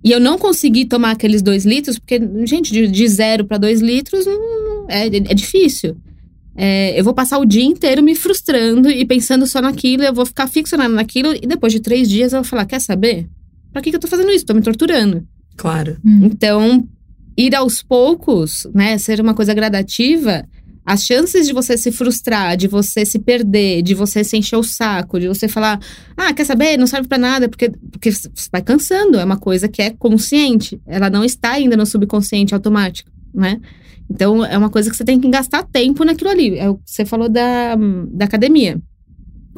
E 0.03 0.11
eu 0.11 0.19
não 0.19 0.37
consegui 0.37 0.83
tomar 0.85 1.11
aqueles 1.11 1.41
dois 1.41 1.63
litros, 1.63 1.97
porque, 1.97 2.19
gente, 2.45 2.73
de, 2.73 2.87
de 2.87 3.07
zero 3.07 3.45
pra 3.45 3.57
dois 3.57 3.79
litros 3.81 4.25
não- 4.25 4.85
é, 4.89 5.05
é 5.07 5.33
difícil. 5.33 5.95
É, 6.55 6.97
eu 6.99 7.03
vou 7.03 7.13
passar 7.13 7.39
o 7.39 7.45
dia 7.45 7.63
inteiro 7.63 8.03
me 8.03 8.15
frustrando 8.15 8.89
e 8.89 9.05
pensando 9.05 9.47
só 9.47 9.61
naquilo, 9.61 10.03
eu 10.03 10.13
vou 10.13 10.25
ficar 10.25 10.47
ficcionando 10.47 10.95
naquilo, 10.95 11.33
e 11.33 11.47
depois 11.47 11.73
de 11.73 11.79
três 11.79 12.07
dias 12.07 12.33
eu 12.33 12.41
vou 12.41 12.49
falar: 12.49 12.65
quer 12.65 12.79
saber? 12.79 13.27
Pra 13.71 13.81
que, 13.81 13.89
que 13.89 13.95
eu 13.95 13.99
tô 13.99 14.07
fazendo 14.07 14.31
isso? 14.31 14.45
Tô 14.45 14.53
me 14.53 14.61
torturando. 14.61 15.25
Claro. 15.57 15.97
Então, 16.25 16.87
ir 17.37 17.55
aos 17.55 17.81
poucos, 17.81 18.67
né, 18.73 18.97
ser 18.97 19.19
uma 19.19 19.33
coisa 19.33 19.53
gradativa, 19.53 20.47
as 20.85 21.03
chances 21.03 21.47
de 21.47 21.53
você 21.53 21.77
se 21.77 21.91
frustrar, 21.91 22.57
de 22.57 22.67
você 22.67 23.05
se 23.05 23.17
perder, 23.17 23.81
de 23.81 23.93
você 23.93 24.23
se 24.23 24.35
encher 24.35 24.57
o 24.57 24.63
saco, 24.63 25.19
de 25.19 25.27
você 25.27 25.47
falar, 25.47 25.79
ah, 26.17 26.33
quer 26.33 26.45
saber? 26.45 26.77
Não 26.77 26.85
serve 26.85 27.07
pra 27.07 27.17
nada, 27.17 27.47
porque, 27.47 27.71
porque 27.89 28.11
você 28.11 28.29
vai 28.51 28.61
cansando. 28.61 29.17
É 29.17 29.23
uma 29.23 29.37
coisa 29.37 29.69
que 29.69 29.81
é 29.81 29.91
consciente. 29.91 30.81
Ela 30.85 31.09
não 31.09 31.23
está 31.23 31.51
ainda 31.51 31.77
no 31.77 31.85
subconsciente 31.85 32.53
automático, 32.53 33.09
né? 33.33 33.61
Então, 34.13 34.45
é 34.45 34.55
uma 34.55 34.69
coisa 34.69 34.91
que 34.91 34.95
você 34.95 35.03
tem 35.03 35.19
que 35.19 35.27
gastar 35.27 35.63
tempo 35.63 36.05
naquilo 36.05 36.29
ali. 36.29 36.55
É 36.59 36.69
o 36.69 36.75
que 36.75 36.83
você 36.85 37.03
falou 37.03 37.27
da, 37.27 37.75
da 38.11 38.25
academia. 38.25 38.79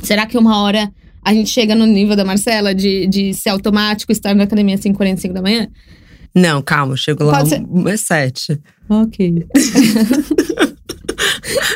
Será 0.01 0.25
que 0.25 0.37
uma 0.37 0.61
hora 0.61 0.89
a 1.21 1.33
gente 1.33 1.49
chega 1.49 1.75
no 1.75 1.85
nível 1.85 2.15
da 2.15 2.23
Marcela 2.23 2.73
de, 2.73 3.05
de 3.07 3.33
ser 3.33 3.49
automático, 3.49 4.13
estar 4.13 4.33
na 4.33 4.45
academia 4.45 4.75
às 4.75 4.81
5h45 4.81 5.33
da 5.33 5.41
manhã? 5.41 5.67
Não, 6.33 6.61
calma, 6.61 6.95
chego 6.95 7.25
lá 7.25 7.45
ser. 7.45 7.63
um, 7.69 7.85
é 7.87 7.97
sete. 7.97 8.57
Ok. 8.89 9.45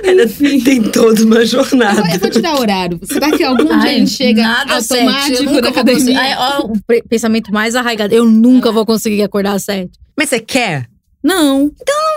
Ainda 0.06 0.28
tem 0.64 0.82
toda 0.84 1.24
uma 1.24 1.46
jornada. 1.46 2.02
Eu 2.14 2.20
vou 2.20 2.30
te 2.30 2.42
dar 2.42 2.60
horário. 2.60 3.00
Será 3.04 3.30
que 3.32 3.44
algum 3.44 3.66
dia 3.66 3.76
a 3.76 3.82
Ai, 3.82 4.00
gente 4.00 4.12
chega 4.12 4.46
automático 4.70 5.62
na 5.62 5.70
academia? 5.70 6.20
Ai, 6.20 6.34
ó, 6.38 6.66
o 6.68 6.74
pensamento 7.10 7.52
mais 7.52 7.76
arraigado. 7.76 8.14
Eu 8.14 8.26
nunca 8.26 8.72
vou 8.72 8.86
conseguir 8.86 9.22
acordar 9.22 9.54
às 9.54 9.64
sete. 9.64 9.92
Mas 10.18 10.30
você 10.30 10.40
quer? 10.40 10.88
Não. 11.24 11.72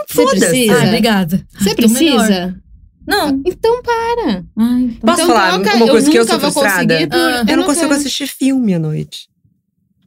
Você 0.08 0.22
Foda-se. 0.22 0.40
precisa? 0.46 0.80
Ah, 0.80 0.84
obrigada. 0.86 1.46
Você 1.58 1.70
Então, 1.70 1.88
melhor. 1.90 2.16
precisa? 2.26 2.62
Não. 3.06 3.42
Então 3.44 3.82
para. 3.82 4.44
Ai, 4.56 4.82
então- 4.82 5.00
Posso 5.00 5.22
então 5.22 5.26
falar 5.26 5.52
troca, 5.60 5.76
uma 5.76 5.88
coisa 5.88 6.10
que 6.10 6.18
eu 6.18 6.24
sou 6.26 6.38
vou 6.38 6.52
frustrada? 6.52 6.94
conseguir 6.94 7.06
por- 7.10 7.16
Ah, 7.18 7.44
Eu, 7.48 7.56
não 7.56 7.64
consigo 7.64 7.88
quero. 7.88 8.00
assistir 8.00 8.26
filme 8.28 8.74
à 8.74 8.78
noite. 8.78 9.28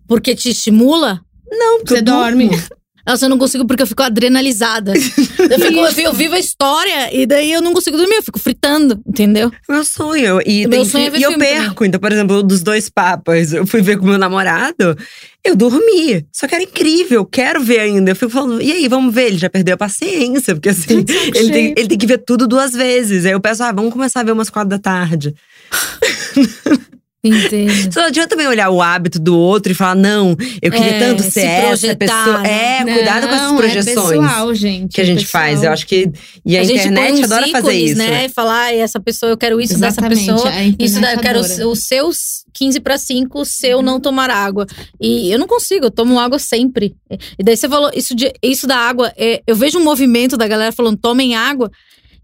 Porque 0.07 0.33
te 0.35 0.49
estimula? 0.49 1.21
Não, 1.51 1.77
porque 1.79 1.93
Você 1.95 1.99
eu 1.99 2.03
durmo. 2.03 2.21
dorme. 2.21 2.49
Nossa, 3.05 3.25
eu 3.25 3.29
não 3.29 3.37
consigo 3.37 3.65
porque 3.67 3.83
eu 3.83 3.87
fico 3.87 4.01
adrenalizada. 4.01 4.93
eu, 4.97 5.59
fico, 5.59 5.79
eu, 5.79 6.05
eu 6.05 6.13
vivo 6.13 6.33
a 6.35 6.39
história 6.39 7.13
e 7.15 7.25
daí 7.25 7.51
eu 7.51 7.61
não 7.61 7.73
consigo 7.73 7.97
dormir, 7.97 8.15
eu 8.15 8.23
fico 8.23 8.39
fritando, 8.39 8.99
entendeu? 9.05 9.51
Meu 9.69 9.83
sonho. 9.83 10.39
E, 10.45 10.65
Meu 10.67 10.83
sonho 10.85 11.07
é 11.07 11.11
que- 11.11 11.19
e 11.19 11.23
eu 11.23 11.37
perco. 11.37 11.85
Então, 11.85 11.99
por 11.99 12.11
exemplo, 12.11 12.41
dos 12.41 12.63
dois 12.63 12.89
papas, 12.89 13.53
eu 13.53 13.67
fui 13.67 13.81
ver 13.81 13.97
com 13.97 14.05
meu 14.05 14.17
namorado, 14.17 14.97
eu 15.43 15.55
dormi. 15.55 16.25
Só 16.31 16.47
que 16.47 16.55
era 16.55 16.63
incrível, 16.63 17.21
eu 17.21 17.25
quero 17.25 17.61
ver 17.61 17.79
ainda. 17.81 18.11
Eu 18.11 18.15
fico 18.15 18.31
falando, 18.31 18.61
e 18.61 18.71
aí, 18.71 18.87
vamos 18.87 19.13
ver? 19.13 19.27
Ele 19.27 19.37
já 19.37 19.49
perdeu 19.49 19.75
a 19.75 19.77
paciência, 19.77 20.55
porque 20.55 20.69
assim, 20.69 21.05
ele 21.35 21.51
tem, 21.51 21.73
ele 21.77 21.87
tem 21.87 21.97
que 21.97 22.07
ver 22.07 22.17
tudo 22.19 22.47
duas 22.47 22.71
vezes. 22.73 23.25
Aí 23.25 23.31
eu 23.33 23.39
peço, 23.39 23.63
ah, 23.63 23.71
vamos 23.71 23.93
começar 23.93 24.21
a 24.21 24.23
ver 24.23 24.31
umas 24.31 24.49
quatro 24.49 24.69
da 24.69 24.79
tarde. 24.79 25.35
Entendo. 27.27 27.93
Só 27.93 28.01
não 28.01 28.07
adianta 28.07 28.29
também 28.29 28.47
olhar 28.47 28.69
o 28.69 28.81
hábito 28.81 29.19
do 29.19 29.37
outro 29.37 29.71
e 29.71 29.75
falar, 29.75 29.95
não, 29.95 30.31
eu 30.61 30.71
queria 30.71 30.91
É, 30.91 30.99
tanto 30.99 31.23
se 31.23 31.31
ser 31.31 31.41
essa 31.45 31.67
projetar, 31.67 31.95
pessoa. 32.25 32.41
né? 32.41 32.77
É, 32.79 32.83
cuidado 32.93 33.27
com 33.27 33.33
essas 33.35 33.47
Não, 33.47 33.57
projeções 33.57 33.97
É 33.97 34.03
pessoal, 34.19 34.55
gente. 34.55 34.93
que 34.93 35.01
a 35.01 35.03
é 35.03 35.07
gente 35.07 35.23
pessoal. 35.25 35.43
faz. 35.43 35.63
Eu 35.63 35.71
acho 35.71 35.87
que. 35.87 36.11
E 36.45 36.57
a, 36.57 36.63
gente 36.63 36.77
põe 36.83 36.91
internet 36.91 37.23
adora 37.23 37.47
fazer 37.47 37.73
ícones, 37.73 37.89
isso. 37.91 37.97
né? 37.97 38.25
E 38.25 38.29
falar, 38.29 38.59
"Ai, 38.65 38.79
essa 38.79 38.99
pessoa, 38.99 39.29
eu 39.31 39.37
quero 39.37 39.59
isso 39.59 39.73
Exatamente, 39.73 40.25
dessa 40.25 40.33
pessoa. 40.33 40.49
a 40.53 40.63
Isso 40.83 41.01
daí, 41.01 41.15
eu 41.15 41.19
quero 41.21 41.39
os, 41.39 41.79
seus 41.87 42.17
15 42.53 42.79
para 42.79 42.97
5 42.97 43.43
se 43.45 43.67
eu 43.67 43.81
não 43.81 43.99
tomar 43.99 44.29
água. 44.29 44.65
E 45.01 45.31
eu 45.31 45.39
não 45.39 45.47
consigo, 45.47 45.85
eu 45.85 45.91
tomo 45.91 46.19
água 46.19 46.39
sempre. 46.39 46.95
E 47.37 47.43
daí 47.43 47.57
você 47.57 47.67
falou, 47.67 47.91
isso, 47.93 48.15
de, 48.15 48.31
isso 48.41 48.65
da 48.67 48.77
água, 48.77 49.11
é, 49.17 49.41
eu 49.45 49.55
vejo 49.55 49.77
um 49.79 49.83
movimento 49.83 50.37
da 50.37 50.47
galera 50.47 50.71
falando, 50.71 50.97
tomem 50.97 51.35
água. 51.35 51.69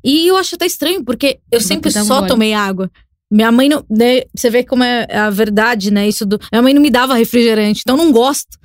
E 0.04 0.28
eu 0.28 0.36
acho 0.38 0.56
até 0.56 0.66
estranho, 0.66 1.04
porque 1.04 1.38
eu 1.52 1.60
Vou 1.60 1.68
sempre 1.68 1.90
um 1.90 2.06
só 2.06 2.16
gole. 2.18 2.28
tomei 2.28 2.54
água. 2.54 2.90
Minha 3.32 3.52
mãe 3.52 3.70
não. 3.70 3.86
né, 3.90 4.22
você 4.36 4.50
vê 4.50 4.64
como 4.64 4.84
é 4.84 5.08
a 5.10 5.30
verdade, 5.30 5.90
né? 5.90 6.08
Isso 6.08 6.26
do. 6.26 6.38
Minha 6.52 6.62
mãe 6.62 6.74
não 6.74 6.82
me 6.82 6.90
dava 6.90 7.14
refrigerante, 7.16 7.82
então 7.84 7.98
eu 7.98 8.04
não 8.04 8.12
gosto. 8.12 8.58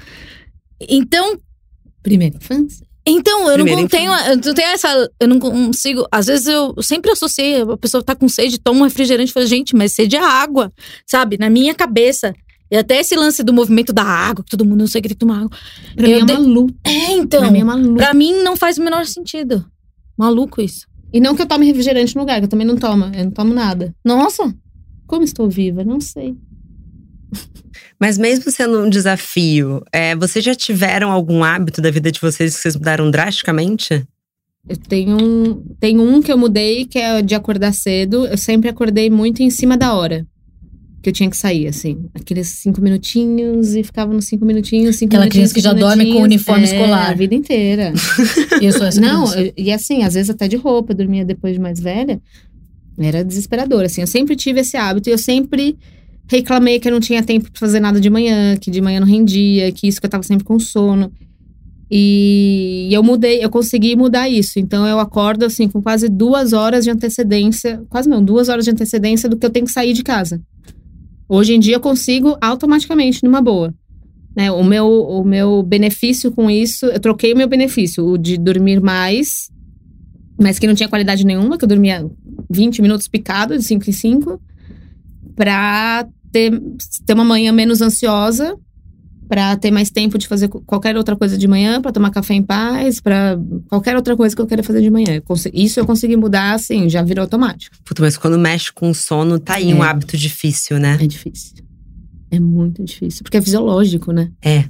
Então, 0.89 1.39
Primeira 2.03 2.37
infância. 2.37 2.87
Então, 3.09 3.49
eu 3.49 3.55
Primeira 3.55 3.81
não 3.81 3.89
tenho, 3.89 4.13
eu 4.13 4.37
não 4.37 4.55
tenho 4.55 4.69
essa. 4.69 5.11
Eu 5.21 5.29
não 5.29 5.39
consigo. 5.39 6.07
Às 6.11 6.27
vezes 6.27 6.47
eu 6.49 6.75
sempre 6.83 7.11
associei, 7.13 7.61
a 7.63 7.77
pessoa 7.77 8.03
tá 8.03 8.15
com 8.17 8.29
sede, 8.29 8.59
toma 8.59 8.81
um 8.81 8.85
refrigerante 8.85 9.31
e 9.31 9.33
fala, 9.33 9.47
gente, 9.47 9.77
mas 9.77 9.93
sede 9.95 10.17
é 10.17 10.21
água, 10.21 10.73
sabe? 11.07 11.39
Na 11.39 11.49
minha 11.49 11.75
cabeça. 11.75 12.35
E 12.69 12.77
até 12.77 12.99
esse 12.99 13.15
lance 13.15 13.45
do 13.45 13.53
movimento 13.53 13.93
da 13.93 14.03
água, 14.03 14.43
que 14.45 14.51
todo 14.51 14.65
mundo 14.65 14.81
não 14.81 14.87
sei 14.89 15.01
que 15.01 15.07
tem 15.09 15.15
que 15.17 15.21
tomar 15.21 15.43
água. 15.43 15.51
Pra 15.95 16.09
Eu 16.09 16.17
mim 16.17 16.23
é 16.23 16.25
de- 16.27 16.33
uma 16.33 16.41
luta. 16.41 16.75
É, 16.85 17.13
então. 17.13 17.41
Pra 17.43 17.51
mim 17.53 17.61
é. 17.61 17.95
Pra 17.97 18.13
mim 18.15 18.33
não 18.43 18.57
faz 18.57 18.77
o 18.77 18.83
menor 18.83 19.07
sentido. 19.07 19.65
Maluco 20.19 20.61
isso. 20.61 20.85
E 21.17 21.21
não 21.21 21.35
que 21.35 21.41
eu 21.41 21.47
tome 21.47 21.65
refrigerante 21.65 22.15
no 22.15 22.21
lugar, 22.21 22.41
que 22.41 22.45
eu 22.45 22.49
também 22.49 22.67
não 22.67 22.77
tomo. 22.77 23.07
Eu 23.07 23.25
não 23.25 23.31
tomo 23.31 23.55
nada. 23.55 23.95
Nossa. 24.05 24.55
Como 25.07 25.25
estou 25.25 25.49
viva? 25.49 25.83
Não 25.83 25.99
sei. 25.99 26.37
Mas 27.99 28.19
mesmo 28.19 28.51
sendo 28.51 28.85
um 28.85 28.91
desafio, 28.91 29.83
é, 29.91 30.15
vocês 30.15 30.45
já 30.45 30.55
tiveram 30.55 31.11
algum 31.11 31.43
hábito 31.43 31.81
da 31.81 31.91
vida 31.91 32.13
de 32.13 32.21
vocês 32.21 32.55
que 32.55 32.61
vocês 32.61 32.77
mudaram 32.77 33.11
drasticamente? 33.11 34.07
Eu 34.69 34.77
tenho 34.77 35.17
um, 35.17 35.55
tenho 35.81 36.03
um 36.03 36.21
que 36.21 36.31
eu 36.31 36.37
mudei, 36.37 36.85
que 36.85 36.99
é 36.99 37.23
de 37.23 37.35
acordar 37.35 37.73
cedo. 37.73 38.27
Eu 38.27 38.37
sempre 38.37 38.69
acordei 38.69 39.09
muito 39.09 39.43
em 39.43 39.49
cima 39.49 39.75
da 39.75 39.95
hora. 39.95 40.27
Que 41.07 41.11
eu 41.11 41.13
tinha 41.15 41.31
que 41.31 41.37
sair, 41.37 41.69
assim. 41.69 42.07
Aqueles 42.15 42.49
cinco 42.49 42.81
minutinhos 42.81 43.77
e 43.77 43.85
ficava 43.85 44.13
nos 44.13 44.25
cinco 44.25 44.45
minutinhos, 44.45 44.97
cinco 44.97 45.11
Aquela 45.11 45.23
minutinhos, 45.27 45.53
criança 45.53 45.71
que 45.73 45.81
já 45.81 45.89
dorme 45.89 46.13
com 46.13 46.19
o 46.19 46.23
uniforme 46.25 46.65
É, 46.65 46.67
escolar. 46.67 47.11
A 47.13 47.15
vida 47.15 47.33
inteira. 47.33 47.93
Eu 48.61 48.73
sou 48.73 48.85
essa 48.85 49.01
Não, 49.01 49.33
eu- 49.33 49.53
e 49.57 49.71
assim, 49.71 50.03
às 50.03 50.15
vezes 50.15 50.31
até 50.31 50.49
de 50.49 50.57
roupa, 50.57 50.91
eu 50.93 50.97
dormia 50.97 51.25
depois 51.25 51.55
de 51.55 51.61
mais 51.61 51.79
velha. 51.79 52.21
Era 52.99 53.25
desesperador, 53.25 53.85
assim. 53.85 54.01
Eu 54.01 54.09
sempre 54.09 54.35
tive 54.35 54.63
esse 54.63 54.77
hábito 54.77 55.09
e 55.09 55.13
eu 55.13 55.19
sempre 55.19 55.77
reclamei 56.27 56.81
que 56.81 56.89
eu 56.89 56.93
não 56.93 56.99
tinha 56.99 57.23
tempo 57.23 57.53
pra 57.53 57.61
fazer 57.61 57.79
nada 57.79 58.01
de 58.01 58.11
manhã, 58.11 58.57
que 58.57 58.69
de 58.69 58.81
manhã 58.81 58.99
não 58.99 59.07
rendia, 59.07 59.71
que 59.71 59.87
isso 59.87 60.01
que 60.01 60.07
eu 60.07 60.11
tava 60.11 60.25
sempre 60.25 60.45
com 60.45 60.59
sono. 60.59 61.13
E 61.89 62.89
eu 62.91 63.01
mudei, 63.05 63.45
eu 63.45 63.49
consegui 63.49 63.95
mudar 63.95 64.29
isso. 64.29 64.59
Então 64.59 64.85
eu 64.89 64.99
acordo, 64.99 65.45
assim, 65.45 65.69
com 65.69 65.81
quase 65.81 66.09
duas 66.09 66.53
horas 66.53 66.83
de 66.85 66.91
antecedência, 66.91 67.81
quase 67.89 68.09
não, 68.09 68.25
duas 68.25 68.49
horas 68.49 68.65
de 68.65 68.73
antecedência 68.73 69.29
do 69.29 69.37
que 69.37 69.47
eu 69.47 69.51
tenho 69.51 69.67
que 69.67 69.71
sair 69.73 69.93
de 69.93 70.03
casa. 70.03 70.41
Hoje 71.29 71.55
em 71.55 71.61
dia 71.61 71.77
eu 71.77 71.81
consigo 71.81 72.37
automaticamente, 72.41 73.25
numa 73.25 73.41
boa. 73.41 73.75
Né, 74.37 74.51
o, 74.51 74.63
meu, 74.63 74.87
o 74.87 75.25
meu 75.25 75.63
benefício 75.63 76.31
com 76.31 76.51
isso, 76.51 76.87
eu 76.87 77.01
troquei 77.01 77.33
o 77.33 77.37
meu 77.37 77.49
benefício, 77.49 78.05
o 78.05 78.19
de 78.19 78.37
dormir 78.37 78.83
mais, 78.83 79.51
mas 80.39 80.59
que 80.59 80.67
não 80.67 80.75
tinha 80.75 80.89
qualidade 80.89 81.25
nenhuma, 81.25 81.57
que 81.57 81.65
eu 81.65 81.69
dormia 81.69 82.07
20 82.51 82.83
minutos 82.83 83.09
picado, 83.09 83.57
de 83.57 83.65
5 83.65 83.89
em 83.89 83.93
5, 83.93 84.41
pra 85.35 86.07
ter, 86.31 86.53
ter 87.07 87.15
uma 87.15 87.25
manhã 87.25 87.51
menos 87.51 87.81
ansiosa, 87.81 88.57
pra 89.29 89.57
ter 89.57 89.71
mais 89.71 89.91
tempo 89.91 90.17
de 90.19 90.27
fazer 90.29 90.49
qualquer 90.49 90.97
outra 90.97 91.17
coisa 91.17 91.37
de 91.37 91.47
manhã, 91.49 91.81
pra 91.83 91.93
tomar 91.93 92.11
café 92.11 92.35
em 92.35 92.43
paz, 92.43 93.01
pra 93.01 93.39
qualquer 93.69 93.97
outra 93.97 94.17
coisa 94.17 94.35
que 94.35 94.41
eu 94.43 94.47
queira 94.47 94.63
fazer 94.63 94.81
de 94.83 94.91
manhã. 94.91 95.21
Isso 95.53 95.81
eu 95.81 95.87
consegui 95.87 96.17
mudar, 96.17 96.55
assim, 96.55 96.89
já 96.89 97.03
virou 97.03 97.23
automático. 97.23 97.77
Puta, 97.85 98.03
mas 98.03 98.17
quando 98.17 98.39
mexe 98.39 98.73
com 98.73 98.91
o 98.91 98.95
sono, 98.95 99.39
tá 99.39 99.55
aí 99.55 99.73
um 99.75 99.85
É. 99.85 99.89
hábito 99.89 100.17
difícil, 100.17 100.79
né? 100.79 100.99
É 101.01 101.07
difícil. 101.07 101.55
É 102.31 102.41
muito 102.41 102.85
difícil, 102.85 103.23
porque 103.23 103.37
é 103.37 103.43
fisiológico, 103.43 104.13
né? 104.13 104.31
É. 104.43 104.65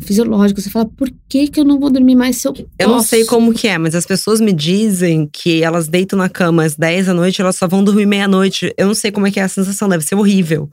Fisiológico. 0.00 0.60
Você 0.60 0.70
fala, 0.70 0.86
por 0.86 1.10
que, 1.28 1.48
que 1.48 1.60
eu 1.60 1.64
não 1.64 1.78
vou 1.78 1.90
dormir 1.90 2.14
mais 2.14 2.36
se 2.36 2.46
eu 2.48 2.54
Eu 2.78 2.88
não 2.88 2.96
posso? 2.96 3.08
sei 3.08 3.24
como 3.24 3.52
que 3.52 3.66
é, 3.68 3.76
mas 3.76 3.94
as 3.94 4.06
pessoas 4.06 4.40
me 4.40 4.52
dizem 4.52 5.28
que 5.30 5.62
elas 5.62 5.88
deitam 5.88 6.18
na 6.18 6.28
cama 6.28 6.64
às 6.64 6.76
10 6.76 7.06
da 7.06 7.14
noite, 7.14 7.40
elas 7.40 7.56
só 7.56 7.66
vão 7.68 7.82
dormir 7.84 8.06
meia-noite. 8.06 8.72
Eu 8.78 8.86
não 8.86 8.94
sei 8.94 9.10
como 9.10 9.26
é 9.26 9.30
que 9.30 9.40
é 9.40 9.42
a 9.42 9.48
sensação, 9.48 9.88
deve 9.88 10.04
ser 10.04 10.14
horrível. 10.14 10.70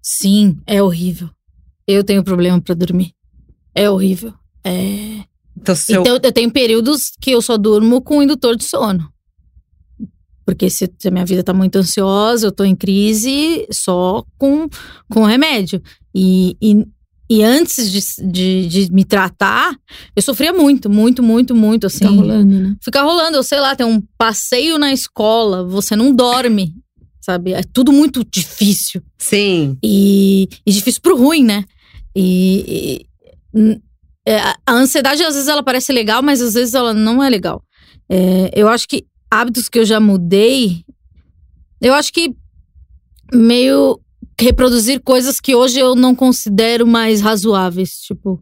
Sim, 0.00 0.56
é 0.66 0.82
horrível. 0.82 1.28
Eu 1.92 2.04
tenho 2.04 2.22
problema 2.24 2.60
pra 2.60 2.74
dormir. 2.74 3.12
É 3.74 3.88
horrível. 3.90 4.32
É. 4.64 5.20
Então, 5.56 5.74
se 5.74 5.92
eu- 5.92 6.00
Então, 6.02 6.18
eu 6.22 6.32
tenho 6.32 6.50
períodos 6.50 7.12
que 7.20 7.30
eu 7.30 7.42
só 7.42 7.56
durmo 7.56 8.00
com 8.00 8.22
indutor 8.22 8.56
de 8.56 8.64
sono. 8.64 9.08
Porque 10.44 10.68
se, 10.68 10.90
a 11.06 11.10
minha 11.10 11.24
vida 11.24 11.42
tá 11.42 11.54
muito 11.54 11.76
ansiosa, 11.76 12.46
eu 12.46 12.52
tô 12.52 12.64
em 12.64 12.74
crise 12.74 13.66
só 13.70 14.24
com, 14.36 14.68
com 15.08 15.24
remédio. 15.24 15.80
E, 16.14 16.56
e, 16.60 16.84
e 17.30 17.42
antes 17.44 17.90
de, 17.92 18.00
de, 18.30 18.66
de 18.66 18.92
me 18.92 19.04
tratar, 19.04 19.74
eu 20.16 20.20
sofria 20.22 20.52
muito, 20.52 20.90
muito, 20.90 21.22
muito, 21.22 21.54
muito, 21.54 21.86
assim. 21.86 22.00
Tá 22.04 22.10
rolando, 22.10 22.58
né? 22.58 22.76
Fica 22.82 23.02
rolando, 23.02 23.36
eu 23.36 23.42
sei 23.44 23.60
lá, 23.60 23.76
tem 23.76 23.86
um 23.86 24.02
passeio 24.18 24.78
na 24.78 24.92
escola, 24.92 25.64
você 25.64 25.94
não 25.94 26.12
dorme, 26.12 26.74
sabe? 27.20 27.52
É 27.52 27.62
tudo 27.62 27.92
muito 27.92 28.24
difícil. 28.24 29.00
Sim. 29.18 29.78
E, 29.82 30.48
e 30.66 30.72
difícil 30.72 31.00
pro 31.00 31.16
ruim, 31.16 31.44
né? 31.44 31.64
E, 32.14 33.06
e, 33.54 33.80
é, 34.26 34.38
a 34.38 34.72
ansiedade, 34.72 35.22
às 35.22 35.34
vezes, 35.34 35.48
ela 35.48 35.62
parece 35.62 35.92
legal, 35.92 36.22
mas 36.22 36.40
às 36.40 36.54
vezes 36.54 36.74
ela 36.74 36.94
não 36.94 37.22
é 37.22 37.28
legal. 37.28 37.62
É, 38.08 38.50
eu 38.54 38.68
acho 38.68 38.86
que 38.88 39.06
hábitos 39.30 39.68
que 39.68 39.78
eu 39.78 39.84
já 39.84 39.98
mudei, 39.98 40.84
eu 41.80 41.94
acho 41.94 42.12
que 42.12 42.34
meio 43.32 43.98
reproduzir 44.38 45.00
coisas 45.00 45.40
que 45.40 45.54
hoje 45.54 45.78
eu 45.78 45.94
não 45.94 46.14
considero 46.14 46.86
mais 46.86 47.20
razoáveis. 47.20 48.00
Tipo, 48.00 48.40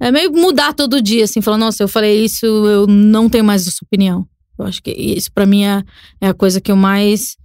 é 0.00 0.10
meio 0.10 0.32
mudar 0.32 0.72
todo 0.72 1.02
dia, 1.02 1.24
assim, 1.24 1.40
falar, 1.40 1.58
nossa, 1.58 1.82
eu 1.82 1.88
falei 1.88 2.24
isso, 2.24 2.46
eu 2.46 2.86
não 2.86 3.28
tenho 3.28 3.44
mais 3.44 3.66
essa 3.66 3.84
opinião. 3.84 4.26
Eu 4.58 4.66
acho 4.66 4.82
que 4.82 4.90
isso 4.90 5.30
pra 5.32 5.46
mim 5.46 5.64
é, 5.64 5.82
é 6.20 6.28
a 6.28 6.34
coisa 6.34 6.60
que 6.60 6.70
eu 6.70 6.76
mais, 6.76 7.36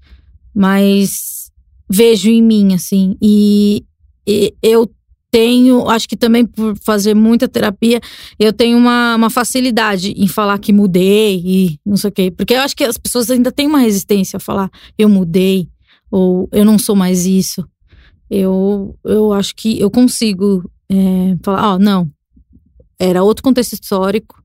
mais 0.54 1.52
vejo 1.90 2.30
em 2.30 2.42
mim, 2.42 2.74
assim. 2.74 3.16
E, 3.22 3.84
e 4.26 4.54
eu 4.62 4.92
tenho, 5.38 5.88
acho 5.88 6.10
que 6.10 6.18
também 6.18 6.44
por 6.44 6.76
fazer 6.84 7.14
muita 7.14 7.48
terapia, 7.48 8.02
eu 8.40 8.52
tenho 8.52 8.76
uma, 8.76 9.16
uma 9.16 9.30
facilidade 9.30 10.12
em 10.18 10.28
falar 10.28 10.58
que 10.58 10.74
mudei 10.74 11.40
e 11.46 11.80
não 11.86 11.96
sei 11.96 12.10
o 12.10 12.12
quê. 12.12 12.32
Porque 12.32 12.56
eu 12.56 12.62
acho 12.62 12.76
que 12.76 12.84
as 12.84 12.98
pessoas 12.98 13.30
ainda 13.30 13.52
têm 13.52 13.68
uma 13.68 13.78
resistência 13.78 14.38
a 14.38 14.40
falar 14.40 14.68
eu 14.98 15.08
mudei 15.08 15.70
ou 16.10 16.50
eu 16.52 16.66
não 16.66 16.80
sou 16.80 16.96
mais 16.96 17.28
isso. 17.28 17.64
Eu, 18.28 18.98
eu 19.06 19.32
acho 19.32 19.56
que 19.56 19.80
eu 19.80 19.92
consigo 19.92 20.68
é, 20.90 21.38
falar, 21.44 21.76
ó, 21.76 21.78
não, 21.78 22.10
era 22.98 23.22
outro 23.24 23.44
contexto 23.44 23.74
histórico, 23.74 24.42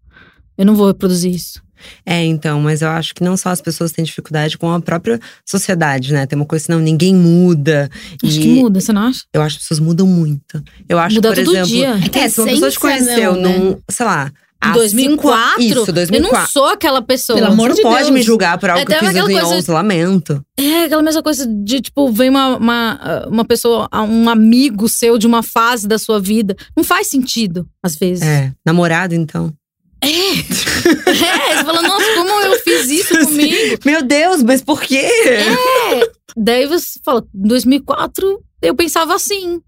eu 0.59 0.66
não 0.66 0.74
vou 0.74 0.88
reproduzir 0.88 1.35
isso. 1.35 1.62
É, 2.07 2.25
então, 2.25 2.61
mas 2.61 2.83
eu 2.83 2.88
acho 2.88 3.14
que 3.14 3.23
não 3.25 3.37
só 3.37 3.51
as 3.51 3.61
pessoas 3.61 3.92
têm 3.92 4.05
dificuldade 4.05 4.57
com 4.59 4.71
a 4.71 4.81
própria 4.81 5.18
sociedade, 5.49 6.12
né? 6.12 6.27
Tem 6.27 6.37
uma 6.38 6.47
coisa, 6.47 6.64
senão 6.66 6.79
ninguém 6.81 7.14
muda. 7.14 7.90
Acho 8.25 8.38
e 8.38 8.42
que 8.42 8.49
muda, 8.49 8.81
você 8.81 8.92
não 8.92 9.03
acha? 9.03 9.23
eu 9.33 9.42
acho 9.42 9.57
que 9.57 9.62
as 9.62 9.68
pessoas 9.68 9.81
mudam 9.81 10.07
muito. 10.07 10.62
Eu 10.88 10.99
acho, 10.99 11.16
Muda 11.16 11.29
por 11.29 11.38
exemplo. 11.38 11.66
dia. 11.66 11.97
É 12.05 12.09
que 12.09 12.18
É, 12.18 12.29
se 12.29 12.40
uma 12.40 12.49
pessoa 12.49 12.71
te 12.71 12.79
conheceu 12.81 13.35
não, 13.35 13.42
né? 13.42 13.59
num, 13.59 13.79
sei 13.90 14.07
lá, 14.07 14.31
há 14.61 14.71
Em 14.71 14.73
2004, 14.75 15.62
cinco, 15.62 15.81
isso, 15.81 15.90
eu 15.90 15.95
2004. 15.95 16.38
não 16.38 16.47
sou 16.49 16.66
aquela 16.66 17.03
pessoa. 17.03 17.38
Pelo 17.38 17.53
amor 17.53 17.71
Você 17.71 17.77
de 17.77 17.83
não 17.83 17.90
pode 17.90 18.03
Deus. 18.05 18.14
me 18.14 18.23
julgar 18.23 18.59
por 18.59 18.71
algo 18.71 18.83
É, 18.83 18.85
que 18.85 18.92
eu 18.92 18.99
fiz 18.99 19.09
em 19.09 19.11
aquela 19.21 19.40
coisa- 19.40 19.57
11, 19.57 19.71
lamento. 19.71 20.45
É 20.59 20.85
aquela 20.85 21.03
mesma 21.03 21.23
coisa 21.23 21.47
de, 21.47 21.81
tipo, 21.81 22.12
vem 22.12 22.31
uma, 22.31 22.57
uma, 22.57 23.25
uma 23.29 23.45
pessoa, 23.45 23.88
um 24.09 24.29
amigo 24.29 24.88
seu 24.88 25.18
de 25.18 25.27
uma 25.27 25.42
fase 25.42 25.87
da 25.88 25.99
sua 25.99 26.21
vida. 26.21 26.57
Não 26.77 26.85
faz 26.85 27.09
sentido, 27.09 27.66
às 27.83 27.97
vezes. 27.97 28.23
É, 28.23 28.53
namorado, 28.64 29.14
então. 29.14 29.53
É, 30.03 31.57
você 31.57 31.65
fala, 31.65 31.83
nossa, 31.83 32.15
como 32.15 32.31
eu 32.41 32.59
fiz 32.61 32.91
isso 32.91 33.19
comigo? 33.27 33.79
Meu 33.85 34.03
Deus, 34.03 34.43
mas 34.43 34.61
por 34.62 34.81
quê? 34.81 35.09
Daí 36.37 36.67
você 36.67 36.99
fala, 37.05 37.25
em 37.35 37.47
2004 37.49 38.43
eu 38.61 38.75
pensava 38.75 39.15
assim. 39.15 39.61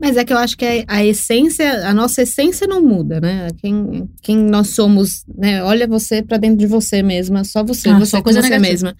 Mas 0.00 0.16
é 0.16 0.24
que 0.24 0.32
eu 0.32 0.36
acho 0.38 0.56
que 0.56 0.64
a, 0.64 0.84
a 0.86 1.04
essência, 1.04 1.88
a 1.88 1.94
nossa 1.94 2.22
essência 2.22 2.66
não 2.66 2.82
muda, 2.82 3.18
né? 3.20 3.48
Quem, 3.60 4.08
quem 4.22 4.36
nós 4.36 4.68
somos, 4.68 5.24
né? 5.36 5.62
Olha 5.64 5.86
você 5.88 6.22
pra 6.22 6.36
dentro 6.36 6.58
de 6.58 6.66
você 6.66 7.02
mesma, 7.02 7.42
só 7.44 7.64
você, 7.64 7.88
Ah, 7.88 7.98
você 7.98 8.10
só 8.12 8.16
com 8.18 8.24
coisa 8.24 8.42
você 8.42 8.48
negativa. 8.50 8.70
mesma. 8.70 8.96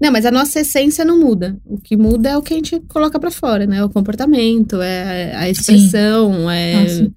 Não, 0.00 0.10
mas 0.10 0.24
a 0.24 0.30
nossa 0.30 0.60
essência 0.60 1.04
não 1.04 1.20
muda. 1.20 1.56
O 1.66 1.78
que 1.78 1.96
muda 1.96 2.30
é 2.30 2.36
o 2.36 2.42
que 2.42 2.54
a 2.54 2.56
gente 2.56 2.80
coloca 2.88 3.20
pra 3.20 3.30
fora, 3.30 3.66
né? 3.66 3.84
O 3.84 3.90
comportamento, 3.90 4.80
é 4.80 5.34
a 5.36 5.48
expressão, 5.50 6.50
é 6.50 6.74
Ah, 6.74 6.88
sim. 6.88 7.12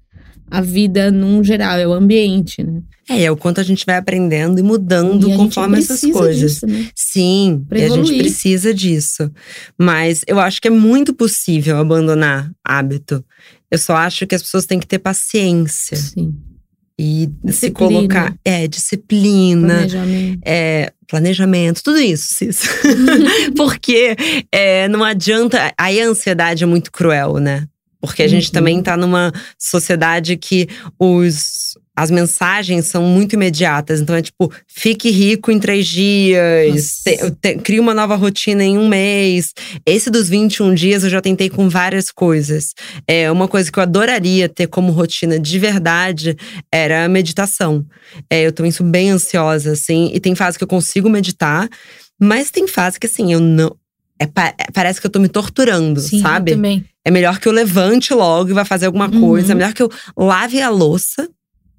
A 0.50 0.60
vida 0.60 1.10
num 1.10 1.42
geral, 1.42 1.78
é 1.78 1.86
o 1.86 1.92
ambiente, 1.92 2.62
né? 2.62 2.80
É, 3.08 3.22
é 3.24 3.30
o 3.30 3.36
quanto 3.36 3.60
a 3.60 3.64
gente 3.64 3.86
vai 3.86 3.96
aprendendo 3.96 4.58
e 4.58 4.62
mudando 4.62 5.30
E 5.30 5.36
conforme 5.36 5.78
essas 5.78 6.00
coisas. 6.00 6.52
disso, 6.54 6.66
né? 6.66 6.88
Sim, 6.94 7.64
Pra 7.68 7.78
e 7.78 7.84
a 7.84 7.88
gente 7.88 7.98
evoluir. 7.98 8.18
precisa 8.18 8.74
disso. 8.74 9.30
Mas 9.78 10.22
eu 10.26 10.40
acho 10.40 10.60
que 10.60 10.66
é 10.68 10.70
muito 10.72 11.14
possível 11.14 11.76
abandonar 11.78 12.50
hábito. 12.64 13.24
Eu 13.70 13.78
só 13.78 13.94
acho 13.96 14.26
que 14.26 14.34
as 14.34 14.42
pessoas 14.42 14.66
têm 14.66 14.80
que 14.80 14.86
ter 14.88 14.98
paciência 14.98 15.96
Sim. 15.96 16.34
e 16.98 17.28
se 17.28 17.46
Disciplina. 17.46 17.74
colocar. 17.92 18.34
É, 18.44 18.66
disciplina. 18.66 19.74
Planejamento. 19.74 20.40
é, 20.44 20.92
planejamento, 21.08 21.82
tudo 21.84 21.98
isso, 22.00 22.34
Cis. 22.34 22.62
Porque 23.56 24.16
é, 24.50 24.88
não 24.88 25.04
adianta. 25.04 25.72
Aí 25.78 26.00
a 26.00 26.06
ansiedade 26.08 26.64
é 26.64 26.66
muito 26.66 26.90
cruel, 26.90 27.34
né? 27.38 27.66
Porque 28.00 28.22
a 28.22 28.28
gente 28.28 28.46
Uhum. 28.48 28.52
também 28.52 28.82
tá 28.82 28.96
numa 28.96 29.32
sociedade 29.58 30.36
que 30.36 30.68
os, 30.98 31.76
as 31.96 32.10
mensagens 32.10 32.86
são 32.86 33.02
muito 33.02 33.32
imediatas. 33.32 34.00
Então 34.00 34.14
é 34.14 34.22
tipo, 34.22 34.52
fique 34.68 35.10
rico 35.10 35.50
em 35.50 35.58
três 35.58 35.86
dias, 35.86 37.00
te, 37.02 37.30
te, 37.40 37.54
crie 37.58 37.80
uma 37.80 37.94
nova 37.94 38.14
rotina 38.14 38.62
em 38.62 38.76
um 38.76 38.86
mês. 38.86 39.52
Esse 39.84 40.10
dos 40.10 40.28
21 40.28 40.74
dias 40.74 41.04
eu 41.04 41.10
já 41.10 41.20
tentei 41.20 41.48
com 41.48 41.68
várias 41.68 42.10
coisas. 42.10 42.74
É 43.08 43.30
uma 43.30 43.48
coisa 43.48 43.72
que 43.72 43.78
eu 43.78 43.82
adoraria 43.82 44.48
ter 44.48 44.66
como 44.66 44.92
rotina 44.92 45.40
de 45.40 45.58
verdade 45.58 46.36
era 46.70 47.04
a 47.04 47.08
meditação. 47.08 47.84
É, 48.30 48.42
eu 48.46 48.52
tô 48.52 48.64
isso 48.64 48.84
bem 48.84 49.10
ansiosa, 49.10 49.72
assim, 49.72 50.10
e 50.12 50.20
tem 50.20 50.34
fase 50.34 50.58
que 50.58 50.64
eu 50.64 50.68
consigo 50.68 51.08
meditar, 51.08 51.68
mas 52.20 52.50
tem 52.50 52.68
fase 52.68 53.00
que 53.00 53.06
assim, 53.06 53.32
eu 53.32 53.40
não. 53.40 53.74
É, 54.18 54.24
é 54.24 54.70
parece 54.72 55.00
que 55.00 55.06
eu 55.06 55.10
tô 55.10 55.18
me 55.18 55.28
torturando, 55.28 56.00
Sim, 56.00 56.20
sabe? 56.20 56.52
Eu 56.52 56.56
também. 56.56 56.84
É 57.04 57.10
melhor 57.10 57.38
que 57.38 57.46
eu 57.46 57.52
levante 57.52 58.12
logo 58.14 58.50
e 58.50 58.52
vá 58.52 58.64
fazer 58.64 58.86
alguma 58.86 59.08
Uhum. 59.08 59.20
coisa. 59.20 59.52
É 59.52 59.54
melhor 59.54 59.72
que 59.72 59.82
eu 59.82 59.90
lave 60.16 60.60
a 60.60 60.68
louça. 60.70 61.28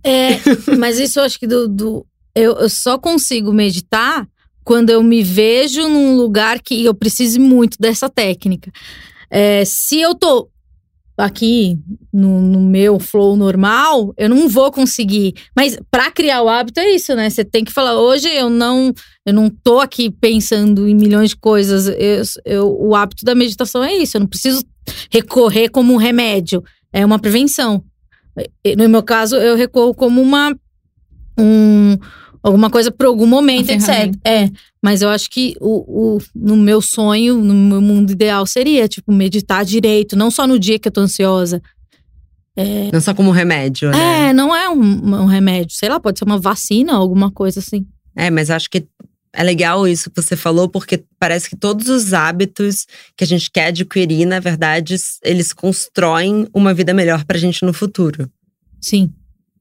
É, 0.04 0.39
mas 0.78 1.00
isso 1.00 1.19
eu 1.19 1.23
acho 1.23 1.39
que 1.39 1.47
do. 1.47 1.67
do- 1.67 2.06
eu, 2.36 2.54
eu 2.58 2.69
só 2.69 2.97
consigo 3.00 3.52
meditar 3.52 4.28
quando 4.63 4.89
eu 4.91 5.02
me 5.02 5.23
vejo 5.23 5.88
num 5.88 6.15
lugar 6.15 6.62
que 6.62 6.86
eu 6.86 6.93
precise 6.93 7.39
muito 7.39 7.78
dessa 7.80 8.08
técnica. 8.10 8.71
É, 9.30 9.63
se 9.65 10.00
eu 10.00 10.13
tô 10.13 10.47
aqui 11.17 11.77
no, 12.13 12.39
no 12.39 12.60
meu 12.62 12.99
flow 12.99 13.36
normal, 13.36 14.13
eu 14.17 14.30
não 14.30 14.47
vou 14.47 14.71
conseguir. 14.71 15.34
Mas 15.56 15.77
pra 15.89 16.12
criar 16.12 16.43
o 16.43 16.47
hábito 16.49 16.80
é 16.80 16.91
isso, 16.91 17.15
né? 17.15 17.30
Você 17.30 17.43
tem 17.43 17.63
que 17.65 17.71
falar, 17.73 17.99
hoje 17.99 18.27
eu 18.30 18.49
não, 18.49 18.93
eu 19.25 19.34
não 19.34 19.49
tô 19.49 19.80
aqui 19.80 20.12
pensando 20.12 20.88
em 20.88 20.93
milhões 20.95 21.30
de 21.32 21.36
coisas. 21.38 21.88
Eu, 21.88 22.23
eu- 22.45 22.77
o 22.80 22.95
hábito 22.95 23.25
da 23.25 23.34
meditação 23.34 23.84
é 23.84 23.93
isso. 23.95 24.15
Eu 24.17 24.21
não 24.21 24.27
preciso 24.27 24.63
recorrer 25.12 25.69
como 25.69 25.93
um 25.93 25.97
remédio. 25.97 26.63
É 26.93 27.06
uma 27.06 27.19
prevenção. 27.19 27.84
No 28.77 28.88
meu 28.88 29.01
caso, 29.01 29.36
eu 29.38 29.56
recorro 29.56 29.93
como 29.95 30.21
uma. 30.21 30.56
Um, 31.39 31.97
alguma 32.41 32.69
coisa 32.69 32.91
por 32.91 33.06
algum 33.08 33.25
momento, 33.27 33.69
etc. 33.71 33.89
É. 34.23 34.49
Mas 34.88 35.02
eu 35.02 35.10
acho 35.10 35.30
que 35.30 35.54
o, 35.60 36.15
o, 36.15 36.21
no 36.34 36.56
meu 36.56 36.82
sonho, 36.82 37.38
no 37.38 37.54
meu 37.54 37.82
mundo 37.82 38.13
ideal, 38.13 38.45
seria, 38.45 38.88
tipo, 38.88 39.12
meditar 39.12 39.65
direito, 39.65 40.15
não 40.15 40.32
só 40.32 40.47
no 40.47 40.58
dia 40.58 40.80
que 40.80 40.88
eu 40.88 40.91
tô 40.93 41.02
ansiosa. 41.02 41.62
Não 42.93 43.02
só 43.02 43.13
como 43.13 43.32
remédio, 43.32 43.91
né? 43.91 44.30
É, 44.30 44.34
não 44.34 44.56
é 44.56 44.69
um, 44.69 45.23
um 45.23 45.26
remédio. 45.26 45.76
Sei 45.76 45.89
lá, 45.89 46.00
pode 46.00 46.17
ser 46.17 46.23
uma 46.23 46.39
vacina, 46.39 46.93
alguma 46.93 47.30
coisa 47.30 47.60
assim. 47.60 47.86
É, 48.15 48.32
mas 48.32 48.50
acho 48.50 48.69
que 48.69 48.88
é 49.34 49.43
legal 49.43 49.86
isso 49.86 50.10
que 50.10 50.21
você 50.21 50.38
falou, 50.38 50.69
porque 50.69 51.04
parece 51.19 51.50
que 51.50 51.58
todos 51.58 51.89
os 51.89 52.13
hábitos 52.13 52.88
que 53.17 53.26
a 53.26 53.28
gente 53.28 53.52
quer 53.52 53.65
adquirir, 53.65 54.26
na 54.26 54.39
verdade, 54.39 54.95
eles 55.21 55.52
constroem 55.52 56.47
uma 56.54 56.73
vida 56.73 56.93
melhor 56.93 57.26
pra 57.26 57.38
gente 57.38 57.65
no 57.65 57.73
futuro. 57.73 58.32
Sim. 58.80 59.13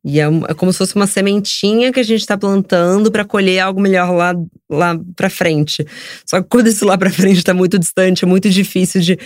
E 0.09 0.21
é, 0.21 0.25
é 0.25 0.55
como 0.55 0.73
se 0.73 0.79
fosse 0.79 0.95
uma 0.95 1.09
sementinha 1.09 1.92
que 1.92 1.99
a 1.99 2.03
gente 2.05 2.25
tá 2.25 2.38
plantando 2.38 3.11
pra 3.11 3.25
colher 3.25 3.59
algo 3.59 3.81
melhor 3.81 4.12
lá, 4.12 4.35
lá 4.71 4.97
pra 5.16 5.29
frente. 5.29 5.85
Só 6.25 6.40
que 6.40 6.49
quando 6.49 6.69
isso 6.69 6.87
lá 6.87 6.97
pra 6.97 7.11
frente 7.11 7.42
tá 7.42 7.53
muito 7.53 7.77
distante, 7.77 8.25
é 8.25 8.29
muito 8.29 8.49
difícil 8.49 9.01
de. 9.01 9.19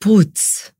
Putz. 0.00 0.71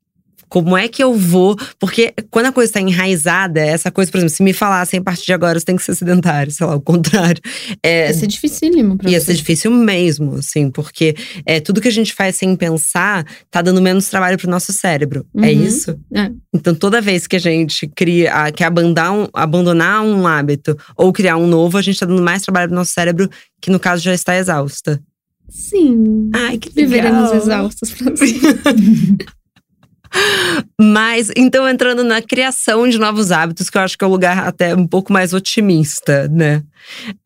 Como 0.52 0.76
é 0.76 0.86
que 0.86 1.02
eu 1.02 1.14
vou? 1.14 1.56
Porque 1.80 2.12
quando 2.30 2.44
a 2.44 2.52
coisa 2.52 2.68
está 2.68 2.78
enraizada, 2.78 3.58
essa 3.58 3.90
coisa, 3.90 4.10
por 4.10 4.18
exemplo, 4.18 4.34
se 4.36 4.42
me 4.42 4.52
falassem 4.52 5.00
a 5.00 5.02
partir 5.02 5.24
de 5.24 5.32
agora 5.32 5.58
você 5.58 5.64
tem 5.64 5.76
que 5.76 5.82
ser 5.82 5.94
sedentário, 5.94 6.52
sei 6.52 6.66
lá, 6.66 6.76
o 6.76 6.80
contrário. 6.82 7.40
É, 7.82 8.08
Ia 8.08 8.12
ser 8.12 8.26
dificílimo 8.26 8.98
pra 8.98 9.08
Ia 9.10 9.18
você. 9.18 9.24
ser 9.28 9.34
difícil 9.34 9.70
mesmo, 9.70 10.34
assim, 10.34 10.70
porque 10.70 11.16
é, 11.46 11.58
tudo 11.58 11.80
que 11.80 11.88
a 11.88 11.92
gente 11.92 12.12
faz 12.12 12.36
sem 12.36 12.54
pensar 12.54 13.24
tá 13.50 13.62
dando 13.62 13.80
menos 13.80 14.10
trabalho 14.10 14.36
pro 14.36 14.50
nosso 14.50 14.74
cérebro. 14.74 15.24
É 15.38 15.40
Uhum. 15.52 15.64
isso? 15.64 15.98
É. 16.14 16.30
Então, 16.52 16.74
toda 16.74 17.00
vez 17.00 17.26
que 17.26 17.36
a 17.36 17.40
gente 17.40 17.88
cria, 17.88 18.52
quer 18.52 18.66
abandonar 18.66 19.10
um, 19.10 19.26
abandonar 19.32 20.02
um 20.04 20.26
hábito 20.26 20.76
ou 20.94 21.14
criar 21.14 21.38
um 21.38 21.46
novo, 21.46 21.78
a 21.78 21.82
gente 21.82 21.98
tá 21.98 22.04
dando 22.04 22.20
mais 22.20 22.42
trabalho 22.42 22.68
pro 22.68 22.76
nosso 22.76 22.92
cérebro, 22.92 23.26
que 23.58 23.70
no 23.70 23.80
caso 23.80 24.02
já 24.02 24.12
está 24.12 24.36
exausta. 24.36 25.00
Sim. 25.48 26.30
Ai, 26.34 26.58
que 26.58 26.68
legal. 26.68 26.90
Viveremos 26.90 27.32
exaustos 27.32 27.90
pra 27.92 28.14
sempre. 28.14 29.26
Mas, 30.81 31.31
então, 31.37 31.68
entrando 31.68 32.05
na 32.05 32.20
criação 32.20 32.88
de 32.88 32.98
novos 32.98 33.31
hábitos, 33.31 33.70
que 33.70 33.79
eu 33.79 33.83
acho 33.83 33.96
que 33.96 34.05
é 34.05 34.07
um 34.07 34.11
lugar 34.11 34.46
até 34.46 34.75
um 34.75 34.87
pouco 34.87 35.12
mais 35.12 35.33
otimista, 35.33 36.29
né? 36.29 36.62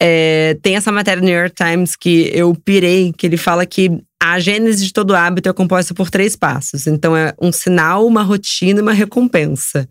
É, 0.00 0.56
tem 0.62 0.76
essa 0.76 0.92
matéria 0.92 1.20
do 1.20 1.24
New 1.24 1.34
York 1.34 1.54
Times 1.54 1.96
que 1.96 2.30
eu 2.34 2.54
pirei, 2.54 3.12
que 3.16 3.26
ele 3.26 3.36
fala 3.36 3.64
que 3.64 3.90
a 4.20 4.38
gênese 4.40 4.84
de 4.84 4.92
todo 4.92 5.14
hábito 5.14 5.48
é 5.48 5.52
composta 5.52 5.94
por 5.94 6.10
três 6.10 6.34
passos. 6.34 6.86
Então, 6.86 7.16
é 7.16 7.34
um 7.40 7.52
sinal, 7.52 8.06
uma 8.06 8.22
rotina 8.22 8.80
e 8.80 8.82
uma 8.82 8.92
recompensa. 8.92 9.88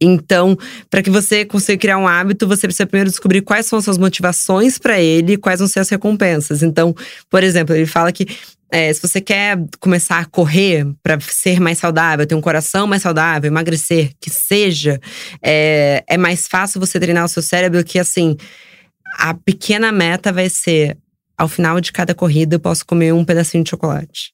Então, 0.00 0.56
para 0.90 1.02
que 1.02 1.10
você 1.10 1.44
consiga 1.44 1.78
criar 1.78 1.98
um 1.98 2.08
hábito, 2.08 2.48
você 2.48 2.66
precisa 2.66 2.86
primeiro 2.86 3.10
descobrir 3.10 3.42
quais 3.42 3.66
são 3.66 3.78
as 3.78 3.84
suas 3.84 3.98
motivações 3.98 4.78
para 4.78 5.00
ele 5.00 5.34
e 5.34 5.36
quais 5.36 5.60
vão 5.60 5.68
ser 5.68 5.80
as 5.80 5.88
recompensas. 5.88 6.62
Então, 6.62 6.94
por 7.30 7.42
exemplo, 7.42 7.74
ele 7.74 7.86
fala 7.86 8.10
que 8.12 8.26
é, 8.70 8.92
se 8.92 9.00
você 9.00 9.20
quer 9.20 9.58
começar 9.78 10.18
a 10.18 10.24
correr 10.24 10.86
para 11.02 11.18
ser 11.20 11.60
mais 11.60 11.78
saudável, 11.78 12.26
ter 12.26 12.34
um 12.34 12.40
coração 12.40 12.86
mais 12.86 13.02
saudável, 13.02 13.48
emagrecer, 13.48 14.12
que 14.20 14.28
seja, 14.28 15.00
é, 15.42 16.04
é 16.08 16.16
mais 16.16 16.48
fácil 16.48 16.80
você 16.80 16.98
treinar 16.98 17.24
o 17.24 17.28
seu 17.28 17.42
cérebro 17.42 17.82
que 17.84 17.98
assim, 17.98 18.36
a 19.18 19.34
pequena 19.34 19.92
meta 19.92 20.32
vai 20.32 20.48
ser 20.48 20.98
ao 21.38 21.48
final 21.48 21.80
de 21.80 21.92
cada 21.92 22.14
corrida 22.14 22.56
eu 22.56 22.60
posso 22.60 22.84
comer 22.84 23.12
um 23.12 23.24
pedacinho 23.24 23.62
de 23.62 23.70
chocolate. 23.70 24.32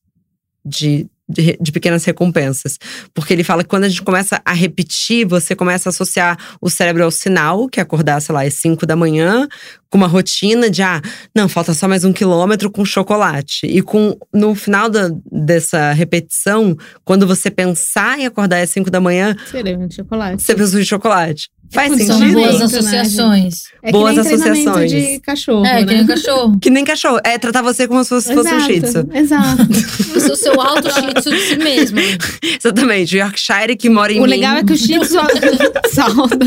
De, 0.65 1.09
de, 1.33 1.57
de 1.61 1.73
pequenas 1.73 2.05
recompensas. 2.05 2.79
Porque 3.15 3.33
ele 3.33 3.45
fala 3.45 3.63
que 3.63 3.69
quando 3.69 3.85
a 3.85 3.89
gente 3.89 4.03
começa 4.03 4.41
a 4.45 4.53
repetir, 4.53 5.27
você 5.27 5.55
começa 5.57 5.89
a 5.89 5.91
associar 5.91 6.37
o 6.61 6.69
cérebro 6.69 7.05
ao 7.05 7.11
sinal, 7.11 7.69
que 7.69 7.81
é 7.81 7.83
acordar, 7.83 8.21
sei 8.21 8.35
lá, 8.35 8.43
às 8.43 8.55
5 8.55 8.87
da 8.87 8.95
manhã, 8.97 9.49
com 9.91 9.99
uma 9.99 10.07
rotina 10.07 10.71
de, 10.71 10.83
ah, 10.83 11.01
não, 11.35 11.49
falta 11.49 11.75
só 11.75 11.87
mais 11.89 12.05
um 12.05 12.13
quilômetro 12.13 12.71
com 12.71 12.85
chocolate. 12.85 13.67
E 13.67 13.83
com 13.83 14.17
no 14.33 14.55
final 14.55 14.89
da, 14.89 15.11
dessa 15.31 15.93
repetição, 15.93 16.77
quando 17.05 17.27
você 17.27 17.51
pensar 17.51 18.19
em 18.19 18.27
acordar 18.27 18.63
às 18.63 18.71
5 18.71 18.91
da 18.91 19.01
manhã, 19.01 19.37
Seremos 19.51 19.89
de 19.89 19.97
chocolate. 19.97 20.43
você 20.43 20.55
pensa 20.55 20.81
em 20.81 20.85
chocolate. 20.85 21.49
Faz 21.73 21.89
São 21.97 22.07
São 22.07 22.19
sentido? 22.19 22.35
boas 22.35 22.59
né, 22.59 22.65
associações. 22.67 23.55
É 23.83 23.87
que 23.87 23.93
Boas 23.93 24.15
nem 24.15 24.25
treinamento 24.25 24.69
associações. 24.71 24.91
de 24.91 25.21
cachorro, 25.21 25.67
É, 25.67 25.79
que 25.79 25.85
né? 25.87 25.93
nem 25.95 26.03
um 26.03 26.07
cachorro. 26.07 26.59
Que 26.61 26.71
nem 26.71 26.85
cachorro. 26.85 27.21
É 27.25 27.39
tratar 27.39 27.63
você 27.63 27.89
como 27.89 28.03
se 28.05 28.11
fosse, 28.11 28.35
fosse 28.35 28.55
um 28.55 28.61
shih 28.61 28.81
tzu. 28.81 29.09
Exato. 29.13 29.63
O 30.33 30.37
seu 30.37 30.61
alto 30.61 30.91
shih 30.93 31.15
tzu 31.15 31.31
de 31.31 31.41
si 31.41 31.57
mesmo. 31.57 31.99
Exatamente. 32.63 33.17
Yorkshire 33.17 33.77
que 33.77 33.89
mora 33.91 34.13
em 34.13 34.19
o 34.21 34.23
mim. 34.23 34.29
legal 34.29 34.57
é 34.57 34.65
que 34.65 34.73
o 34.73 34.77
Shih 34.77 34.99
Tzu 35.01 35.19
salda. 35.93 36.47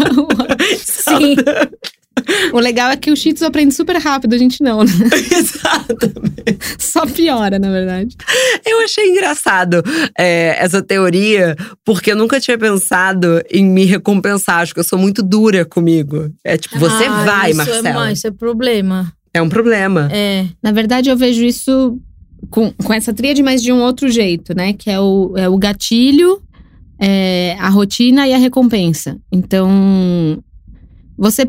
Sim. 0.84 1.36
O 2.54 2.60
legal 2.60 2.90
é 2.92 2.96
que 2.96 3.12
o 3.12 3.16
Shih 3.16 3.34
Tzu 3.34 3.46
aprende 3.46 3.74
super 3.76 3.98
rápido, 3.98 4.34
a 4.34 4.38
gente 4.38 4.64
não, 4.64 4.84
né? 4.84 4.92
Exatamente. 5.38 6.58
Só 6.80 7.06
piora, 7.06 7.60
na 7.60 7.70
verdade. 7.70 8.16
Eu 8.66 8.82
achei 8.84 9.10
engraçado 9.12 9.84
é, 10.18 10.56
essa 10.58 10.82
teoria, 10.82 11.56
porque 11.84 12.12
eu 12.12 12.16
nunca 12.16 12.40
tinha 12.40 12.58
pensado 12.58 13.42
em 13.52 13.66
me 13.66 13.86
recompensar. 13.86 14.60
Acho 14.62 14.74
que 14.74 14.80
eu 14.80 14.84
sou 14.84 14.98
muito 14.98 15.22
dura 15.22 15.66
comigo. 15.66 16.32
É 16.44 16.58
tipo, 16.58 16.80
você 16.80 17.04
Ah, 17.06 17.24
vai, 17.26 17.50
isso 17.52 17.58
Marcela. 17.58 17.88
É, 17.88 17.92
É, 17.92 17.94
ma- 17.94 18.12
isso 18.12 18.28
é 18.28 18.32
problema. 18.32 19.14
um 19.38 19.50
problema. 19.50 20.10
É. 20.12 20.46
Na 20.64 20.72
verdade, 20.72 21.10
eu 21.10 21.18
vejo 21.18 21.44
isso 21.44 22.00
com, 22.50 22.72
com 22.72 22.94
essa 22.94 23.14
tríade, 23.14 23.44
mas 23.44 23.62
de 23.62 23.72
um 23.74 23.82
outro 23.82 24.08
jeito, 24.10 24.56
né? 24.56 24.72
Que 24.74 24.90
é 24.90 25.00
o, 25.00 25.34
é 25.36 25.50
o 25.50 25.58
gatilho, 25.58 26.42
é, 27.00 27.58
a 27.60 27.68
rotina 27.68 28.26
e 28.28 28.34
a 28.34 28.38
recompensa. 28.38 29.18
Então, 29.32 30.42
você. 31.18 31.46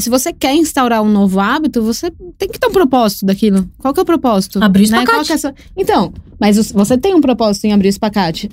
Se 0.00 0.10
você 0.10 0.32
quer 0.32 0.54
instaurar 0.54 1.02
um 1.02 1.08
novo 1.08 1.38
hábito, 1.40 1.82
você 1.82 2.10
tem 2.38 2.48
que 2.48 2.58
ter 2.58 2.66
um 2.66 2.72
propósito 2.72 3.26
daquilo. 3.26 3.68
Qual 3.78 3.92
que 3.94 4.00
é 4.00 4.02
o 4.02 4.06
propósito? 4.06 4.62
Abrir 4.62 4.86
o 4.88 4.90
Né? 4.90 5.04
Qual 5.04 5.22
espacate. 5.22 5.26
que 5.26 5.32
é 5.32 5.34
a 5.34 5.38
sua- 5.38 5.54
Então, 5.76 6.12
mas 6.40 6.72
você 6.72 6.96
tem 6.98 7.14
um 7.14 7.20
propósito 7.20 7.64
em 7.66 7.72
abrir 7.72 7.88
o 7.88 7.90
espacate. 7.90 8.48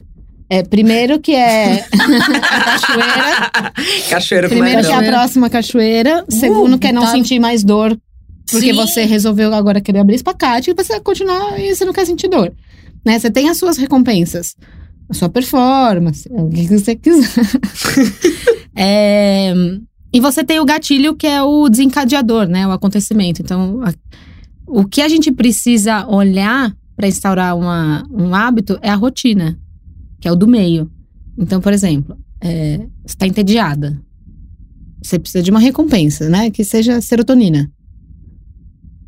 É, 0.50 0.64
primeiro 0.64 1.20
que 1.20 1.34
é 1.34 1.86
a 1.92 2.60
cachoeira. 2.64 3.52
Cachoeira 4.10 4.48
Primeiro 4.50 4.82
que 4.82 4.88
é 4.88 4.96
a 4.96 5.04
próxima 5.04 5.50
cachoeira. 5.50 6.24
Segundo 6.30 6.78
que 6.80 6.88
é 6.88 6.92
não 6.92 7.02
tá. 7.04 7.12
sentir 7.12 7.40
mais 7.40 7.64
dor 7.64 7.98
porque 8.50 8.68
Sim. 8.68 8.74
você 8.74 9.04
resolveu 9.04 9.54
agora 9.54 9.82
querer 9.82 10.00
abrir 10.00 10.16
espacate 10.16 10.72
e 10.72 10.74
você 10.74 10.94
vai 10.94 11.02
continuar 11.02 11.60
e 11.60 11.76
você 11.76 11.84
não 11.84 11.92
quer 11.92 12.06
sentir 12.06 12.30
dor. 12.30 12.54
Né? 13.06 13.20
Você 13.20 13.30
tem 13.30 13.50
as 13.50 13.58
suas 13.58 13.76
recompensas. 13.78 14.56
A 15.10 15.14
sua 15.14 15.28
performance, 15.30 16.28
o 16.32 16.50
que 16.50 16.68
você 16.68 16.96
quiser. 16.96 17.30
É, 18.80 19.54
e 20.14 20.20
você 20.20 20.44
tem 20.44 20.60
o 20.60 20.66
gatilho 20.66 21.16
que 21.16 21.28
é 21.28 21.42
o 21.44 21.68
desencadeador, 21.70 22.48
né? 22.48 22.66
O 22.68 22.72
acontecimento. 22.72 23.42
Então, 23.42 23.82
a- 23.84 23.94
o 24.66 24.86
que 24.86 25.02
a 25.02 25.08
gente 25.08 25.32
precisa 25.32 26.08
olhar 26.08 26.76
para 26.96 27.08
instaurar 27.08 27.58
uma, 27.58 28.04
um 28.12 28.34
hábito 28.34 28.78
é 28.82 28.90
a 28.90 28.96
rotina, 28.96 29.60
que 30.20 30.28
é 30.28 30.32
o 30.32 30.36
do 30.36 30.48
meio. 30.48 30.90
Então, 31.38 31.62
por 31.62 31.72
exemplo, 31.74 32.18
é, 32.42 32.78
você 32.78 32.88
está 33.14 33.28
entediada. 33.28 34.02
Você 35.04 35.20
precisa 35.20 35.44
de 35.44 35.52
uma 35.52 35.60
recompensa, 35.60 36.28
né? 36.28 36.50
Que 36.50 36.64
seja 36.64 37.00
serotonina. 37.02 37.72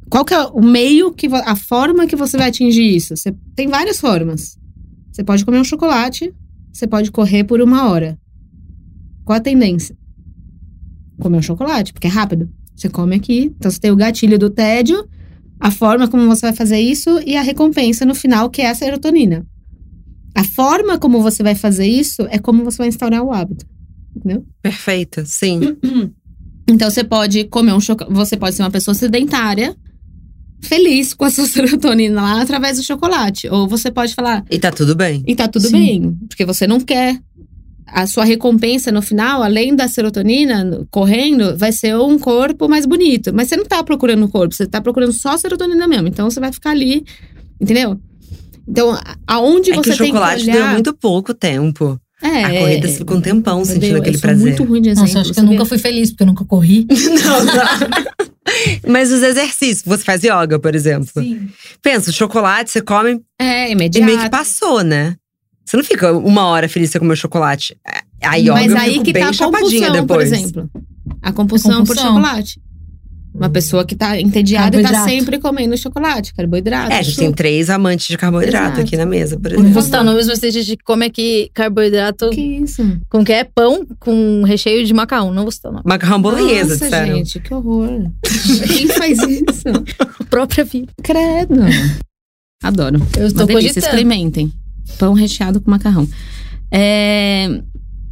Qual 0.09 0.23
que 0.25 0.33
é 0.33 0.41
o 0.45 0.61
meio 0.61 1.11
que 1.13 1.27
a 1.27 1.55
forma 1.55 2.07
que 2.07 2.15
você 2.15 2.37
vai 2.37 2.49
atingir 2.49 2.95
isso? 2.95 3.15
Você 3.15 3.35
tem 3.55 3.67
várias 3.67 3.99
formas. 3.99 4.57
Você 5.11 5.23
pode 5.23 5.43
comer 5.45 5.59
um 5.59 5.63
chocolate, 5.63 6.33
você 6.71 6.87
pode 6.87 7.11
correr 7.11 7.43
por 7.43 7.61
uma 7.61 7.89
hora. 7.89 8.17
Qual 9.25 9.37
a 9.37 9.41
tendência? 9.41 9.95
Comer 11.19 11.37
um 11.37 11.41
chocolate, 11.41 11.93
porque 11.93 12.07
é 12.07 12.09
rápido. 12.09 12.49
Você 12.75 12.89
come 12.89 13.15
aqui, 13.15 13.53
então 13.57 13.69
você 13.69 13.79
tem 13.79 13.91
o 13.91 13.95
gatilho 13.95 14.39
do 14.39 14.49
tédio, 14.49 15.07
a 15.59 15.69
forma 15.69 16.07
como 16.07 16.25
você 16.27 16.41
vai 16.47 16.55
fazer 16.55 16.79
isso 16.79 17.19
e 17.25 17.35
a 17.35 17.41
recompensa 17.41 18.05
no 18.05 18.15
final, 18.15 18.49
que 18.49 18.61
é 18.61 18.69
a 18.69 18.75
serotonina. 18.75 19.45
A 20.33 20.43
forma 20.43 20.97
como 20.97 21.21
você 21.21 21.43
vai 21.43 21.55
fazer 21.55 21.87
isso 21.87 22.21
é 22.29 22.37
como 22.37 22.63
você 22.63 22.77
vai 22.77 22.87
instaurar 22.87 23.21
o 23.23 23.31
hábito. 23.33 23.65
Entendeu? 24.15 24.45
Perfeito, 24.61 25.23
sim. 25.25 25.59
Então 26.71 26.87
você 26.89 27.03
pode 27.03 27.45
comer 27.45 27.73
um 27.73 27.79
chocolate. 27.79 28.13
Você 28.13 28.37
pode 28.37 28.55
ser 28.55 28.61
uma 28.61 28.69
pessoa 28.69 28.93
sedentária, 28.93 29.75
feliz 30.61 31.15
com 31.15 31.25
a 31.25 31.31
sua 31.31 31.45
serotonina 31.47 32.21
lá 32.21 32.41
através 32.41 32.77
do 32.77 32.83
chocolate. 32.83 33.49
Ou 33.49 33.67
você 33.67 33.89
pode 33.89 34.13
falar. 34.13 34.45
E 34.51 34.59
tá 34.59 34.71
tudo 34.71 34.95
bem. 34.95 35.23
E 35.25 35.35
tá 35.35 35.47
tudo 35.47 35.67
Sim. 35.67 35.71
bem. 35.71 36.17
Porque 36.27 36.45
você 36.45 36.67
não 36.67 36.79
quer. 36.79 37.19
A 37.93 38.05
sua 38.07 38.23
recompensa 38.23 38.91
no 38.91 39.01
final, 39.01 39.41
além 39.43 39.75
da 39.75 39.87
serotonina 39.87 40.85
correndo, 40.91 41.57
vai 41.57 41.71
ser 41.71 41.95
um 41.97 42.17
corpo 42.19 42.67
mais 42.67 42.85
bonito. 42.85 43.33
Mas 43.33 43.47
você 43.49 43.57
não 43.57 43.65
tá 43.65 43.83
procurando 43.83 44.25
o 44.25 44.29
corpo, 44.29 44.53
você 44.53 44.65
tá 44.67 44.79
procurando 44.81 45.11
só 45.13 45.37
serotonina 45.37 45.87
mesmo. 45.87 46.07
Então 46.07 46.29
você 46.29 46.39
vai 46.39 46.51
ficar 46.51 46.71
ali, 46.71 47.03
entendeu? 47.59 47.99
Então, 48.67 48.97
aonde 49.25 49.71
É 49.71 49.75
você 49.75 49.89
que 49.89 49.95
o 49.95 49.97
tem 49.97 50.07
chocolate 50.07 50.45
que 50.45 50.51
deu 50.51 50.61
olhar… 50.61 50.73
muito 50.73 50.93
pouco 50.93 51.33
tempo. 51.33 51.99
É, 52.21 52.43
A 52.43 52.59
corrida 52.59 52.87
ficou 52.89 53.17
um 53.17 53.21
tempão 53.21 53.59
eu 53.59 53.65
sentindo 53.65 53.81
dei- 53.93 53.95
aquele 54.01 54.15
eu 54.17 54.19
sou 54.19 54.27
prazer. 54.29 54.45
muito 54.45 54.63
ruim 54.65 54.81
de 54.81 54.89
exemplo. 54.89 55.07
Nossa, 55.07 55.17
eu 55.17 55.21
acho 55.21 55.33
que 55.33 55.39
eu 55.39 55.43
nunca 55.45 55.65
fui 55.65 55.77
feliz, 55.77 56.09
porque 56.11 56.23
eu 56.23 56.27
nunca 56.27 56.43
corri. 56.45 56.85
Não, 57.23 57.43
não. 57.45 57.53
Mas 58.87 59.11
os 59.11 59.21
exercícios, 59.21 59.83
você 59.85 60.03
faz 60.03 60.23
yoga, 60.23 60.59
por 60.59 60.73
exemplo. 60.75 61.07
Sim. 61.21 61.47
Pensa, 61.81 62.09
o 62.09 62.13
chocolate 62.13 62.71
você 62.71 62.81
come 62.81 63.21
É, 63.39 63.69
e 63.69 63.71
imediato. 63.73 64.05
meio 64.05 64.19
que 64.19 64.29
passou, 64.29 64.83
né? 64.83 65.15
Você 65.69 65.77
não 65.77 65.83
fica 65.83 66.11
uma 66.13 66.45
hora 66.47 66.67
feliz 66.67 66.89
você 66.89 66.97
comeu 66.99 67.15
chocolate. 67.15 67.77
A 68.23 68.35
yoga 68.37 68.53
Mas 68.53 68.71
eu 68.71 68.77
aí 68.79 68.91
fico 68.93 69.03
que 69.05 69.13
bem 69.13 69.21
tá 69.23 69.29
a 69.29 69.33
chapadinha 69.33 69.87
compulsão, 69.87 70.07
por 70.07 70.17
depois. 70.17 70.31
exemplo. 70.31 70.69
A 71.21 71.31
compulsão, 71.31 71.71
A 71.71 71.73
por 71.75 71.79
compulsão. 71.89 72.05
chocolate. 72.07 72.61
Uma 73.35 73.49
pessoa 73.51 73.85
que 73.85 73.95
tá 73.95 74.19
entediada 74.19 74.79
e 74.79 74.83
tá 74.83 75.03
sempre 75.03 75.37
comendo 75.37 75.77
chocolate, 75.77 76.33
carboidrato. 76.33 76.91
É, 76.91 76.97
a 76.97 77.01
gente 77.03 77.15
tem 77.17 77.31
três 77.31 77.69
amantes 77.69 78.07
de 78.07 78.17
carboidrato 78.17 78.65
Exato. 78.77 78.81
aqui 78.81 78.97
na 78.97 79.05
mesa, 79.05 79.37
por 79.37 79.51
Não 79.51 79.59
exemplo. 79.59 79.73
vou 79.73 79.83
citar 79.83 80.03
nomes, 80.03 80.25
mas 80.25 80.39
tem 80.39 80.49
gente 80.51 80.75
que 80.75 80.83
come 80.83 81.05
aqui 81.05 81.51
carboidrato 81.53 82.31
Que 82.31 82.41
isso? 82.41 82.81
com 83.07 83.23
que 83.23 83.31
é 83.31 83.43
pão 83.43 83.85
com 83.99 84.41
recheio 84.43 84.83
de 84.83 84.91
macarrão. 84.95 85.31
Não 85.31 85.43
vou 85.43 85.51
citar 85.51 85.71
o 85.71 85.75
nome. 85.75 85.85
Macarrão 85.87 86.19
bolonhesa, 86.19 86.69
Nossa, 86.73 86.85
disseram. 86.85 87.15
gente, 87.17 87.39
que 87.39 87.53
horror. 87.53 88.09
Quem 88.75 88.87
faz 88.87 89.19
isso? 89.19 89.63
A 90.19 90.23
própria 90.25 90.65
vida. 90.65 90.91
Credo. 91.03 91.61
Adoro. 92.63 92.99
Eu 93.15 93.27
estou 93.27 93.47
cogitando. 93.47 93.85
experimentem. 93.85 94.51
Pão 94.97 95.13
recheado 95.13 95.61
com 95.61 95.69
macarrão. 95.71 96.07
É, 96.71 97.61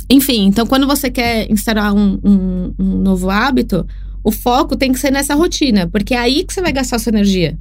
Enfim, 0.10 0.46
então 0.46 0.66
quando 0.66 0.88
você 0.88 1.10
quer 1.12 1.52
instaurar 1.52 1.94
um, 1.94 2.18
um- 2.24 2.74
um 2.80 2.98
novo 3.00 3.30
hábito, 3.30 3.86
o 4.24 4.32
foco 4.32 4.76
tem 4.78 4.92
que 4.94 5.00
ser 5.00 5.12
nessa 5.12 5.36
rotina, 5.36 5.88
porque 5.88 6.14
é 6.14 6.18
aí 6.18 6.44
que 6.46 6.54
você 6.54 6.62
vai 6.62 6.72
gastar 6.72 6.98
sua 7.00 7.10
energia. 7.10 7.58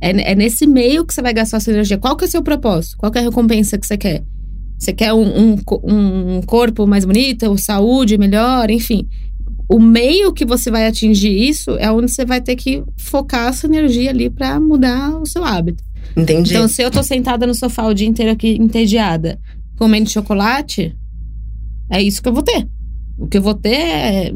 É, 0.00 0.32
é 0.32 0.34
nesse 0.34 0.66
meio 0.66 1.04
que 1.04 1.12
você 1.14 1.20
vai 1.22 1.32
gastar 1.34 1.60
sua 1.60 1.72
energia. 1.74 1.98
Qual 1.98 2.16
que 2.16 2.24
é 2.24 2.28
o 2.28 2.30
seu 2.30 2.42
propósito? 2.42 2.96
Qual 2.96 3.12
que 3.12 3.18
é 3.18 3.20
a 3.20 3.24
recompensa 3.24 3.76
que 3.78 3.86
você 3.86 3.96
quer? 3.98 4.24
Você 4.78 4.92
quer 4.92 5.12
um, 5.12 5.54
um, 5.54 6.36
um 6.36 6.42
corpo 6.42 6.86
mais 6.86 7.04
bonito, 7.04 7.56
saúde 7.58 8.16
melhor, 8.18 8.70
enfim. 8.70 9.06
O 9.68 9.78
meio 9.78 10.32
que 10.32 10.44
você 10.44 10.70
vai 10.70 10.86
atingir 10.86 11.48
isso 11.48 11.70
é 11.78 11.90
onde 11.90 12.10
você 12.12 12.24
vai 12.24 12.40
ter 12.40 12.56
que 12.56 12.82
focar 12.98 13.48
a 13.48 13.52
sua 13.52 13.68
energia 13.68 14.10
ali 14.10 14.28
pra 14.28 14.58
mudar 14.60 15.10
o 15.18 15.26
seu 15.26 15.44
hábito. 15.44 15.82
Entendi. 16.16 16.50
Então, 16.50 16.68
se 16.68 16.82
eu 16.82 16.90
tô 16.90 17.02
sentada 17.02 17.46
no 17.46 17.54
sofá 17.54 17.86
o 17.86 17.94
dia 17.94 18.06
inteiro 18.06 18.30
aqui, 18.30 18.56
entediada, 18.60 19.38
comendo 19.76 20.08
chocolate, 20.08 20.96
é 21.90 22.02
isso 22.02 22.22
que 22.22 22.28
eu 22.28 22.32
vou 22.32 22.42
ter. 22.42 22.66
O 23.18 23.26
que 23.26 23.38
eu 23.38 23.42
vou 23.42 23.54
ter 23.54 23.74
é 23.74 24.32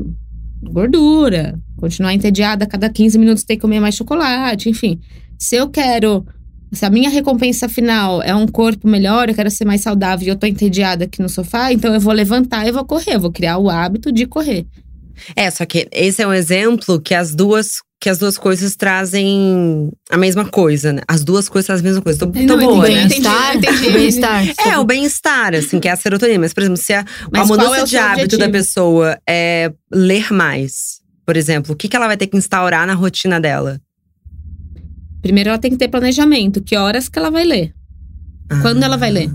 gordura, 0.62 1.58
continuar 1.76 2.14
entediada, 2.14 2.64
a 2.64 2.68
cada 2.68 2.90
15 2.90 3.18
minutos 3.18 3.44
ter 3.44 3.56
que 3.56 3.62
comer 3.62 3.80
mais 3.80 3.94
chocolate, 3.94 4.68
enfim. 4.68 5.00
Se 5.38 5.56
eu 5.56 5.68
quero. 5.68 6.26
Se 6.70 6.84
a 6.84 6.90
minha 6.90 7.08
recompensa 7.08 7.66
final 7.66 8.22
é 8.22 8.34
um 8.34 8.46
corpo 8.46 8.86
melhor, 8.86 9.28
eu 9.28 9.34
quero 9.34 9.50
ser 9.50 9.64
mais 9.64 9.80
saudável 9.80 10.26
e 10.26 10.30
eu 10.30 10.36
tô 10.36 10.46
entediada 10.46 11.06
aqui 11.06 11.22
no 11.22 11.28
sofá, 11.28 11.72
então 11.72 11.94
eu 11.94 12.00
vou 12.00 12.12
levantar 12.12 12.66
e 12.68 12.72
vou 12.72 12.84
correr. 12.84 13.14
Eu 13.14 13.20
vou 13.20 13.32
criar 13.32 13.56
o 13.56 13.70
hábito 13.70 14.12
de 14.12 14.26
correr. 14.26 14.66
É, 15.34 15.50
só 15.50 15.64
que 15.64 15.88
esse 15.90 16.20
é 16.20 16.26
um 16.26 16.32
exemplo 16.32 17.00
que 17.00 17.14
as 17.14 17.34
duas 17.34 17.78
que 18.00 18.08
as 18.08 18.18
duas 18.18 18.38
coisas 18.38 18.76
trazem 18.76 19.90
a 20.10 20.16
mesma 20.16 20.44
coisa, 20.44 20.92
né? 20.92 21.02
As 21.08 21.24
duas 21.24 21.48
coisas 21.48 21.66
trazem 21.66 21.84
a 21.84 21.88
mesma 21.88 22.02
coisa. 22.02 22.18
Tô, 22.20 22.26
tô 22.30 22.38
Não, 22.40 22.58
boa, 22.58 22.88
entendi, 22.88 22.94
né? 22.94 23.08
Bem-estar. 23.08 23.56
entendi. 23.56 23.90
Bem-estar. 23.90 24.44
É, 24.68 24.78
o 24.78 24.84
bem-estar, 24.84 25.54
assim, 25.54 25.80
que 25.80 25.88
é 25.88 25.90
a 25.92 25.96
serotonina. 25.96 26.38
Mas, 26.38 26.54
por 26.54 26.62
exemplo, 26.62 26.76
se 26.80 26.92
a, 26.92 27.04
a 27.34 27.44
mudança 27.46 27.80
é 27.80 27.84
de 27.84 27.96
hábito 27.96 28.38
da 28.38 28.44
objetivo? 28.46 28.52
pessoa 28.52 29.18
é 29.28 29.72
ler 29.92 30.32
mais, 30.32 31.00
por 31.26 31.36
exemplo, 31.36 31.72
o 31.72 31.76
que, 31.76 31.88
que 31.88 31.96
ela 31.96 32.06
vai 32.06 32.16
ter 32.16 32.28
que 32.28 32.36
instaurar 32.36 32.86
na 32.86 32.94
rotina 32.94 33.40
dela? 33.40 33.80
Primeiro 35.20 35.50
ela 35.50 35.58
tem 35.58 35.70
que 35.72 35.76
ter 35.76 35.88
planejamento. 35.88 36.62
Que 36.62 36.76
horas 36.76 37.08
que 37.08 37.18
ela 37.18 37.30
vai 37.30 37.44
ler? 37.44 37.74
Quando 38.62 38.82
ela 38.82 38.96
vai 38.96 39.10
ler? 39.10 39.28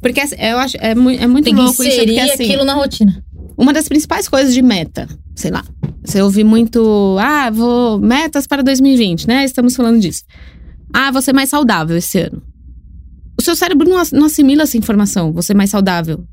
Porque 0.00 0.20
assim, 0.20 0.36
eu 0.38 0.58
acho 0.58 0.76
é, 0.80 0.94
mui- 0.94 1.18
é 1.18 1.26
muito 1.26 1.44
Tem 1.44 1.54
que 1.54 1.60
louco 1.60 1.82
isso, 1.82 1.92
inserir 1.92 2.14
porque 2.16 2.30
assim, 2.32 2.44
aquilo 2.46 2.64
na 2.64 2.74
rotina. 2.74 3.22
uma 3.56 3.72
das 3.72 3.86
principais 3.86 4.26
coisas 4.28 4.54
de 4.54 4.62
meta, 4.62 5.06
sei 5.36 5.50
lá. 5.50 5.62
Você 6.04 6.22
ouve 6.22 6.42
muito, 6.44 7.16
ah, 7.20 7.50
vou 7.50 7.98
metas 7.98 8.46
para 8.46 8.62
2020, 8.62 9.26
né? 9.26 9.44
Estamos 9.44 9.76
falando 9.76 10.00
disso. 10.00 10.22
Ah, 10.92 11.10
ser 11.20 11.32
mais 11.32 11.50
saudável 11.50 11.96
esse 11.96 12.18
ano. 12.18 12.42
O 13.38 13.42
seu 13.42 13.54
cérebro 13.54 13.88
não, 13.88 13.98
ass- 13.98 14.12
não 14.12 14.26
assimila 14.26 14.62
essa 14.62 14.76
informação, 14.76 15.32
ser 15.42 15.54
mais 15.54 15.70
saudável. 15.70 16.24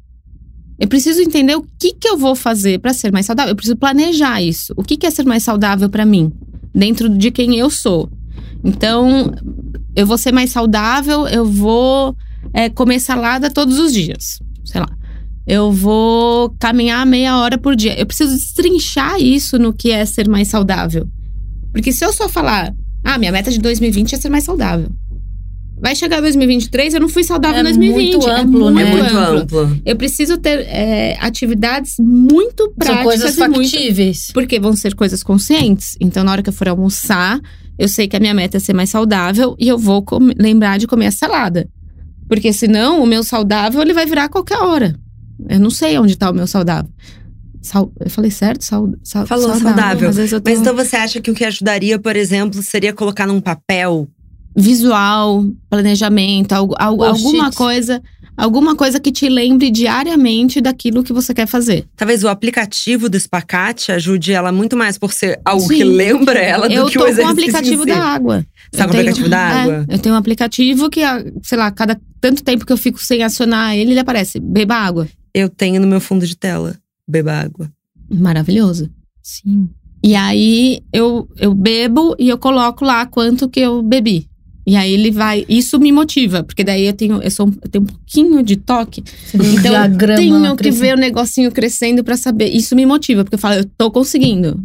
Eu 0.80 0.88
preciso 0.88 1.22
entender 1.22 1.56
o 1.56 1.66
que 1.80 1.94
que 1.94 2.08
eu 2.08 2.18
vou 2.18 2.36
fazer 2.36 2.80
para 2.80 2.94
ser 2.94 3.12
mais 3.12 3.26
saudável. 3.26 3.52
Eu 3.52 3.56
preciso 3.56 3.78
planejar 3.78 4.42
isso. 4.42 4.74
O 4.78 4.84
que 4.84 4.96
que 4.96 5.06
é 5.08 5.12
ser 5.12 5.26
mais 5.26 5.44
saudável 5.44 5.90
para 5.90 6.06
mim, 6.06 6.32
dentro 6.74 7.10
de 7.10 7.32
quem 7.32 7.58
eu 7.58 7.70
sou. 7.70 8.10
Então, 8.64 9.32
eu 9.96 10.06
vou 10.06 10.18
ser 10.18 10.32
mais 10.32 10.52
saudável, 10.52 11.28
eu 11.28 11.46
vou 11.46 12.16
é, 12.54 12.70
comer 12.70 13.00
salada 13.00 13.50
todos 13.50 13.80
os 13.80 13.92
dias. 13.92 14.40
Sei 14.66 14.80
lá. 14.80 14.90
Eu 15.48 15.72
vou 15.72 16.54
caminhar 16.60 17.06
meia 17.06 17.38
hora 17.38 17.58
por 17.58 17.74
dia. 17.76 17.98
Eu 17.98 18.06
preciso 18.06 18.36
destrinchar 18.36 19.18
isso 19.22 19.58
no 19.58 19.72
que 19.74 19.92
é 19.92 20.06
ser 20.06 20.28
mais 20.28 20.50
saudável. 20.50 21.08
Porque 21.72 21.94
se 21.94 22.04
eu 22.04 22.12
só 22.12 22.28
falar, 22.28 22.74
ah, 23.04 23.18
minha 23.18 23.32
meta 23.32 23.50
de 23.50 23.60
2020 23.60 24.14
é 24.14 24.18
ser 24.18 24.30
mais 24.30 24.44
saudável. 24.44 24.90
Vai 25.80 25.96
chegar 25.96 26.20
2023, 26.22 26.96
eu 26.96 27.00
não 27.00 27.08
fui 27.08 27.24
saudável 27.24 27.58
É 27.58 27.62
em 27.62 27.64
2020. 27.64 28.14
muito 28.16 28.30
amplo, 28.30 28.70
é 28.70 28.74
né? 28.74 28.82
É 28.82 28.86
muito, 28.92 29.04
muito 29.04 29.18
amplo. 29.18 29.60
amplo. 29.60 29.82
Eu 29.86 29.96
preciso 29.96 30.38
ter 30.38 30.62
é, 30.68 31.16
atividades 31.22 31.94
muito 32.00 32.74
práticas 32.78 32.98
São 32.98 33.04
coisas 33.06 33.38
e 33.38 33.48
muito 33.48 33.72
factíveis. 33.72 34.32
porque 34.34 34.60
vão 34.60 34.76
ser 34.76 34.96
coisas 34.96 35.22
conscientes. 35.22 35.96
Então, 36.02 36.24
na 36.24 36.32
hora 36.32 36.42
que 36.44 36.50
eu 36.50 36.54
for 36.54 36.68
almoçar, 36.68 37.40
eu 37.78 37.88
sei 37.88 38.08
que 38.08 38.18
a 38.18 38.20
minha 38.20 38.34
meta 38.34 38.58
é 38.58 38.60
ser 38.60 38.74
mais 38.74 38.90
saudável 38.90 39.56
e 39.60 39.68
eu 39.68 39.78
vou 39.78 40.04
lembrar 40.38 40.78
de 40.80 40.88
comer 40.88 41.06
a 41.08 41.12
salada. 41.12 41.70
Porque 42.28 42.52
senão, 42.52 43.02
o 43.02 43.06
meu 43.06 43.24
saudável, 43.24 43.80
ele 43.82 43.94
vai 43.94 44.06
virar 44.08 44.26
a 44.26 44.30
qualquer 44.30 44.58
hora. 44.58 45.00
Eu 45.50 45.60
não 45.60 45.70
sei 45.70 45.98
onde 46.00 46.18
tá 46.18 46.30
o 46.30 46.34
meu 46.34 46.48
saudável. 46.48 46.90
Sau- 47.62 47.92
eu 48.00 48.10
falei 48.10 48.32
certo? 48.32 48.64
Sau- 48.64 48.94
sau- 49.04 49.26
Falou 49.28 49.54
saudável. 49.60 50.12
Vezes 50.12 50.32
eu 50.32 50.40
tô... 50.42 50.50
Mas 50.50 50.60
então 50.60 50.76
você 50.76 50.96
acha 50.96 51.20
que 51.20 51.30
o 51.30 51.34
que 51.34 51.44
ajudaria, 51.44 52.00
por 52.00 52.16
exemplo, 52.16 52.62
seria 52.64 52.94
colocar 52.94 53.28
num 53.28 53.42
papel? 53.42 54.08
Visual, 54.56 55.46
planejamento, 55.70 56.54
algo- 56.54 56.76
algo- 56.80 57.04
alguma 57.04 57.52
coisa… 57.52 58.02
Alguma 58.36 58.76
coisa 58.76 59.00
que 59.00 59.12
te 59.12 59.28
lembre 59.28 59.72
diariamente 59.72 60.62
daquilo 60.62 61.02
que 61.04 61.12
você 61.12 61.34
quer 61.34 61.48
fazer. 61.48 61.86
Talvez 61.96 62.24
o 62.24 62.28
aplicativo 62.28 63.10
do 63.10 63.18
espacate 63.18 63.92
ajude 63.92 64.32
ela 64.32 64.52
muito 64.52 64.78
mais 64.78 64.96
por 64.96 65.12
ser 65.12 65.42
algo 65.44 65.68
Sim. 65.68 65.78
que 65.78 65.84
lembra 65.84 66.38
ela 66.40 66.68
do 66.68 66.74
eu 66.76 66.86
que 66.86 66.94
tô 66.94 67.00
o 67.00 67.04
com 67.06 67.10
exercício 67.10 67.28
o 67.28 67.32
aplicativo 67.34 67.82
em 67.84 67.88
si. 67.88 68.00
da 68.00 68.06
água. 68.06 68.46
Você 68.72 68.78
tá 68.78 68.84
Eu 68.84 68.90
com 68.90 68.94
o 68.94 69.00
aplicativo 69.00 69.30
da 69.30 69.40
água? 69.40 69.86
É, 69.90 69.96
eu 69.96 69.98
tenho 69.98 70.14
um 70.14 70.18
aplicativo 70.20 70.88
que, 70.88 71.02
sei 71.42 71.58
lá, 71.58 71.72
cada 71.72 72.00
tanto 72.22 72.44
tempo 72.44 72.64
que 72.64 72.72
eu 72.72 72.78
fico 72.78 73.04
sem 73.04 73.24
acionar 73.24 73.76
ele, 73.76 73.94
ele 73.94 74.00
aparece. 74.00 74.40
Beba 74.40 74.76
água. 74.76 75.08
Eu 75.34 75.50
tenho 75.50 75.80
no 75.82 75.88
meu 75.88 76.00
fundo 76.00 76.26
de 76.26 76.36
tela. 76.36 76.76
Beba 77.08 77.34
água. 77.34 77.72
Maravilhoso. 78.10 78.90
Sim. 79.22 79.70
E 80.04 80.16
aí 80.16 80.82
eu, 80.94 81.28
eu 81.38 81.54
bebo 81.54 82.16
e 82.20 82.30
eu 82.30 82.38
coloco 82.38 82.86
lá 82.86 83.06
quanto 83.06 83.50
que 83.50 83.60
eu 83.60 83.82
bebi. 83.82 84.28
E 84.66 84.76
aí 84.76 84.92
ele 84.94 85.12
vai. 85.12 85.46
Isso 85.48 85.80
me 85.80 85.92
motiva, 85.94 86.44
porque 86.44 86.64
daí 86.64 86.86
eu 86.88 86.94
tenho, 86.94 87.22
eu, 87.22 87.32
sou, 87.32 87.48
um- 87.48 87.56
eu 87.64 87.70
tenho 87.70 87.84
um 87.84 87.88
pouquinho 87.88 88.44
de 88.44 88.58
toque. 88.58 89.02
Você 89.26 89.38
Então 89.38 89.74
eu 89.86 89.98
tenho 90.18 90.50
que 90.52 90.58
crescendo. 90.58 90.82
ver 90.82 90.94
o 90.96 91.00
negocinho 91.00 91.52
crescendo 91.52 92.04
pra 92.04 92.18
saber. 92.18 92.50
Isso 92.50 92.76
me 92.76 92.86
motiva, 92.86 93.24
porque 93.24 93.36
eu 93.36 93.40
falo, 93.40 93.56
eu 93.56 93.66
tô 93.78 93.90
conseguindo. 93.90 94.62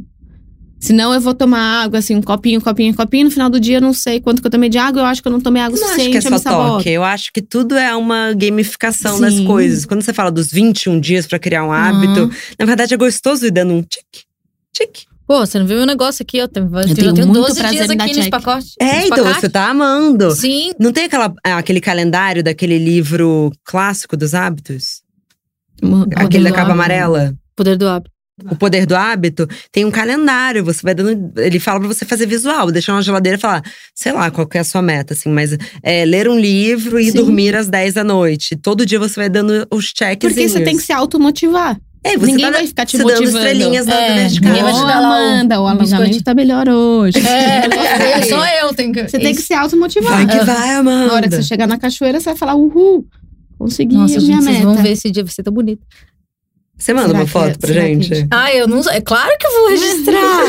Senão 0.82 1.14
eu 1.14 1.20
vou 1.20 1.32
tomar 1.32 1.84
água, 1.84 2.00
assim, 2.00 2.16
um 2.16 2.20
copinho, 2.20 2.60
copinho, 2.60 2.92
copinho. 2.92 3.26
No 3.26 3.30
final 3.30 3.48
do 3.48 3.60
dia 3.60 3.76
eu 3.76 3.80
não 3.80 3.92
sei 3.92 4.20
quanto 4.20 4.40
que 4.42 4.46
eu 4.48 4.50
tomei 4.50 4.68
de 4.68 4.78
água. 4.78 5.00
Eu 5.02 5.06
acho 5.06 5.22
que 5.22 5.28
eu 5.28 5.32
não 5.32 5.40
tomei 5.40 5.62
água 5.62 5.76
Eu 5.76 5.80
não 5.80 5.86
acho 5.86 5.94
suficiente. 5.94 6.20
que 6.26 6.28
é 6.28 6.34
eu 6.36 6.38
só 6.40 6.50
toque. 6.50 6.88
Eu 6.90 7.04
acho 7.04 7.32
que 7.32 7.40
tudo 7.40 7.76
é 7.76 7.94
uma 7.94 8.32
gamificação 8.34 9.20
das 9.20 9.34
Sim. 9.34 9.46
coisas. 9.46 9.86
Quando 9.86 10.02
você 10.02 10.12
fala 10.12 10.28
dos 10.30 10.50
21 10.50 10.98
dias 10.98 11.24
pra 11.24 11.38
criar 11.38 11.64
um 11.64 11.70
hábito, 11.72 12.28
na 12.58 12.66
verdade 12.66 12.92
é 12.92 12.96
gostoso 12.96 13.46
ir 13.46 13.52
dando 13.52 13.72
um 13.74 13.80
tic, 13.82 14.24
tic. 14.72 15.06
Pô, 15.24 15.38
você 15.46 15.56
não 15.58 15.66
viu 15.66 15.76
meu 15.76 15.86
negócio 15.86 16.20
aqui? 16.22 16.36
Eu 16.38 16.48
tenho, 16.48 16.66
eu 16.66 16.94
tenho 16.94 17.14
tenho 17.14 17.26
muito 17.28 17.46
12 17.46 17.60
prazer 17.60 17.78
dias 17.78 17.90
aqui 17.90 18.06
nesse 18.08 18.20
check. 18.22 18.30
pacote. 18.32 18.66
É, 18.80 18.84
nesse 18.84 19.06
então 19.06 19.18
pacote. 19.24 19.40
você 19.40 19.48
tá 19.48 19.68
amando. 19.70 20.32
Sim. 20.32 20.72
Não 20.80 20.92
tem 20.92 21.04
aquela, 21.04 21.32
ah, 21.46 21.58
aquele 21.58 21.80
calendário 21.80 22.42
daquele 22.42 22.76
livro 22.76 23.52
clássico 23.64 24.16
dos 24.16 24.34
hábitos? 24.34 25.00
Mo- 25.80 26.06
Aquele 26.16 26.44
da 26.44 26.50
do 26.50 26.54
capa 26.56 26.60
hábito. 26.72 26.72
amarela? 26.72 27.34
Poder 27.56 27.76
do 27.76 27.88
hábito. 27.88 28.11
O 28.50 28.56
poder 28.56 28.86
do 28.86 28.94
hábito, 28.96 29.48
tem 29.70 29.84
um 29.84 29.90
calendário. 29.90 30.64
Você 30.64 30.80
vai 30.82 30.94
dando. 30.94 31.32
Ele 31.40 31.58
fala 31.60 31.78
pra 31.80 31.88
você 31.88 32.04
fazer 32.04 32.26
visual, 32.26 32.70
deixar 32.70 32.92
uma 32.94 33.02
geladeira 33.02 33.36
e 33.38 33.40
falar, 33.40 33.62
sei 33.94 34.12
lá, 34.12 34.30
qual 34.30 34.46
que 34.46 34.58
é 34.58 34.60
a 34.60 34.64
sua 34.64 34.82
meta, 34.82 35.14
assim, 35.14 35.28
mas 35.30 35.56
é, 35.82 36.04
ler 36.04 36.28
um 36.28 36.38
livro 36.38 36.98
e 36.98 37.10
Sim. 37.10 37.16
dormir 37.18 37.54
às 37.56 37.68
10 37.68 37.94
da 37.94 38.04
noite. 38.04 38.56
Todo 38.56 38.84
dia 38.86 38.98
você 38.98 39.16
vai 39.20 39.28
dando 39.28 39.66
os 39.70 39.92
cheques. 39.96 40.28
Porque 40.32 40.48
você 40.48 40.60
tem 40.60 40.76
que 40.76 40.82
se 40.82 40.92
automotivar. 40.92 41.78
É, 42.04 42.16
você 42.18 42.26
Ninguém 42.26 42.46
tá 42.46 42.50
vai 42.58 42.66
ficar 42.66 42.84
te 42.84 42.96
se 42.96 42.98
dando 42.98 43.10
motivando. 43.12 43.38
estrelinhas 43.38 43.86
na 43.86 43.94
É, 43.94 44.26
de 44.26 44.40
ninguém 44.40 44.62
vai 44.64 44.72
te 44.72 44.80
dar 44.80 44.96
Amanda, 44.96 45.60
o 45.60 45.74
biscoitinho. 45.76 46.22
tá 46.24 46.34
melhor 46.34 46.68
hoje. 46.68 47.16
É, 47.18 48.22
só 48.28 48.44
eu 48.60 48.74
tenho 48.74 48.92
que. 48.92 49.08
Você 49.08 49.20
tem 49.20 49.32
que 49.34 49.40
se 49.42 49.54
automotivar. 49.54 50.12
Vai 50.12 50.26
que 50.26 50.44
vai, 50.44 50.70
Amanda. 50.74 51.06
Na 51.06 51.12
hora 51.14 51.28
que 51.28 51.36
você 51.36 51.44
chegar 51.44 51.68
na 51.68 51.78
cachoeira, 51.78 52.18
você 52.18 52.30
vai 52.30 52.36
falar, 52.36 52.56
uhul, 52.56 53.06
consegui 53.56 53.94
Nossa, 53.94 54.18
a 54.18 54.20
minha 54.20 54.32
gente, 54.36 54.44
vocês 54.44 54.58
meta. 54.58 54.66
vão 54.74 54.82
ver 54.82 54.90
esse 54.90 55.10
dia, 55.12 55.24
ser 55.28 55.44
tão 55.44 55.52
bonito. 55.52 55.82
Você 56.82 56.92
manda 56.94 57.06
Será 57.08 57.18
uma 57.20 57.24
que 57.26 57.30
foto 57.30 57.46
é- 57.50 57.54
pra 57.54 57.68
que 57.68 57.74
gente? 57.74 58.12
a 58.12 58.16
gente- 58.16 58.28
Ah, 58.32 58.52
eu 58.52 58.66
não 58.66 58.82
sei. 58.82 58.94
É 58.96 59.00
claro 59.00 59.30
que 59.38 59.46
eu 59.46 59.52
vou 59.52 59.68
registrar. 59.68 60.42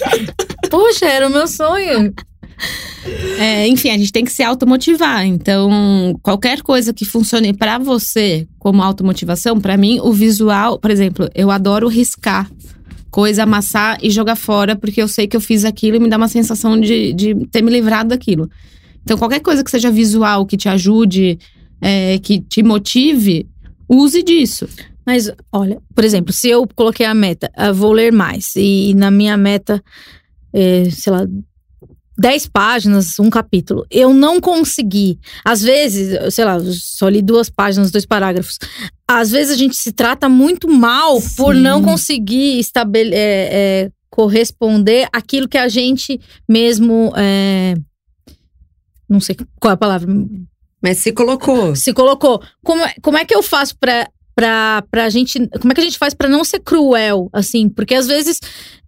Poxa, 0.70 1.04
era 1.06 1.28
o 1.28 1.30
meu 1.30 1.46
sonho. 1.46 2.14
É, 3.38 3.66
enfim, 3.68 3.90
a 3.90 3.98
gente 3.98 4.10
tem 4.12 4.24
que 4.24 4.32
se 4.32 4.42
automotivar. 4.42 5.26
Então, 5.26 6.18
qualquer 6.22 6.62
coisa 6.62 6.94
que 6.94 7.04
funcione 7.04 7.52
pra 7.52 7.76
você 7.78 8.46
como 8.58 8.82
automotivação, 8.82 9.60
pra 9.60 9.76
mim, 9.76 10.00
o 10.02 10.12
visual, 10.12 10.78
por 10.78 10.90
exemplo, 10.90 11.28
eu 11.34 11.50
adoro 11.50 11.86
riscar 11.88 12.50
coisa, 13.10 13.42
amassar 13.42 13.98
e 14.02 14.10
jogar 14.10 14.36
fora, 14.36 14.74
porque 14.74 15.00
eu 15.02 15.06
sei 15.06 15.26
que 15.28 15.36
eu 15.36 15.40
fiz 15.40 15.64
aquilo 15.64 15.96
e 15.96 16.00
me 16.00 16.08
dá 16.08 16.16
uma 16.16 16.28
sensação 16.28 16.80
de, 16.80 17.12
de 17.12 17.34
ter 17.50 17.62
me 17.62 17.70
livrado 17.70 18.08
daquilo. 18.08 18.48
Então, 19.02 19.18
qualquer 19.18 19.40
coisa 19.40 19.62
que 19.62 19.70
seja 19.70 19.90
visual, 19.90 20.46
que 20.46 20.56
te 20.56 20.68
ajude, 20.68 21.38
é, 21.80 22.18
que 22.20 22.40
te 22.40 22.62
motive, 22.62 23.46
use 23.88 24.22
disso. 24.22 24.66
Mas, 25.06 25.30
olha, 25.52 25.80
por 25.94 26.04
exemplo, 26.04 26.32
se 26.32 26.48
eu 26.48 26.66
coloquei 26.74 27.04
a 27.06 27.14
meta, 27.14 27.50
eu 27.56 27.74
vou 27.74 27.92
ler 27.92 28.12
mais, 28.12 28.54
e 28.56 28.94
na 28.94 29.10
minha 29.10 29.36
meta, 29.36 29.82
é, 30.52 30.88
sei 30.90 31.12
lá, 31.12 31.26
10 32.16 32.46
páginas, 32.46 33.18
um 33.18 33.28
capítulo, 33.28 33.84
eu 33.90 34.14
não 34.14 34.40
consegui. 34.40 35.18
Às 35.44 35.60
vezes, 35.62 36.16
sei 36.32 36.44
lá, 36.44 36.58
só 36.70 37.08
li 37.08 37.20
duas 37.20 37.50
páginas, 37.50 37.90
dois 37.90 38.06
parágrafos. 38.06 38.58
Às 39.06 39.30
vezes 39.32 39.52
a 39.52 39.56
gente 39.56 39.76
se 39.76 39.92
trata 39.92 40.28
muito 40.28 40.68
mal 40.68 41.20
por 41.36 41.54
Sim. 41.54 41.60
não 41.60 41.82
conseguir 41.82 42.58
estabele 42.60 43.14
é, 43.14 43.48
é, 43.86 43.90
corresponder 44.08 45.08
aquilo 45.12 45.48
que 45.48 45.58
a 45.58 45.68
gente 45.68 46.20
mesmo. 46.48 47.12
é, 47.16 47.74
não 49.08 49.18
sei 49.20 49.36
qual 49.60 49.72
é 49.72 49.74
a 49.74 49.76
palavra, 49.76 50.08
Mas 50.80 50.98
se 50.98 51.12
colocou. 51.12 51.74
se 51.76 51.92
colocou. 51.92 52.40
Como, 52.64 52.80
é- 52.82 52.94
como 53.02 53.18
é 53.18 53.24
que 53.24 53.34
eu 53.34 53.42
faço 53.42 53.76
pra, 53.76 54.08
pra, 54.34 54.82
pra 54.90 55.08
gente. 55.08 55.38
Como 55.60 55.72
é 55.72 55.74
que 55.74 55.80
a 55.80 55.84
gente 55.84 55.98
faz 55.98 56.14
pra 56.14 56.28
não 56.28 56.44
ser 56.44 56.60
cruel, 56.60 57.28
assim? 57.32 57.68
Porque 57.68 57.94
às 57.94 58.06
vezes. 58.06 58.38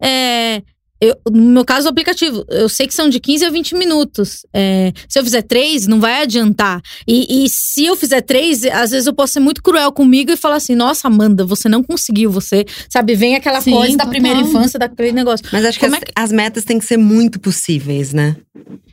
É, 0.02 0.62
eu, 1.00 1.16
no 1.30 1.52
meu 1.52 1.64
caso, 1.64 1.86
o 1.86 1.90
aplicativo, 1.90 2.44
eu 2.48 2.68
sei 2.68 2.86
que 2.86 2.94
são 2.94 3.08
de 3.08 3.20
15 3.20 3.44
a 3.44 3.50
20 3.50 3.74
minutos. 3.74 4.46
É, 4.54 4.92
se 5.08 5.18
eu 5.18 5.24
fizer 5.24 5.42
três, 5.42 5.86
não 5.86 6.00
vai 6.00 6.22
adiantar. 6.22 6.80
E, 7.06 7.44
e 7.44 7.48
se 7.50 7.84
eu 7.84 7.94
fizer 7.96 8.22
três, 8.22 8.64
às 8.64 8.90
vezes 8.90 9.06
eu 9.06 9.12
posso 9.14 9.34
ser 9.34 9.40
muito 9.40 9.62
cruel 9.62 9.92
comigo 9.92 10.30
e 10.32 10.36
falar 10.36 10.56
assim: 10.56 10.74
nossa, 10.74 11.08
Amanda, 11.08 11.44
você 11.44 11.68
não 11.68 11.82
conseguiu, 11.82 12.30
você. 12.30 12.64
Sabe, 12.88 13.14
vem 13.14 13.34
aquela 13.34 13.60
Sim, 13.60 13.72
coisa 13.72 13.92
da 13.96 14.04
total. 14.04 14.10
primeira 14.10 14.40
infância, 14.40 14.78
daquele 14.78 15.12
negócio. 15.12 15.46
Mas 15.52 15.64
acho 15.64 15.78
que 15.78 15.84
Como 15.84 15.96
as, 15.96 16.02
é 16.02 16.06
as 16.14 16.32
metas 16.32 16.64
têm 16.64 16.78
que 16.78 16.84
ser 16.84 16.96
muito 16.96 17.38
possíveis, 17.38 18.12
né? 18.12 18.36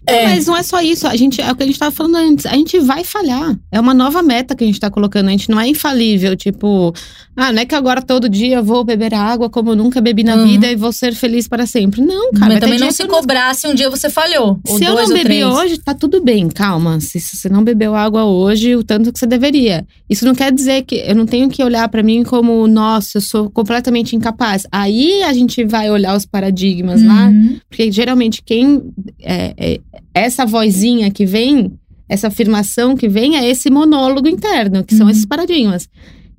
É. 0.05 0.25
Mas 0.27 0.45
não 0.47 0.57
é 0.57 0.63
só 0.63 0.81
isso. 0.81 1.07
A 1.07 1.15
gente, 1.15 1.39
é 1.39 1.49
o 1.49 1.55
que 1.55 1.63
a 1.63 1.65
gente 1.65 1.79
tava 1.79 1.91
falando 1.95 2.15
antes. 2.17 2.45
A 2.45 2.53
gente 2.55 2.77
vai 2.79 3.05
falhar. 3.05 3.57
É 3.71 3.79
uma 3.79 3.93
nova 3.93 4.21
meta 4.21 4.53
que 4.53 4.61
a 4.63 4.67
gente 4.67 4.77
tá 4.79 4.91
colocando. 4.91 5.29
A 5.29 5.31
gente 5.31 5.49
não 5.49 5.59
é 5.59 5.65
infalível. 5.67 6.35
Tipo, 6.35 6.93
ah, 7.37 7.53
não 7.53 7.61
é 7.61 7.65
que 7.65 7.73
agora 7.73 8.01
todo 8.01 8.27
dia 8.27 8.57
eu 8.57 8.63
vou 8.63 8.83
beber 8.83 9.13
água 9.13 9.49
como 9.49 9.71
eu 9.71 9.75
nunca 9.77 10.01
bebi 10.01 10.21
na 10.23 10.35
Uhum. 10.35 10.45
vida 10.47 10.67
e 10.69 10.75
vou 10.75 10.91
ser 10.91 11.15
feliz 11.15 11.47
para 11.47 11.65
sempre. 11.65 11.92
Não, 12.01 12.31
cara. 12.31 12.53
Mas 12.53 12.59
também 12.59 12.79
não 12.79 12.91
se 12.91 12.97
que 12.97 13.03
eu 13.03 13.07
cobrar 13.07 13.53
se 13.55 13.67
um 13.67 13.73
dia 13.75 13.89
você 13.89 14.09
falhou. 14.09 14.59
ou 14.67 14.77
Se 14.77 14.83
eu 14.83 14.95
não 14.95 15.07
bebi 15.09 15.43
hoje, 15.43 15.77
tá 15.79 15.93
tudo 15.93 16.21
bem, 16.21 16.47
calma. 16.49 16.99
Se, 16.99 17.19
se 17.19 17.37
você 17.37 17.49
não 17.49 17.63
bebeu 17.63 17.95
água 17.95 18.25
hoje, 18.25 18.75
o 18.75 18.83
tanto 18.83 19.11
que 19.11 19.19
você 19.19 19.25
deveria. 19.25 19.85
Isso 20.09 20.25
não 20.25 20.33
quer 20.35 20.51
dizer 20.51 20.83
que 20.83 20.95
eu 20.95 21.15
não 21.15 21.25
tenho 21.25 21.49
que 21.49 21.63
olhar 21.63 21.87
pra 21.89 22.01
mim 22.03 22.23
como, 22.23 22.67
nossa, 22.67 23.17
eu 23.17 23.21
sou 23.21 23.49
completamente 23.49 24.15
incapaz. 24.15 24.65
Aí 24.71 25.23
a 25.23 25.33
gente 25.33 25.63
vai 25.65 25.89
olhar 25.91 26.15
os 26.15 26.25
paradigmas 26.25 27.01
lá, 27.03 27.27
Uhum. 27.27 27.57
porque 27.69 27.91
geralmente 27.91 28.41
quem. 28.43 28.81
é- 29.21 29.53
é- 29.57 29.79
essa 30.13 30.45
vozinha 30.45 31.09
que 31.09 31.25
vem, 31.25 31.73
essa 32.07 32.27
afirmação 32.27 32.95
que 32.95 33.07
vem, 33.09 33.35
é 33.37 33.49
esse 33.49 33.69
monólogo 33.69 34.27
interno, 34.27 34.83
que 34.83 34.95
são 34.95 35.05
Uhum. 35.07 35.11
esses 35.11 35.25
paradigmas. 35.25 35.87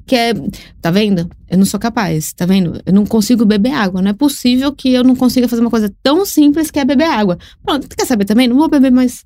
Que 0.07 0.17
é, 0.17 0.35
tá 0.83 0.91
vendo? 0.91 1.31
Eu 1.49 1.59
não 1.59 1.65
sou 1.65 1.81
capaz, 1.81 2.33
tá 2.33 2.45
vendo? 2.45 2.81
Eu 2.85 2.93
não 2.93 3.07
consigo 3.07 3.45
beber 3.45 3.73
água. 3.73 4.03
Não 4.03 4.11
é 4.11 4.15
possível 4.15 4.73
que 4.73 4.93
eu 4.93 5.03
não 5.03 5.17
consiga 5.17 5.49
fazer 5.49 5.63
uma 5.63 5.71
coisa 5.71 5.93
tão 6.03 6.27
simples 6.27 6.71
que 6.71 6.79
é 6.79 6.85
beber 6.85 7.09
água. 7.09 7.39
Pronto, 7.65 7.89
tu 7.89 7.97
quer 7.97 8.07
saber 8.07 8.25
também? 8.25 8.47
Não 8.47 8.57
vou 8.57 8.69
beber 8.69 8.93
mais. 8.93 9.25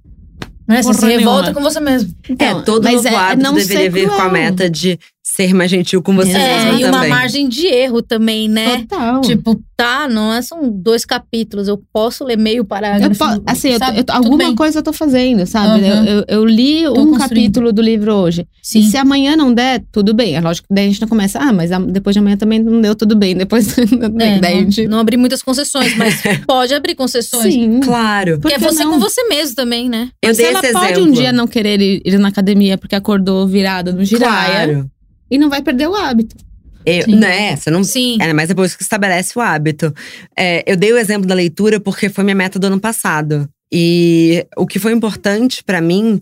Né? 0.69 0.83
Você 0.83 0.95
se 0.95 1.07
revolta 1.07 1.43
nenhuma. 1.43 1.55
com 1.55 1.63
você 1.63 1.81
mesmo. 1.81 2.15
Então, 2.29 2.61
é, 2.61 2.63
todo 2.63 2.85
mas 2.85 2.97
novo 2.97 3.09
é 3.09 3.15
hábito 3.17 3.43
não 3.43 3.55
deveria 3.55 3.91
vir 3.91 4.09
com 4.09 4.21
a 4.21 4.29
meta 4.29 4.69
de 4.69 4.99
ser 5.35 5.55
mais 5.55 5.71
gentil 5.71 6.03
com 6.03 6.15
você 6.17 6.31
É, 6.33 6.65
mesma 6.65 6.81
e 6.81 6.85
uma 6.85 6.93
também. 6.93 7.11
margem 7.11 7.49
de 7.49 7.67
erro 7.67 8.01
também, 8.03 8.49
né? 8.49 8.79
Total. 8.81 9.21
Tipo, 9.21 9.61
tá, 9.77 10.09
não 10.09 10.33
é, 10.33 10.41
são 10.43 10.69
dois 10.69 11.05
capítulos, 11.05 11.69
eu 11.69 11.81
posso 11.93 12.25
ler 12.25 12.37
meio 12.39 12.59
Eu 12.61 12.65
parágrafo. 12.65 13.15
po- 13.19 13.43
assim, 13.47 13.69
eu 13.69 13.79
eu 13.79 14.05
alguma 14.09 14.39
bem. 14.39 14.55
coisa 14.55 14.79
eu 14.79 14.83
tô 14.83 14.93
fazendo, 14.93 15.47
sabe? 15.47 15.85
Aham. 15.87 16.05
Eu, 16.07 16.15
eu, 16.19 16.25
eu 16.29 16.45
li 16.45 16.83
Tô 16.85 17.01
um 17.01 17.17
capítulo 17.19 17.73
do 17.73 17.83
livro 17.83 18.13
hoje. 18.15 18.47
Sim. 18.63 18.81
E 18.81 18.83
se 18.85 18.97
amanhã 18.97 19.37
não 19.37 19.53
der, 19.53 19.85
tudo 19.93 20.13
bem. 20.15 20.35
É 20.35 20.41
lógico 20.41 20.67
que 20.67 20.75
daí 20.75 20.85
a 20.87 20.89
gente 20.89 21.01
não 21.01 21.09
começa, 21.09 21.39
ah, 21.39 21.53
mas 21.53 21.71
a- 21.71 21.79
depois 21.79 22.15
de 22.15 22.21
amanhã 22.21 22.37
também 22.37 22.59
não 22.59 22.81
deu, 22.81 22.95
tudo 22.97 23.15
bem. 23.15 23.37
Depois 23.37 23.77
É, 24.21 24.39
daí 24.41 24.55
a 24.55 24.61
gente. 24.61 24.85
não, 24.85 24.93
não 24.93 24.99
abrir 25.01 25.17
muitas 25.19 25.43
concessões, 25.43 25.95
mas 25.97 26.21
pode 26.49 26.75
abrir 26.75 26.95
concessões. 26.95 27.53
Sim. 27.55 27.81
Claro. 27.81 28.39
Porque 28.41 28.55
é 28.55 28.59
Por 28.59 28.69
que 28.69 28.75
você 28.75 28.83
não? 28.85 28.93
com 28.95 28.99
você 28.99 29.23
mesmo 29.29 29.55
também, 29.55 29.89
né? 29.89 30.09
Eu 30.23 30.29
Mas 30.31 30.37
dei 30.39 30.47
ela 30.47 30.61
esse 30.61 30.73
pode 30.73 30.93
exemplo. 30.93 31.09
um 31.09 31.13
dia 31.13 31.33
não 31.33 31.47
querer 31.47 31.81
ir, 31.81 32.03
ir 32.05 32.19
na 32.19 32.29
academia 32.29 32.77
porque 32.79 32.97
acordou 32.97 33.47
virada 33.47 33.93
no 33.93 34.05
giraia 34.05 34.65
Claro. 34.67 34.91
E 35.31 35.39
não 35.39 35.49
vai 35.49 35.63
perder 35.63 35.89
o 35.89 35.95
hábito. 35.95 36.37
Eu, 36.85 37.03
Sim. 37.03 37.17
né, 37.17 37.57
você 37.57 37.71
não 37.71 37.85
Sim. 37.85 38.19
É, 38.21 38.33
mas 38.33 38.49
depois 38.49 38.75
que 38.75 38.83
estabelece 38.83 39.39
o 39.39 39.43
hábito. 39.43 39.93
É, 40.37 40.65
eu 40.67 40.77
dei 40.77 40.93
o 40.93 40.99
exemplo 40.99 41.27
da 41.27 41.35
leitura 41.35 41.79
porque 41.79 42.09
foi 42.09 42.25
minha 42.25 42.37
meta 42.37 42.59
do 42.59 42.67
ano 42.67 42.81
passado. 42.81 43.49
E 43.71 44.47
o 44.57 44.67
que 44.67 44.79
foi 44.79 44.93
importante 44.93 45.63
pra 45.63 45.81
mim 45.81 46.21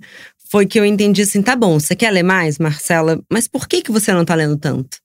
foi 0.50 0.66
que 0.66 0.78
eu 0.78 0.84
entendi 0.84 1.22
assim: 1.22 1.42
tá 1.42 1.54
bom, 1.54 1.78
você 1.78 1.94
quer 1.94 2.10
ler 2.10 2.24
mais, 2.24 2.58
Marcela? 2.58 3.20
Mas 3.30 3.46
por 3.46 3.68
que, 3.68 3.82
que 3.82 3.92
você 3.92 4.12
não 4.12 4.24
tá 4.24 4.34
lendo 4.34 4.56
tanto? 4.56 4.98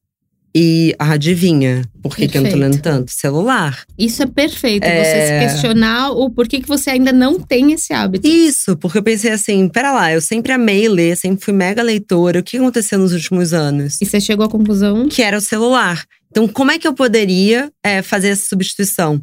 E 0.54 0.94
adivinha 1.00 1.84
por 2.02 2.16
que, 2.16 2.28
que 2.28 2.38
eu 2.38 2.42
não 2.42 2.50
tô 2.50 2.58
lendo 2.58 2.82
tanto? 2.82 3.12
Celular. 3.12 3.86
Isso 3.98 4.22
é 4.24 4.26
perfeito. 4.26 4.84
É. 4.84 5.04
Você 5.04 5.28
se 5.28 5.54
questionar 5.54 6.12
o 6.12 6.30
porquê 6.30 6.60
que 6.60 6.68
você 6.68 6.90
ainda 6.90 7.12
não 7.12 7.40
tem 7.40 7.72
esse 7.72 7.94
hábito. 7.94 8.28
Isso, 8.28 8.76
porque 8.76 8.98
eu 8.98 9.04
pensei 9.04 9.32
assim: 9.32 9.70
pera 9.70 9.92
lá, 9.94 10.12
eu 10.12 10.20
sempre 10.20 10.52
amei 10.52 10.90
ler, 10.90 11.16
sempre 11.16 11.44
fui 11.44 11.54
mega 11.54 11.82
leitora. 11.82 12.40
O 12.40 12.44
que 12.44 12.58
aconteceu 12.58 13.00
nos 13.00 13.14
últimos 13.14 13.54
anos? 13.54 14.02
E 14.02 14.06
você 14.06 14.20
chegou 14.20 14.46
à 14.46 14.50
conclusão 14.50 15.08
que 15.08 15.22
era 15.22 15.38
o 15.38 15.42
celular. 15.42 16.04
Então, 16.32 16.48
como 16.48 16.72
é 16.72 16.80
que 16.80 16.88
eu 16.88 16.94
poderia 16.94 17.70
é, 17.84 18.02
fazer 18.02 18.30
essa 18.30 18.48
substituição? 18.48 19.22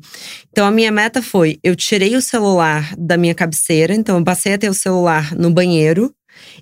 Então, 0.50 0.66
a 0.66 0.70
minha 0.70 0.92
meta 0.92 1.22
foi: 1.22 1.58
eu 1.64 1.74
tirei 1.74 2.14
o 2.14 2.22
celular 2.22 2.94
da 2.96 3.16
minha 3.16 3.34
cabeceira, 3.34 3.94
então 3.94 4.18
eu 4.18 4.24
passei 4.24 4.54
a 4.54 4.58
ter 4.58 4.68
o 4.68 4.74
celular 4.74 5.34
no 5.34 5.50
banheiro. 5.50 6.12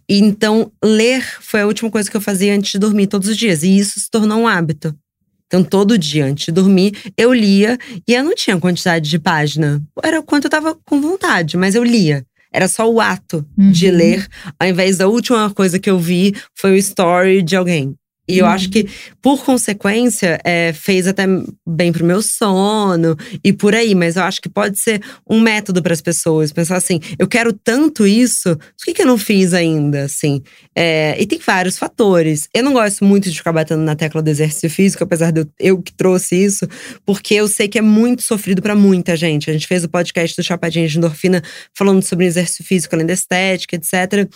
Então, 0.08 0.70
ler 0.84 1.22
foi 1.40 1.60
a 1.60 1.66
última 1.66 1.90
coisa 1.90 2.10
que 2.10 2.16
eu 2.16 2.20
fazia 2.20 2.54
antes 2.54 2.72
de 2.72 2.78
dormir 2.78 3.06
todos 3.06 3.28
os 3.28 3.36
dias. 3.36 3.62
E 3.62 3.76
isso 3.76 3.98
se 4.00 4.10
tornou 4.10 4.38
um 4.40 4.46
hábito. 4.48 4.94
Então, 5.46 5.62
todo 5.62 5.96
dia, 5.96 6.26
antes 6.26 6.46
de 6.46 6.52
dormir, 6.52 6.92
eu 7.16 7.32
lia 7.32 7.78
e 8.06 8.12
eu 8.14 8.24
não 8.24 8.34
tinha 8.34 8.58
quantidade 8.58 9.08
de 9.08 9.18
página. 9.18 9.82
Era 10.02 10.18
o 10.18 10.22
quanto 10.22 10.44
eu 10.44 10.50
tava 10.50 10.74
com 10.84 11.00
vontade, 11.00 11.56
mas 11.56 11.74
eu 11.74 11.84
lia. 11.84 12.24
Era 12.52 12.66
só 12.68 12.90
o 12.90 13.00
ato 13.00 13.46
de 13.56 13.88
Uhum. 13.90 13.96
ler, 13.96 14.26
ao 14.58 14.66
invés 14.68 14.96
da 14.96 15.06
última 15.08 15.50
coisa 15.50 15.78
que 15.78 15.90
eu 15.90 15.98
vi 15.98 16.34
foi 16.54 16.72
o 16.72 16.76
story 16.76 17.42
de 17.42 17.54
alguém. 17.54 17.94
E 18.28 18.38
eu 18.38 18.46
acho 18.46 18.68
que, 18.70 18.88
por 19.22 19.44
consequência, 19.44 20.40
é, 20.44 20.72
fez 20.72 21.06
até 21.06 21.24
bem 21.66 21.92
pro 21.92 22.04
meu 22.04 22.20
sono 22.20 23.16
e 23.42 23.52
por 23.52 23.74
aí. 23.74 23.94
Mas 23.94 24.16
eu 24.16 24.22
acho 24.22 24.40
que 24.40 24.48
pode 24.48 24.78
ser 24.78 25.00
um 25.28 25.40
método 25.40 25.82
para 25.82 25.92
as 25.92 26.00
pessoas. 26.00 26.52
Pensar 26.52 26.76
assim, 26.76 27.00
eu 27.18 27.28
quero 27.28 27.52
tanto 27.52 28.06
isso, 28.06 28.56
por 28.56 28.84
que, 28.84 28.94
que 28.94 29.02
eu 29.02 29.06
não 29.06 29.18
fiz 29.18 29.54
ainda? 29.54 30.04
Assim, 30.04 30.42
É, 30.74 31.16
e 31.20 31.26
tem 31.26 31.38
vários 31.38 31.78
fatores. 31.78 32.48
Eu 32.52 32.62
não 32.62 32.72
gosto 32.72 33.04
muito 33.04 33.30
de 33.30 33.36
ficar 33.36 33.52
batendo 33.52 33.82
na 33.82 33.94
tecla 33.94 34.22
do 34.22 34.28
exercício 34.28 34.68
físico, 34.68 35.04
apesar 35.04 35.30
de 35.30 35.40
eu, 35.40 35.48
eu 35.58 35.82
que 35.82 35.92
trouxe 35.92 36.36
isso, 36.36 36.68
porque 37.04 37.34
eu 37.34 37.48
sei 37.48 37.68
que 37.68 37.78
é 37.78 37.82
muito 37.82 38.22
sofrido 38.22 38.60
para 38.60 38.74
muita 38.74 39.16
gente. 39.16 39.48
A 39.48 39.52
gente 39.52 39.66
fez 39.66 39.84
o 39.84 39.88
podcast 39.88 40.36
do 40.36 40.42
Chapadinha 40.44 40.86
de 40.86 40.98
Endorfina 40.98 41.42
falando 41.74 42.02
sobre 42.02 42.26
exercício 42.26 42.64
físico, 42.64 42.94
além 42.94 43.06
da 43.06 43.14
estética, 43.14 43.76
etc. 43.76 44.28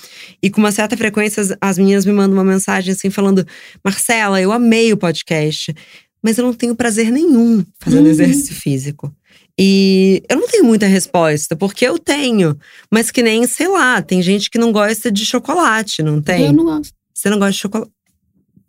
E 0.42 0.48
com 0.50 0.60
uma 0.60 0.72
certa 0.72 0.96
frequência, 0.96 1.42
as, 1.42 1.54
as 1.60 1.78
meninas 1.78 2.06
me 2.06 2.12
mandam 2.12 2.36
uma 2.36 2.44
mensagem 2.44 2.92
assim, 2.92 3.10
falando: 3.10 3.46
Marcela, 3.84 4.40
eu 4.40 4.52
amei 4.52 4.92
o 4.92 4.96
podcast, 4.96 5.74
mas 6.22 6.38
eu 6.38 6.44
não 6.44 6.52
tenho 6.52 6.74
prazer 6.74 7.10
nenhum 7.10 7.64
fazendo 7.78 8.04
Uhum. 8.04 8.10
exercício 8.10 8.54
físico. 8.54 9.14
E 9.58 10.22
eu 10.28 10.36
não 10.38 10.48
tenho 10.48 10.64
muita 10.64 10.86
resposta, 10.86 11.54
porque 11.54 11.84
eu 11.86 11.98
tenho. 11.98 12.56
Mas 12.90 13.10
que 13.10 13.22
nem, 13.22 13.46
sei 13.46 13.68
lá, 13.68 14.00
tem 14.00 14.22
gente 14.22 14.48
que 14.48 14.58
não 14.58 14.72
gosta 14.72 15.10
de 15.12 15.26
chocolate, 15.26 16.02
não 16.02 16.20
tem? 16.22 16.46
Eu 16.46 16.52
não 16.52 16.64
gosto. 16.64 16.92
Você 17.12 17.28
não 17.28 17.38
gosta 17.38 17.52
de 17.52 17.58
chocolate? 17.58 17.90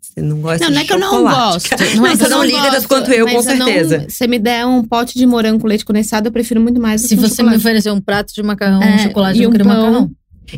Você 0.02 0.20
não 0.22 0.42
gosta 0.42 0.60
Não, 0.66 0.68
de 0.70 0.76
não 0.76 0.82
é 0.82 0.86
que 0.86 0.92
eu 0.94 1.00
não 1.00 1.10
chocolate. 1.10 1.70
gosto. 1.70 1.70
Não, 1.72 1.86
é 1.86 1.96
Não, 1.96 2.12
que 2.12 2.18
você 2.18 2.26
eu 2.26 2.30
não 2.30 2.44
liga 2.44 2.58
gosto, 2.58 2.72
tanto 2.74 2.88
quanto 2.90 3.12
eu, 3.12 3.26
com 3.28 3.34
mas 3.36 3.46
não- 3.46 3.66
certeza. 3.68 4.06
se 4.10 4.28
me 4.28 4.38
der 4.40 4.66
um 4.66 4.84
pote 4.84 5.18
de 5.18 5.26
morango 5.26 5.62
com 5.62 5.68
leite 5.68 5.86
condensado, 5.86 6.28
eu 6.28 6.32
prefiro 6.34 6.60
muito 6.60 6.82
mais 6.82 7.02
Se 7.04 7.14
um 7.16 7.18
você 7.18 7.24
me 7.28 7.30
chocolate. 7.38 7.58
oferecer 7.58 7.92
um 7.92 8.02
prato 8.02 8.34
de 8.34 8.44
macarrão, 8.44 8.84
É, 8.84 8.96
um 8.96 9.00
chocolate, 9.00 9.40
e 9.40 9.44
eu 9.44 9.50
um 9.50 9.52
queria 9.54 9.66
pão. 9.66 9.76
macarrão. 9.78 10.12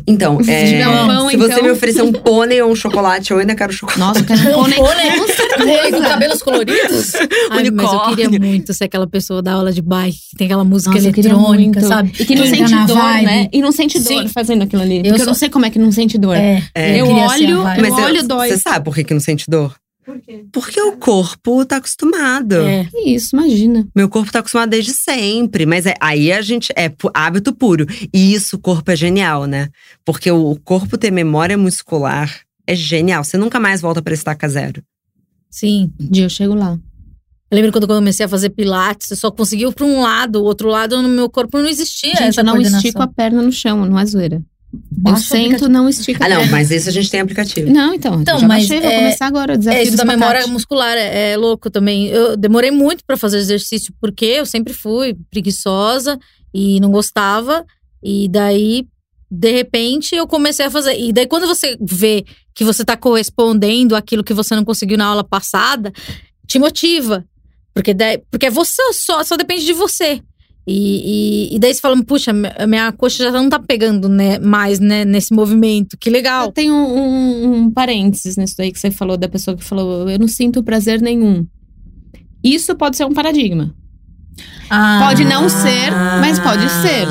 Então, 0.08 0.42
Se 0.42 0.50
é, 0.50 0.64
tiver 0.66 0.88
um 0.88 1.06
pão, 1.06 1.30
se 1.30 1.36
você 1.36 1.52
então- 1.52 1.64
me 1.64 1.70
oferecer 1.70 2.02
um 2.02 2.10
pônei 2.12 2.60
ou 2.60 2.72
um 2.72 2.74
chocolate, 2.74 3.30
eu 3.30 3.38
ainda 3.38 3.54
quero 3.54 3.72
chocolate. 3.72 4.00
Nossa, 4.00 4.20
eu 4.20 4.24
quero 4.24 4.40
um 4.50 4.52
pônei. 4.54 4.76
Pônei. 4.76 5.10
Com 5.12 5.18
Com 5.18 5.26
certeza. 5.28 6.00
cabelos 6.00 6.42
coloridos? 6.42 7.14
Ai, 7.14 7.28
mas 7.50 7.66
eu 7.66 7.72
Unicórnio. 7.72 8.16
queria 8.28 8.40
muito 8.40 8.74
ser 8.74 8.84
aquela 8.84 9.06
pessoa 9.06 9.40
da 9.40 9.52
aula 9.52 9.72
de 9.72 9.80
bike, 9.80 10.18
que 10.30 10.36
tem 10.36 10.46
aquela 10.46 10.64
música 10.64 10.94
Nossa, 10.94 11.06
eu 11.08 11.12
queria 11.12 11.30
eletrônica, 11.30 11.80
muito. 11.80 11.88
sabe? 11.94 12.12
E 12.18 12.24
que 12.24 12.34
não 12.34 12.44
Entra 12.44 12.56
sente 12.68 12.86
dor, 12.86 12.96
vibe. 12.96 13.26
né? 13.26 13.48
E 13.52 13.60
não 13.62 13.70
sente 13.72 13.98
dor 14.00 14.06
Sim. 14.22 14.28
fazendo 14.28 14.62
aquilo 14.64 14.82
ali. 14.82 14.96
Eu 14.98 15.04
Porque 15.04 15.22
eu, 15.22 15.26
não 15.26 15.34
sei 15.34 15.48
como 15.48 15.64
é 15.66 15.70
que 15.70 15.78
não 15.78 15.92
sente 15.92 16.18
dor. 16.18 16.36
É, 16.36 16.62
É. 16.74 17.00
Eu 17.00 17.06
a 17.06 17.26
olho, 17.28 17.48
eu 17.50 17.94
olho, 17.94 18.26
dói. 18.26 18.48
Você 18.48 18.58
sabe 18.58 18.84
por 18.84 18.94
que, 18.94 19.04
que 19.04 19.14
não 19.14 19.20
sente 19.20 19.44
dor? 19.48 19.74
Por 20.14 20.20
quê? 20.20 20.44
Porque 20.52 20.80
o 20.80 20.96
corpo 20.96 21.64
tá 21.64 21.78
acostumado. 21.78 22.54
É. 22.54 22.88
Isso, 23.04 23.34
imagina. 23.34 23.84
Meu 23.96 24.08
corpo 24.08 24.30
tá 24.30 24.38
acostumado 24.38 24.70
desde 24.70 24.92
sempre, 24.92 25.66
mas 25.66 25.86
é- 25.86 25.94
aí 26.00 26.30
a 26.30 26.40
gente 26.40 26.72
é 26.76 26.92
hábito 27.12 27.52
puro. 27.52 27.84
E 28.12 28.32
isso, 28.32 28.54
o 28.54 28.58
corpo 28.60 28.88
é 28.92 28.96
genial, 28.96 29.46
né? 29.46 29.68
Porque 30.04 30.30
o, 30.30 30.52
o 30.52 30.60
corpo 30.60 30.96
ter 30.96 31.10
memória 31.10 31.58
muscular 31.58 32.32
é 32.64 32.76
genial. 32.76 33.24
Você 33.24 33.36
nunca 33.36 33.58
mais 33.58 33.80
volta 33.80 34.00
pra 34.00 34.14
estaca 34.14 34.48
zero. 34.48 34.80
Sim. 35.50 35.92
Um 36.00 36.10
dia 36.10 36.26
eu 36.26 36.30
chego 36.30 36.54
lá. 36.54 36.78
Eu 37.50 37.56
lembro 37.56 37.72
quando 37.72 37.84
eu 37.84 37.88
comecei 37.88 38.24
a 38.24 38.28
fazer 38.28 38.50
pilates, 38.50 39.10
eu 39.10 39.16
só 39.16 39.30
conseguia 39.32 39.68
ir 39.68 39.74
pra 39.74 39.84
um 39.84 40.00
lado, 40.00 40.36
o 40.40 40.44
outro 40.44 40.68
lado 40.68 41.00
no 41.02 41.08
meu 41.08 41.28
corpo 41.28 41.58
não 41.58 41.68
existia 41.68 42.10
Gente, 42.10 42.22
essa 42.22 42.40
eu 42.40 42.44
não 42.44 42.60
estico 42.60 43.02
a 43.02 43.08
perna 43.08 43.42
no 43.42 43.52
chão, 43.52 43.84
não 43.84 43.98
é 43.98 44.06
zoeira. 44.06 44.40
Eu 45.06 45.16
sento, 45.16 45.68
não 45.68 45.88
estico 45.88 46.22
a 46.22 46.26
Ah, 46.26 46.28
não, 46.30 46.46
mas 46.46 46.70
isso 46.70 46.88
a 46.88 46.92
gente 46.92 47.10
tem 47.10 47.20
aplicativo. 47.20 47.70
Não, 47.70 47.94
então. 47.94 48.20
Então, 48.20 48.38
já 48.38 48.48
mas 48.48 48.66
baixei, 48.68 48.80
vou 48.80 48.90
é- 48.90 48.96
começar 48.96 49.26
agora 49.26 49.54
o 49.54 49.58
desafio 49.58 49.80
É, 49.80 49.82
isso 49.82 49.96
da 49.96 50.04
memória 50.04 50.46
muscular 50.46 50.96
é, 50.96 51.32
é 51.32 51.36
louco 51.36 51.70
também. 51.70 52.08
Eu 52.08 52.36
demorei 52.36 52.70
muito 52.70 53.04
pra 53.04 53.16
fazer 53.16 53.38
exercício, 53.38 53.92
porque 54.00 54.24
eu 54.24 54.46
sempre 54.46 54.72
fui 54.72 55.16
preguiçosa 55.30 56.18
e 56.52 56.80
não 56.80 56.90
gostava. 56.90 57.64
E 58.02 58.28
daí, 58.28 58.86
de 59.30 59.50
repente, 59.52 60.14
eu 60.14 60.26
comecei 60.26 60.66
a 60.66 60.70
fazer. 60.70 60.98
E 60.98 61.12
daí, 61.12 61.26
quando 61.26 61.46
você 61.46 61.76
vê 61.80 62.24
que 62.54 62.64
você 62.64 62.84
tá 62.84 62.96
correspondendo 62.96 63.96
àquilo 63.96 64.22
que 64.24 64.32
você 64.34 64.54
não 64.54 64.64
conseguiu 64.64 64.96
na 64.96 65.06
aula 65.06 65.24
passada, 65.24 65.92
te 66.46 66.58
motiva. 66.58 67.24
Porque, 67.74 67.92
daí, 67.92 68.18
porque 68.30 68.48
você 68.48 68.80
só, 68.92 69.22
só 69.24 69.36
depende 69.36 69.64
de 69.64 69.72
você. 69.72 70.20
E, 70.66 71.50
e, 71.52 71.56
e 71.56 71.58
daí 71.58 71.74
você 71.74 71.80
fala, 71.80 72.02
puxa, 72.04 72.32
minha 72.32 72.90
coxa 72.92 73.24
já 73.24 73.30
não 73.30 73.50
tá 73.50 73.58
pegando 73.58 74.08
né, 74.08 74.38
mais 74.38 74.80
né, 74.80 75.04
nesse 75.04 75.34
movimento. 75.34 75.96
Que 75.98 76.08
Eu 76.08 76.12
legal. 76.12 76.52
tenho 76.52 76.74
um, 76.74 77.54
um 77.64 77.70
parênteses 77.70 78.36
nisso 78.36 78.54
daí 78.56 78.72
que 78.72 78.78
você 78.78 78.90
falou, 78.90 79.16
da 79.16 79.28
pessoa 79.28 79.56
que 79.56 79.62
falou, 79.64 80.08
eu 80.08 80.18
não 80.18 80.28
sinto 80.28 80.62
prazer 80.62 81.02
nenhum. 81.02 81.46
Isso 82.42 82.74
pode 82.74 82.96
ser 82.96 83.04
um 83.04 83.12
paradigma. 83.12 83.74
Ah, 84.70 85.04
Pode 85.06 85.24
não 85.24 85.48
ser, 85.48 85.92
mas 86.20 86.38
pode 86.40 86.68
ser. 86.68 87.06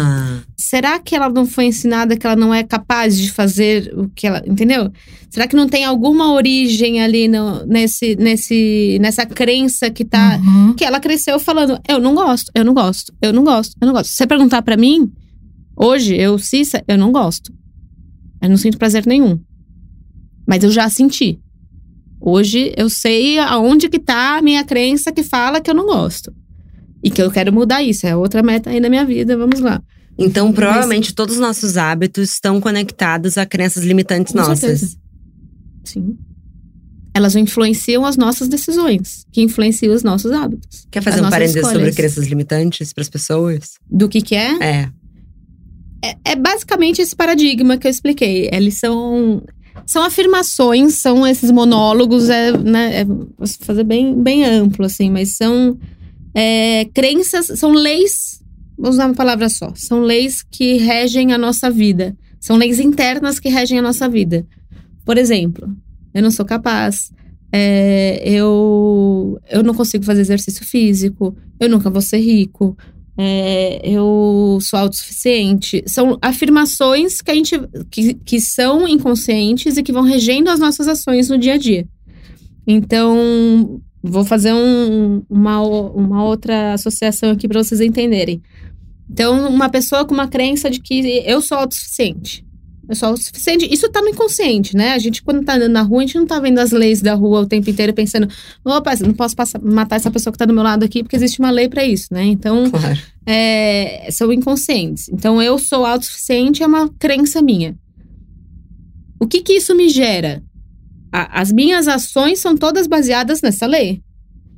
Será 0.64 0.98
que 0.98 1.14
ela 1.16 1.28
não 1.30 1.46
foi 1.46 1.66
ensinada 1.66 2.16
que 2.16 2.26
ela 2.26 2.36
não 2.36 2.54
é 2.54 2.64
capaz 2.64 3.18
de 3.18 3.30
fazer 3.32 3.94
o 3.98 4.08
que 4.10 4.26
ela. 4.26 4.42
Entendeu? 4.48 4.90
Será 5.30 5.46
que 5.48 5.56
não 5.56 5.68
tem 5.68 5.84
alguma 5.84 6.32
origem 6.34 7.02
ali 7.02 7.28
no- 7.28 7.66
nesse, 7.66 8.16
nesse, 8.16 8.98
nessa 9.02 9.26
crença 9.26 9.90
que 9.90 10.06
tá. 10.06 10.40
Uhum. 10.42 10.74
Que 10.74 10.86
ela 10.86 11.00
cresceu 11.00 11.38
falando: 11.40 11.78
eu 11.88 12.00
não 12.00 12.16
gosto, 12.16 12.52
eu 12.56 12.64
não 12.64 12.74
gosto, 12.74 13.14
eu 13.22 13.34
não 13.34 13.44
gosto, 13.44 13.76
eu 13.82 13.86
não 13.86 13.94
gosto. 13.94 14.10
Se 14.10 14.16
você 14.16 14.26
perguntar 14.28 14.62
pra 14.62 14.78
mim, 14.78 15.12
hoje, 15.76 16.16
eu, 16.16 16.38
Cissa, 16.40 16.82
eu 16.88 16.98
não 16.98 17.12
gosto. 17.12 17.52
Eu 18.42 18.50
não 18.50 18.58
sinto 18.58 18.78
prazer 18.78 19.06
nenhum. 19.06 19.40
Mas 20.48 20.64
eu 20.64 20.72
já 20.72 20.90
senti. 20.90 21.40
Hoje 22.22 22.74
eu 22.78 22.90
sei 22.90 23.38
aonde 23.40 23.90
que 23.90 24.00
tá 24.00 24.38
a 24.38 24.42
minha 24.42 24.64
crença 24.64 25.12
que 25.12 25.24
fala 25.24 25.60
que 25.60 25.70
eu 25.70 25.76
não 25.76 25.86
gosto. 25.86 26.34
E 27.04 27.10
que 27.12 27.22
eu 27.22 27.30
quero 27.30 27.52
mudar 27.52 27.84
isso. 27.84 28.08
É 28.08 28.16
outra 28.16 28.42
meta 28.42 28.70
aí 28.70 28.80
na 28.80 28.90
minha 28.90 29.04
vida, 29.06 29.36
vamos 29.38 29.60
lá. 29.60 29.82
Então, 30.18 30.52
provavelmente, 30.52 31.14
todos 31.14 31.36
os 31.36 31.42
nossos 31.42 31.78
hábitos 31.78 32.34
estão 32.34 32.62
conectados 32.62 33.38
a 33.38 33.46
crenças 33.46 33.84
limitantes 33.84 34.34
Com 34.34 34.40
nossas. 34.40 34.60
certeza. 34.60 34.98
Sim. 35.84 36.18
Elas 37.16 37.36
influenciam 37.36 38.06
as 38.06 38.18
nossas 38.18 38.48
decisões, 38.48 39.26
que 39.32 39.42
influenciam 39.42 39.94
os 39.94 40.04
nossos 40.04 40.32
hábitos. 40.32 40.88
Quer 40.90 41.02
fazer 41.02 41.22
um 41.22 41.30
parênteses 41.30 41.62
sobre 41.62 41.78
escolhas. 41.78 41.96
crenças 41.96 42.28
limitantes 42.28 42.94
para 42.94 43.02
as 43.02 43.10
pessoas? 43.10 43.74
Do 43.90 44.10
que 44.10 44.22
que 44.22 44.36
é? 44.36 44.58
É. 44.60 44.90
é? 46.04 46.16
É 46.26 46.36
basicamente 46.36 47.02
esse 47.02 47.16
paradigma 47.16 47.78
que 47.78 47.88
eu 47.88 47.92
expliquei. 47.92 48.50
Eles 48.52 48.80
são 48.80 49.44
são 49.86 50.04
afirmações, 50.04 50.96
são 50.96 51.26
esses 51.26 51.52
monólogos, 51.52 52.30
é, 52.30 52.56
né, 52.58 53.02
é, 53.02 53.06
fazer 53.62 53.84
bem, 53.84 54.22
bem 54.22 54.46
amplo, 54.46 54.86
assim, 54.86 55.10
mas 55.10 55.36
são 55.36 55.78
é, 56.34 56.86
crenças, 56.94 57.48
são 57.60 57.72
leis, 57.72 58.33
vou 58.78 58.90
usar 58.90 59.06
uma 59.06 59.16
palavra 59.16 59.50
só, 59.50 59.72
são 59.76 60.02
leis 60.02 60.44
que 60.44 60.78
regem 60.78 61.34
a 61.34 61.38
nossa 61.38 61.70
vida, 61.70 62.16
são 62.40 62.58
leis 62.58 62.80
internas 62.80 63.40
que 63.40 63.50
regem 63.50 63.80
a 63.80 63.82
nossa 63.82 64.08
vida. 64.10 64.46
Por 65.06 65.18
exemplo, 65.18 65.76
eu 66.14 66.22
não 66.22 66.32
sou 66.32 66.46
capaz, 66.46 67.12
é, 67.52 68.22
eu, 68.28 69.40
eu 69.50 69.64
não 69.64 69.74
consigo 69.74 70.04
fazer 70.04 70.22
exercício 70.22 70.66
físico, 70.66 71.36
eu 71.60 71.70
nunca 71.70 71.90
vou 71.90 72.02
ser 72.02 72.18
rico, 72.18 72.76
é, 73.18 73.80
eu 73.84 74.58
sou 74.62 74.80
autossuficiente. 74.80 75.84
São 75.86 76.18
afirmações 76.22 77.22
que 77.22 77.32
a 77.32 77.36
gente 77.36 77.56
que, 77.92 78.16
que 78.16 78.42
são 78.42 78.88
inconscientes 78.88 79.78
e 79.78 79.84
que 79.84 79.92
vão 79.92 80.04
regendo 80.04 80.50
as 80.50 80.60
nossas 80.60 80.88
ações 80.88 81.30
no 81.30 81.38
dia 81.38 81.54
a 81.54 81.58
dia. 81.58 81.88
Então, 82.66 83.82
vou 84.04 84.26
fazer 84.26 84.54
um- 84.54 85.24
uma, 85.30 85.62
uma 85.62 86.24
outra 86.26 86.74
associação 86.74 87.32
aqui 87.32 87.48
para 87.48 87.64
vocês 87.64 87.80
entenderem. 87.82 88.42
Então, 89.10 89.48
uma 89.50 89.70
pessoa 89.70 90.06
com 90.06 90.14
uma 90.14 90.28
crença 90.28 90.70
de 90.70 90.80
que 90.82 91.24
eu 91.26 91.40
sou 91.42 91.58
autossuficiente. 91.58 92.46
Eu 92.90 92.96
sou 92.96 93.10
autossuficiente. 93.10 93.72
Isso 93.74 93.90
tá 93.90 94.02
no 94.02 94.10
inconsciente, 94.10 94.76
né? 94.76 94.92
A 94.92 94.98
gente, 95.00 95.24
quando 95.24 95.46
tá 95.46 95.56
andando 95.56 95.72
na 95.72 95.82
rua, 95.84 96.00
a 96.00 96.06
gente 96.06 96.18
não 96.18 96.26
tá 96.26 96.38
vendo 96.40 96.60
as 96.60 96.72
leis 96.72 97.02
da 97.02 97.14
rua 97.14 97.42
o 97.42 97.46
tempo 97.46 97.70
inteiro 97.70 97.94
pensando: 97.94 98.28
opa, 98.66 98.94
não 98.98 99.14
posso 99.14 99.36
passar- 99.36 99.62
matar 99.62 99.96
essa 99.96 100.12
pessoa 100.12 100.32
que 100.34 100.38
tá 100.38 100.44
do 100.46 100.54
meu 100.54 100.64
lado 100.64 100.84
aqui, 100.84 101.02
porque 101.02 101.16
existe 101.16 101.40
uma 101.40 101.50
lei 101.50 101.70
para 101.70 101.86
isso, 101.86 102.08
né? 102.12 102.26
Então, 102.26 102.70
Claro. 102.70 103.00
é, 103.26 104.10
são 104.12 104.34
inconscientes. 104.34 105.08
Então, 105.08 105.42
eu 105.42 105.58
sou 105.58 105.86
autossuficiente 105.86 106.62
é 106.62 106.68
uma 106.68 106.90
crença 107.00 107.42
minha. 107.42 107.74
O 109.18 109.28
que 109.28 109.42
que 109.42 109.54
isso 109.54 109.74
me 109.76 109.88
gera? 109.88 110.44
A- 111.14 111.42
as 111.42 111.52
minhas 111.52 111.88
ações 111.88 112.40
são 112.40 112.58
todas 112.58 112.88
baseadas 112.88 113.42
nessa 113.42 113.68
lei. 113.68 114.02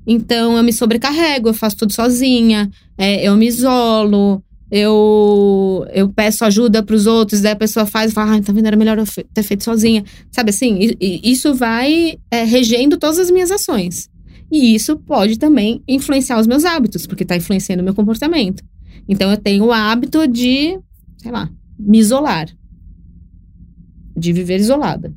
Então, 0.07 0.55
eu 0.55 0.63
me 0.63 0.71
sobrecarrego, 0.71 1.49
eu 1.49 1.53
faço 1.53 1.75
tudo 1.77 1.91
sozinha, 1.93 2.69
é, 2.97 3.27
eu 3.27 3.35
me 3.35 3.45
isolo, 3.47 4.41
eu, 4.71 5.85
eu 5.91 6.07
peço 6.09 6.45
ajuda 6.45 6.81
para 6.81 6.95
os 6.95 7.05
outros, 7.07 7.41
daí 7.41 7.51
a 7.51 7.55
pessoa 7.55 7.85
faz 7.85 8.11
e 8.11 8.13
fala, 8.13 8.35
ah, 8.35 8.41
tá 8.41 8.53
vendo, 8.53 8.67
era 8.67 8.77
melhor 8.77 8.97
eu 8.97 9.05
ter 9.33 9.43
feito 9.43 9.63
sozinha. 9.63 10.03
Sabe 10.31 10.51
assim? 10.51 10.79
Isso 10.99 11.53
vai 11.53 12.17
é, 12.31 12.43
regendo 12.43 12.97
todas 12.97 13.19
as 13.19 13.29
minhas 13.29 13.51
ações. 13.51 14.09
E 14.51 14.75
isso 14.75 14.95
pode 14.97 15.37
também 15.39 15.81
influenciar 15.87 16.39
os 16.39 16.47
meus 16.47 16.63
hábitos, 16.63 17.05
porque 17.07 17.23
está 17.23 17.35
influenciando 17.35 17.81
o 17.81 17.85
meu 17.85 17.95
comportamento. 17.95 18.63
Então 19.09 19.29
eu 19.29 19.37
tenho 19.37 19.65
o 19.65 19.71
hábito 19.71 20.27
de, 20.27 20.79
sei 21.17 21.31
lá, 21.31 21.49
me 21.77 21.97
isolar. 21.97 22.47
De 24.15 24.31
viver 24.31 24.59
isolada. 24.59 25.13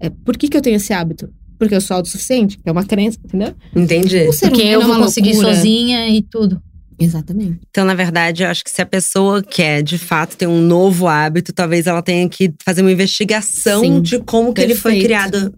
É, 0.00 0.08
por 0.10 0.36
que, 0.36 0.48
que 0.48 0.56
eu 0.56 0.62
tenho 0.62 0.76
esse 0.76 0.92
hábito? 0.92 1.28
Porque 1.58 1.74
eu 1.74 1.80
sou 1.80 1.96
autossuficiente, 1.98 2.56
que 2.56 2.68
é 2.68 2.72
uma 2.72 2.84
crença, 2.84 3.18
entendeu? 3.22 3.54
Entendi. 3.76 4.24
Porque 4.40 4.62
eu 4.62 4.80
é 4.80 4.84
vou 4.86 4.96
conseguir 4.96 5.32
loucura. 5.34 5.54
sozinha 5.54 6.08
e 6.08 6.22
tudo. 6.22 6.60
Exatamente. 6.98 7.60
Então, 7.70 7.84
na 7.84 7.94
verdade, 7.94 8.42
eu 8.42 8.48
acho 8.48 8.62
que 8.64 8.70
se 8.70 8.80
a 8.82 8.86
pessoa 8.86 9.42
quer, 9.42 9.82
de 9.82 9.96
fato, 9.98 10.36
ter 10.36 10.46
um 10.46 10.60
novo 10.60 11.06
hábito, 11.06 11.52
talvez 11.52 11.86
ela 11.86 12.02
tenha 12.02 12.28
que 12.28 12.52
fazer 12.64 12.82
uma 12.82 12.92
investigação 12.92 13.80
Sim. 13.82 14.02
de 14.02 14.18
como 14.20 14.52
que 14.52 14.60
ele 14.60 14.74
foi 14.74 14.92
Perfeito. 15.00 15.06
criado. 15.06 15.54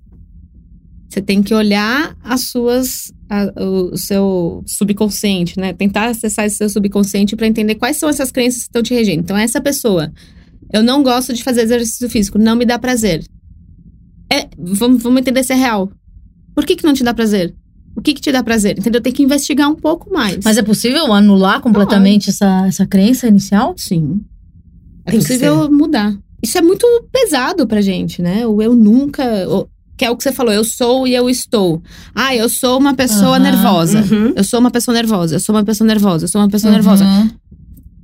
Você 1.09 1.20
tem 1.20 1.43
que 1.43 1.53
olhar 1.53 2.16
as 2.24 2.43
suas. 2.43 3.12
a- 3.28 3.53
o, 3.62 3.93
o 3.93 3.99
seu 3.99 4.62
subconsciente, 4.66 5.59
né? 5.59 5.72
Tentar 5.72 6.07
acessar 6.07 6.47
esse 6.47 6.57
seu 6.57 6.68
subconsciente 6.68 7.34
para 7.36 7.47
entender 7.47 7.74
quais 7.74 7.97
são 7.97 8.09
essas 8.09 8.30
crenças 8.30 8.62
que 8.62 8.68
estão 8.68 8.82
te 8.82 8.95
regendo. 8.95 9.20
Então, 9.20 9.36
essa 9.36 9.61
pessoa, 9.61 10.12
eu 10.72 10.82
não 10.82 11.03
gosto 11.03 11.32
de 11.34 11.43
fazer 11.43 11.62
exercício 11.62 12.09
físico, 12.09 12.38
não 12.38 12.57
me 12.57 12.64
dá 12.64 12.78
prazer. 12.78 13.24
É, 14.33 14.49
vamos, 14.59 15.03
vamos 15.03 15.20
entender 15.20 15.43
se 15.43 15.53
é 15.53 15.57
real. 15.57 15.91
Por 16.55 16.64
que, 16.64 16.76
que 16.76 16.85
não 16.85 16.95
te 16.95 17.05
dá 17.05 17.12
prazer? 17.12 17.55
O 17.95 18.01
que, 18.01 18.14
que 18.14 18.20
te 18.20 18.33
dá 18.33 18.43
prazer? 18.43 18.78
Entendeu? 18.78 19.01
Tem 19.01 19.12
que 19.12 19.22
investigar 19.22 19.68
um 19.68 19.74
pouco 19.74 20.12
mais. 20.12 20.39
Mas 20.45 20.57
é 20.57 20.62
possível 20.62 21.12
anular 21.12 21.61
completamente 21.61 22.30
essa, 22.30 22.66
essa 22.66 22.87
crença 22.87 23.26
inicial? 23.28 23.74
Sim. 23.76 24.22
É 25.05 25.11
Tem 25.11 25.20
que 25.20 25.26
possível 25.26 25.70
mudar. 25.70 26.16
Isso 26.43 26.57
é 26.57 26.62
muito 26.62 26.87
pesado 27.12 27.66
pra 27.66 27.80
gente, 27.83 28.22
né? 28.22 28.47
O 28.47 28.62
eu 28.62 28.74
nunca. 28.74 29.22
o- 29.49 29.68
que 29.97 30.07
é 30.07 30.11
o 30.11 30.16
que 30.16 30.22
você 30.24 30.33
falou, 30.33 30.53
eu 30.53 30.64
sou 30.64 31.07
e 31.07 31.14
eu 31.14 31.28
estou. 31.28 31.80
Ah, 32.14 32.35
eu 32.35 32.49
sou 32.49 32.78
uma 32.80 32.95
pessoa 32.95 33.37
Aham, 33.37 33.39
nervosa. 33.41 34.01
Uhum. 34.01 34.33
Eu 34.35 34.43
sou 34.43 34.59
uma 34.59 34.70
pessoa 34.70 34.95
nervosa, 34.95 35.37
eu 35.37 35.41
sou 35.41 35.55
uma 35.55 35.62
pessoa 35.64 35.87
nervosa, 35.87 36.24
eu 36.24 36.28
sou 36.28 36.41
uma 36.41 36.49
pessoa 36.49 36.72
nervosa. 36.72 37.05
Uhum. 37.05 37.30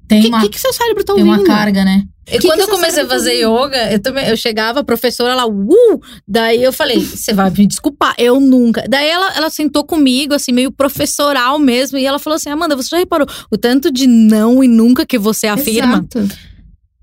Tem, 0.07 0.21
O 0.21 0.23
que, 0.23 0.29
uma, 0.29 0.41
que, 0.43 0.49
que 0.51 0.61
seu 0.61 0.73
cérebro 0.73 1.03
tá 1.03 1.15
tem 1.15 1.25
ouvindo? 1.25 1.41
uma 1.41 1.47
carga, 1.47 1.85
né? 1.85 2.05
E 2.31 2.39
quando 2.41 2.61
eu 2.61 2.69
comecei 2.69 3.03
a 3.03 3.07
fazer 3.07 3.35
yoga, 3.35 3.93
eu 3.93 4.01
também 4.01 4.29
eu 4.29 4.37
chegava, 4.37 4.81
a 4.81 4.85
professora 4.85 5.35
lá, 5.35 5.47
uh! 5.47 6.01
Daí 6.27 6.63
eu 6.63 6.73
falei, 6.73 6.99
você 7.01 7.33
vai 7.33 7.51
me 7.51 7.67
desculpar, 7.67 8.15
eu 8.19 8.39
nunca. 8.39 8.85
Daí 8.89 9.09
ela, 9.09 9.35
ela 9.37 9.51
sentou 9.51 9.85
comigo, 9.85 10.35
assim, 10.35 10.53
meio 10.53 10.71
professoral 10.71 11.59
mesmo, 11.59 11.99
e 11.99 12.05
ela 12.05 12.19
falou 12.19 12.37
assim: 12.37 12.51
Amanda, 12.51 12.77
você 12.77 12.91
já 12.91 12.99
reparou 12.99 13.27
o 13.51 13.57
tanto 13.57 13.91
de 13.91 14.07
não 14.07 14.63
e 14.63 14.69
nunca 14.69 15.07
que 15.07 15.19
você 15.19 15.47
afirma? 15.47 16.07
Exato. 16.15 16.29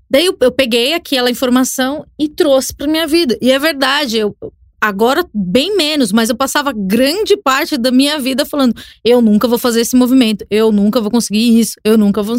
Daí 0.08 0.26
eu, 0.26 0.36
eu 0.40 0.52
peguei 0.52 0.94
aquela 0.94 1.30
informação 1.30 2.06
e 2.18 2.28
trouxe 2.28 2.74
pra 2.74 2.86
minha 2.86 3.06
vida. 3.06 3.36
E 3.40 3.50
é 3.50 3.58
verdade, 3.58 4.18
eu. 4.18 4.36
Agora, 4.80 5.24
bem 5.34 5.76
menos, 5.76 6.12
mas 6.12 6.28
eu 6.28 6.36
passava 6.36 6.72
grande 6.72 7.36
parte 7.36 7.76
da 7.76 7.90
minha 7.90 8.18
vida 8.18 8.44
falando: 8.44 8.74
eu 9.04 9.20
nunca 9.20 9.48
vou 9.48 9.58
fazer 9.58 9.80
esse 9.80 9.96
movimento, 9.96 10.46
eu 10.50 10.70
nunca 10.70 11.00
vou 11.00 11.10
conseguir 11.10 11.58
isso, 11.58 11.74
eu 11.84 11.96
nunca 11.96 12.22
vou. 12.22 12.36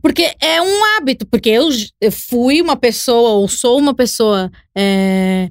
Porque 0.00 0.34
é 0.40 0.62
um 0.62 0.84
hábito, 0.96 1.26
porque 1.26 1.50
eu, 1.50 1.68
eu 2.00 2.12
fui 2.12 2.62
uma 2.62 2.76
pessoa, 2.76 3.30
ou 3.30 3.48
sou 3.48 3.78
uma 3.78 3.94
pessoa 3.94 4.50
é, 4.76 5.50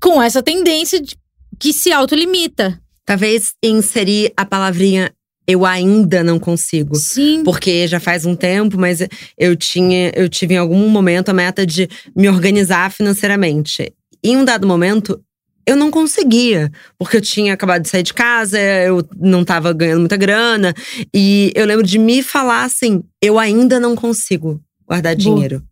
com 0.00 0.22
essa 0.22 0.42
tendência 0.42 1.00
de, 1.00 1.16
que 1.58 1.72
se 1.72 1.90
autolimita. 1.92 2.80
Talvez 3.04 3.54
inserir 3.62 4.32
a 4.36 4.44
palavrinha 4.44 5.12
eu 5.46 5.64
ainda 5.64 6.24
não 6.24 6.38
consigo. 6.38 6.96
Sim. 6.96 7.44
Porque 7.44 7.86
já 7.86 8.00
faz 8.00 8.26
um 8.26 8.34
tempo, 8.34 8.76
mas 8.78 8.98
eu 9.38 9.54
tinha, 9.54 10.10
eu 10.14 10.28
tive 10.28 10.54
em 10.54 10.58
algum 10.58 10.88
momento 10.88 11.28
a 11.28 11.34
meta 11.34 11.64
de 11.64 11.88
me 12.16 12.28
organizar 12.28 12.90
financeiramente. 12.90 13.92
Em 14.24 14.36
um 14.36 14.44
dado 14.44 14.66
momento, 14.66 15.22
eu 15.66 15.76
não 15.76 15.90
conseguia, 15.90 16.70
porque 16.98 17.16
eu 17.16 17.20
tinha 17.20 17.52
acabado 17.54 17.82
de 17.82 17.88
sair 17.88 18.02
de 18.02 18.14
casa, 18.14 18.58
eu 18.60 19.06
não 19.18 19.42
estava 19.42 19.72
ganhando 19.72 20.00
muita 20.00 20.16
grana, 20.16 20.72
e 21.14 21.52
eu 21.54 21.66
lembro 21.66 21.84
de 21.86 21.98
me 21.98 22.22
falar 22.22 22.64
assim: 22.64 23.02
eu 23.20 23.38
ainda 23.38 23.80
não 23.80 23.94
consigo 23.96 24.60
guardar 24.86 25.16
Boa. 25.16 25.34
dinheiro. 25.34 25.62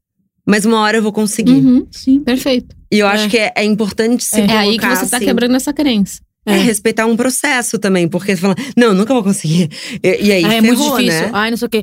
Mas 0.47 0.65
uma 0.67 0.81
hora 0.81 0.99
eu 0.99 1.03
vou 1.03 1.13
conseguir. 1.13 1.53
Uhum. 1.53 1.87
Sim. 1.91 2.21
Perfeito. 2.21 2.77
E 2.93 2.99
eu 2.99 3.07
É. 3.07 3.13
acho 3.13 3.29
que 3.31 3.39
é, 3.39 3.53
é 3.57 3.65
importante 3.65 4.23
se 4.25 4.37
É, 4.41 4.47
colocar 4.47 4.59
aí 4.61 4.79
que 4.79 4.87
você 4.87 5.07
tá 5.09 5.17
assim, 5.17 5.25
quebrando 5.27 5.57
essa 5.57 5.73
crença. 5.73 6.21
é, 6.47 6.57
respeitar 6.59 7.07
um 7.07 7.17
processo 7.17 7.79
também, 7.79 8.07
porque 8.07 8.37
você 8.37 8.43
fala, 8.43 8.55
não, 8.77 8.89
eu 8.89 8.95
nunca 8.95 9.15
vou 9.15 9.23
conseguir. 9.25 9.71
E, 10.03 10.27
e 10.27 10.33
aí, 10.33 10.45
Ah, 10.45 10.55
é 10.55 10.61
muito 10.61 10.83
ferrou, 10.83 10.99
difícil. 10.99 11.23
né? 11.23 11.31
Ai, 11.33 11.51
não 11.51 11.57
sei 11.57 11.67
o 11.67 11.71
quê. 11.71 11.83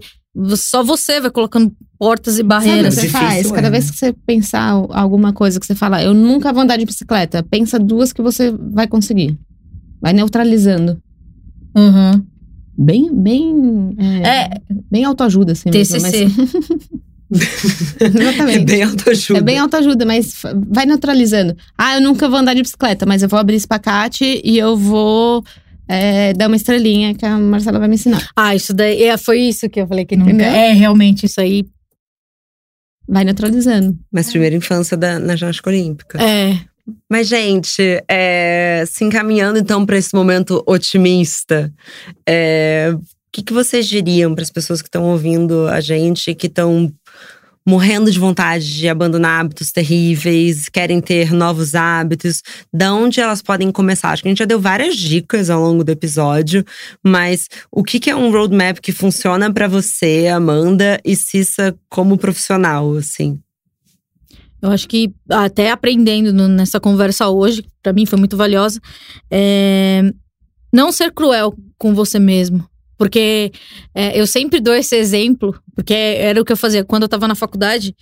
Só 0.56 0.82
você 0.84 1.20
vai 1.20 1.30
colocando 1.30 1.74
portas 2.00 2.36
e 2.36 2.38
Sabe 2.38 2.46
o 2.46 2.48
barreiras. 2.48 2.96
que 2.96 3.02
você 3.02 3.08
Difícil, 3.08 3.28
faz? 3.28 3.52
é. 3.52 3.54
Cada 3.56 3.70
vez 3.70 3.92
que 3.92 3.98
você 3.98 4.14
pensar 4.26 4.70
alguma 4.92 5.34
coisa 5.34 5.60
que 5.60 5.66
você 5.66 5.76
fala, 5.76 6.02
eu 6.02 6.14
nunca 6.14 6.54
vou 6.54 6.64
andar 6.64 6.78
de 6.78 6.86
bicicleta, 6.86 7.44
pensa 7.44 7.78
duas 7.78 8.14
que 8.14 8.22
você 8.22 8.52
vai 8.52 8.88
conseguir. 8.88 9.38
Vai 10.02 10.14
neutralizando. 10.14 11.02
Uhum. 11.76 12.26
Bem, 12.78 13.14
bem. 13.14 13.96
É, 14.24 14.28
É, 14.46 14.62
bem 14.90 15.04
autoajuda, 15.04 15.52
assim. 15.52 15.70
mesmo, 15.70 16.00
TCC. 16.00 16.26
mas- 16.26 16.90
É 18.02 18.06
Exatamente. 18.08 18.66
bem 18.66 18.84
autoajuda. 18.84 19.40
É 19.40 19.42
bem 19.42 19.58
autoajuda, 19.58 20.06
mas 20.06 20.42
vai 20.70 20.86
neutralizando. 20.86 21.56
Ah, 21.78 21.96
eu 21.96 22.02
nunca 22.02 22.28
vou 22.28 22.38
andar 22.40 22.54
de 22.54 22.62
bicicleta, 22.62 23.06
mas 23.06 23.24
eu 23.24 23.30
vou 23.30 23.40
abrir 23.40 23.56
espacate 23.56 24.42
e 24.44 24.58
eu 24.58 24.76
vou 24.76 25.42
é, 25.92 26.34
dar 26.34 26.48
uma 26.48 26.56
estrelinha 26.56 27.14
que 27.14 27.26
a 27.26 27.38
Marcela 27.38 27.78
vai 27.78 27.90
me 27.90 27.96
ensinar. 27.96 28.26
Ah, 28.36 28.56
isso 28.56 28.74
daí 28.74 29.04
é, 29.04 29.18
foi 29.18 29.42
isso 29.42 29.70
que 29.70 29.82
eu 29.82 29.88
falei 29.88 30.06
que 30.06 30.16
nunca. 30.16 30.32
Entendeu? 30.32 30.48
É, 30.48 30.72
realmente, 30.72 31.26
isso 31.26 31.42
aí. 31.42 31.66
Vai 33.08 33.26
neutralizando. 33.26 33.98
Mas 34.10 34.30
primeira 34.30 34.56
infância 34.56 34.96
da, 34.96 35.20
na 35.20 35.36
ginástica 35.36 35.70
olímpica. 35.70 36.24
É. 36.24 36.58
Mas, 37.10 37.28
gente, 37.28 38.02
é, 38.08 38.86
se 38.88 39.04
encaminhando 39.04 39.60
então 39.60 39.86
para 39.86 39.98
esse 39.98 40.16
momento 40.16 40.64
otimista, 40.66 41.72
é, 42.28 42.92
o 42.94 43.02
que, 43.32 43.44
que 43.44 43.54
vocês 43.54 43.86
diriam 43.86 44.34
para 44.34 44.44
as 44.44 44.50
pessoas 44.50 44.82
que 44.82 44.88
estão 44.88 45.04
ouvindo 45.04 45.68
a 45.68 45.82
gente, 45.82 46.34
que 46.34 46.48
estão 46.48 46.90
morrendo 47.66 48.12
de 48.12 48.20
vontade 48.20 48.78
de 48.78 48.88
abandonar 48.90 49.42
hábitos 49.42 49.72
terríveis, 49.72 50.68
querem 50.68 51.00
ter 51.00 51.32
novos 51.32 51.76
hábitos, 51.76 52.42
da 52.74 52.94
onde 52.94 53.20
elas 53.20 53.42
podem 53.42 53.72
começar? 53.72 54.10
Acho 54.10 54.24
que 54.24 54.28
a 54.28 54.32
gente 54.32 54.40
já 54.40 54.46
deu 54.46 54.60
várias 54.60 54.96
dicas 54.96 55.50
ao 55.50 55.62
longo 55.62 55.84
do 55.84 55.92
episódio, 55.92 56.66
mas 57.04 57.48
o 57.72 57.84
que, 57.84 58.00
que 58.00 58.10
é 58.10 58.16
um 58.16 58.32
roadmap 58.32 58.80
que 58.80 58.92
funciona 58.92 59.54
para 59.54 59.68
você, 59.68 60.28
Amanda 60.28 61.00
e 61.06 61.16
Cissa, 61.16 61.76
como 61.90 62.18
profissional, 62.18 62.96
assim? 62.96 63.40
Eu 64.62 64.70
acho 64.70 64.88
que 64.88 65.12
até 65.30 65.72
aprendendo 65.72 66.48
nessa 66.48 66.80
conversa 66.80 67.30
hoje, 67.30 67.66
pra 67.82 67.94
mim 67.94 68.06
foi 68.06 68.20
muito 68.20 68.38
valiosa, 68.38 68.80
é 69.30 70.14
não 70.74 70.92
ser 70.92 71.12
cruel 71.12 71.54
com 71.78 71.94
você 71.94 72.18
mesmo. 72.18 72.66
Porque 73.02 73.52
é, 73.96 74.22
eu 74.22 74.28
sempre 74.28 74.60
dou 74.60 74.76
esse 74.76 74.96
exemplo, 74.96 75.60
porque 75.76 75.92
era 75.92 76.40
o 76.40 76.46
que 76.46 76.52
eu 76.52 76.56
fazia 76.56 76.86
quando 76.86 77.02
eu 77.02 77.10
tava 77.10 77.28
na 77.28 77.34
faculdade. 77.34 77.96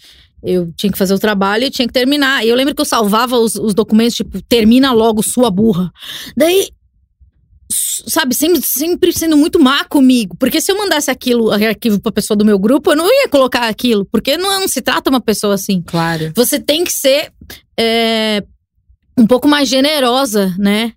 Eu 0.44 0.74
tinha 0.76 0.92
que 0.92 0.98
fazer 0.98 1.14
o 1.14 1.20
trabalho 1.20 1.64
e 1.64 1.70
tinha 1.70 1.88
que 1.88 1.94
terminar. 1.94 2.46
E 2.46 2.50
eu 2.50 2.56
lembro 2.58 2.76
que 2.76 2.82
eu 2.82 2.86
salvava 2.86 3.38
os, 3.38 3.56
os 3.56 3.74
documentos, 3.74 4.16
tipo, 4.16 4.42
termina 4.42 4.92
logo, 4.92 5.24
sua 5.24 5.50
burra. 5.50 5.90
Daí, 6.36 6.68
sabe, 7.72 8.36
sempre, 8.36 8.62
sempre 8.62 9.14
sendo 9.14 9.38
muito 9.38 9.58
má 9.58 9.86
comigo. 9.86 10.36
Porque 10.38 10.60
se 10.60 10.70
eu 10.70 10.78
mandasse 10.78 11.10
aquilo, 11.10 11.50
arquivo 11.50 12.02
pra 12.02 12.12
pessoa 12.12 12.36
do 12.36 12.44
meu 12.44 12.60
grupo, 12.60 12.92
eu 12.92 12.98
não 12.98 13.08
ia 13.08 13.30
colocar 13.30 13.70
aquilo. 13.70 14.04
Porque 14.04 14.36
não, 14.36 14.68
se 14.68 14.82
trata 14.82 15.10
uma 15.10 15.22
pessoa 15.22 15.54
assim 15.54 15.82
Claro. 15.82 16.34
você 16.36 16.60
tem 16.60 16.84
que 16.84 16.92
ser 16.92 17.32
é, 17.80 18.44
um 19.18 19.26
pouco 19.26 19.48
mais 19.48 19.70
generosa, 19.70 20.54
né? 20.60 20.92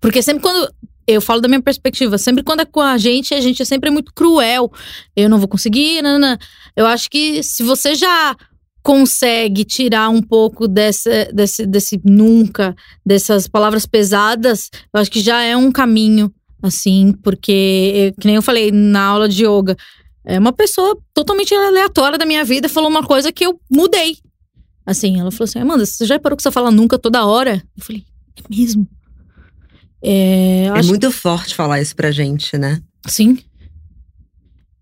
Porque 0.00 0.22
sempre 0.22 0.42
quando. 0.42 0.66
Eu 1.06 1.20
falo 1.20 1.40
da 1.40 1.48
minha 1.48 1.62
perspectiva, 1.62 2.18
sempre 2.18 2.42
quando 2.42 2.60
é 2.60 2.64
com 2.64 2.80
a 2.80 2.98
gente, 2.98 3.32
a 3.34 3.40
gente 3.40 3.62
é 3.62 3.64
sempre 3.64 3.90
muito 3.90 4.12
cruel. 4.12 4.70
Eu 5.14 5.28
não 5.28 5.38
vou 5.38 5.48
conseguir, 5.48 6.02
nanana. 6.02 6.38
Eu 6.74 6.86
acho 6.86 7.08
que 7.08 7.42
se 7.42 7.62
você 7.62 7.94
já 7.94 8.36
consegue 8.82 9.64
tirar 9.64 10.08
um 10.08 10.22
pouco 10.22 10.68
dessa, 10.68 11.24
desse, 11.32 11.66
desse 11.66 12.00
nunca, 12.04 12.74
dessas 13.04 13.48
palavras 13.48 13.84
pesadas, 13.84 14.70
eu 14.94 15.00
acho 15.00 15.10
que 15.10 15.20
já 15.20 15.42
é 15.42 15.56
um 15.56 15.72
caminho, 15.72 16.32
assim, 16.62 17.12
porque, 17.22 18.14
que 18.20 18.26
nem 18.26 18.36
eu 18.36 18.42
falei 18.42 18.70
na 18.70 19.04
aula 19.04 19.28
de 19.28 19.44
yoga, 19.44 19.76
é 20.24 20.38
uma 20.38 20.52
pessoa 20.52 20.96
totalmente 21.14 21.54
aleatória 21.54 22.18
da 22.18 22.26
minha 22.26 22.44
vida 22.44 22.68
falou 22.68 22.90
uma 22.90 23.02
coisa 23.02 23.32
que 23.32 23.46
eu 23.46 23.60
mudei. 23.70 24.18
Assim, 24.84 25.18
ela 25.18 25.32
falou 25.32 25.44
assim: 25.44 25.58
Amanda, 25.58 25.84
você 25.84 26.04
já 26.04 26.18
parou 26.18 26.36
que 26.36 26.42
você 26.42 26.50
fala 26.50 26.70
nunca 26.70 26.96
toda 26.96 27.26
hora? 27.26 27.62
Eu 27.76 27.84
falei: 27.84 28.04
É 28.36 28.42
mesmo? 28.48 28.88
É, 30.02 30.66
eu 30.68 30.76
É 30.76 30.82
muito 30.82 31.10
forte 31.10 31.54
falar 31.54 31.80
isso 31.80 31.96
pra 31.96 32.10
gente, 32.10 32.56
né? 32.56 32.80
Sim. 33.06 33.38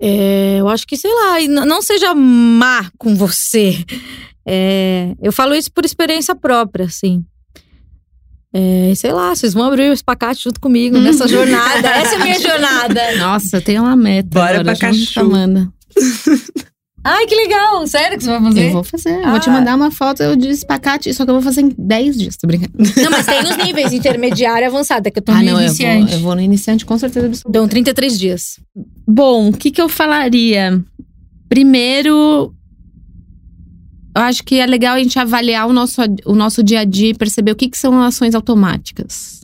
É, 0.01 0.57
eu 0.61 0.69
acho 0.69 0.87
que, 0.87 0.97
sei 0.97 1.13
lá, 1.13 1.41
e 1.41 1.49
não 1.49 1.81
seja 1.81 2.15
má 2.15 2.91
com 2.99 3.15
você. 3.15 3.85
É, 4.47 5.15
eu 5.23 5.33
falo 5.33 5.55
isso 5.55 5.73
por 5.73 5.85
experiência 5.85 6.35
própria, 6.35 6.85
assim. 6.87 7.25
É, 8.53 8.93
sei 8.95 9.13
lá, 9.13 9.35
vocês 9.35 9.53
vão 9.53 9.65
abrir 9.65 9.91
o 9.91 9.93
espacate 9.93 10.45
junto 10.45 10.61
comigo 10.61 10.99
nessa 10.99 11.27
jornada. 11.29 11.89
Essa 11.89 12.15
é 12.15 12.21
a 12.21 12.23
minha 12.23 12.39
jornada. 12.39 13.17
Nossa, 13.17 13.57
eu 13.57 13.63
tenho 13.63 13.83
uma 13.83 13.97
meta. 13.97 14.29
Bora 14.29 14.61
agora, 14.61 14.77
pra 14.77 14.93
junto 14.93 15.73
Ai, 17.07 17.27
que 17.27 17.35
legal! 17.35 17.87
Sério 17.87 18.17
que 18.17 18.25
você 18.25 18.31
vai 18.31 18.41
fazer? 18.43 18.67
Eu 18.69 18.73
vou 18.73 18.83
fazer. 18.85 19.23
Eu 19.23 19.31
vou 19.31 19.39
te 19.41 19.51
Ah. 19.51 19.53
mandar 19.53 19.77
uma 19.77 19.91
foto 19.91 20.35
de 20.37 20.49
espacate, 20.49 21.13
só 21.13 21.25
que 21.25 21.31
eu 21.31 21.35
vou 21.35 21.43
fazer 21.43 21.61
em 21.61 21.75
10 21.77 22.17
dias, 22.17 22.37
tô 22.37 22.47
brincando. 22.47 22.73
Não, 22.79 23.11
mas 23.11 23.27
tem 23.27 23.43
os 23.43 23.57
níveis 23.59 23.93
intermediário 23.93 24.65
e 24.65 24.69
avançado, 24.69 25.07
é 25.07 25.11
que 25.11 25.19
eu 25.19 25.23
tô 25.23 25.31
ah, 25.33 25.37
no 25.37 25.43
não, 25.43 25.49
eu 25.51 25.55
vou, 25.57 25.65
iniciante. 25.65 26.13
eu 26.15 26.21
vou 26.21 26.35
no 26.35 26.41
iniciante 26.41 26.87
com 26.87 26.97
certeza 26.97 27.27
absoluta. 27.27 27.51
Dão 27.51 27.69
33 27.69 28.19
dias. 28.19 28.59
Bom, 29.07 29.51
o 29.51 29.53
que, 29.53 29.71
que 29.71 29.83
eu 29.83 29.89
falaria? 29.89 30.83
Primeiro, 31.49 32.55
eu 34.17 34.23
acho 34.23 34.43
que 34.43 34.57
é 34.59 34.67
legal 34.67 34.95
a 34.95 34.99
gente 34.99 35.19
avaliar 35.19 35.67
o 35.69 35.73
nosso, 35.73 36.01
o 36.25 36.35
nosso 36.35 36.63
dia 36.63 36.81
a 36.81 36.85
dia 36.85 37.11
e 37.11 37.15
perceber 37.15 37.53
o 37.53 37.57
que, 37.57 37.69
que 37.69 37.77
são 37.77 38.01
ações 38.01 38.35
automáticas. 38.35 39.43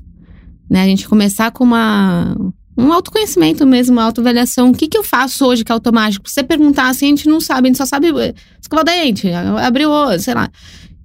Né? 0.68 0.82
A 0.82 0.86
gente 0.86 1.06
começar 1.08 1.50
com 1.50 1.62
uma, 1.64 2.34
um 2.80 2.92
autoconhecimento 2.92 3.66
mesmo, 3.66 3.92
uma 3.94 4.04
autoavaliação. 4.04 4.70
O 4.70 4.74
que, 4.74 4.88
que 4.88 4.96
eu 4.98 5.02
faço 5.04 5.44
hoje 5.46 5.64
que 5.64 5.70
é 5.72 5.74
automático? 5.74 6.28
Se 6.28 6.34
você 6.34 6.42
perguntar 6.42 6.88
assim, 6.88 7.06
a 7.06 7.08
gente 7.10 7.28
não 7.28 7.40
sabe, 7.40 7.66
a 7.66 7.70
gente 7.70 7.78
só 7.78 7.86
sabe 7.86 8.08
eh, 8.08 8.34
escovar 8.60 8.82
o 8.82 8.86
dente, 8.86 9.28
abrir 9.30 9.86
o 9.86 9.90
olho, 9.90 10.18
sei 10.20 10.34
lá. 10.34 10.50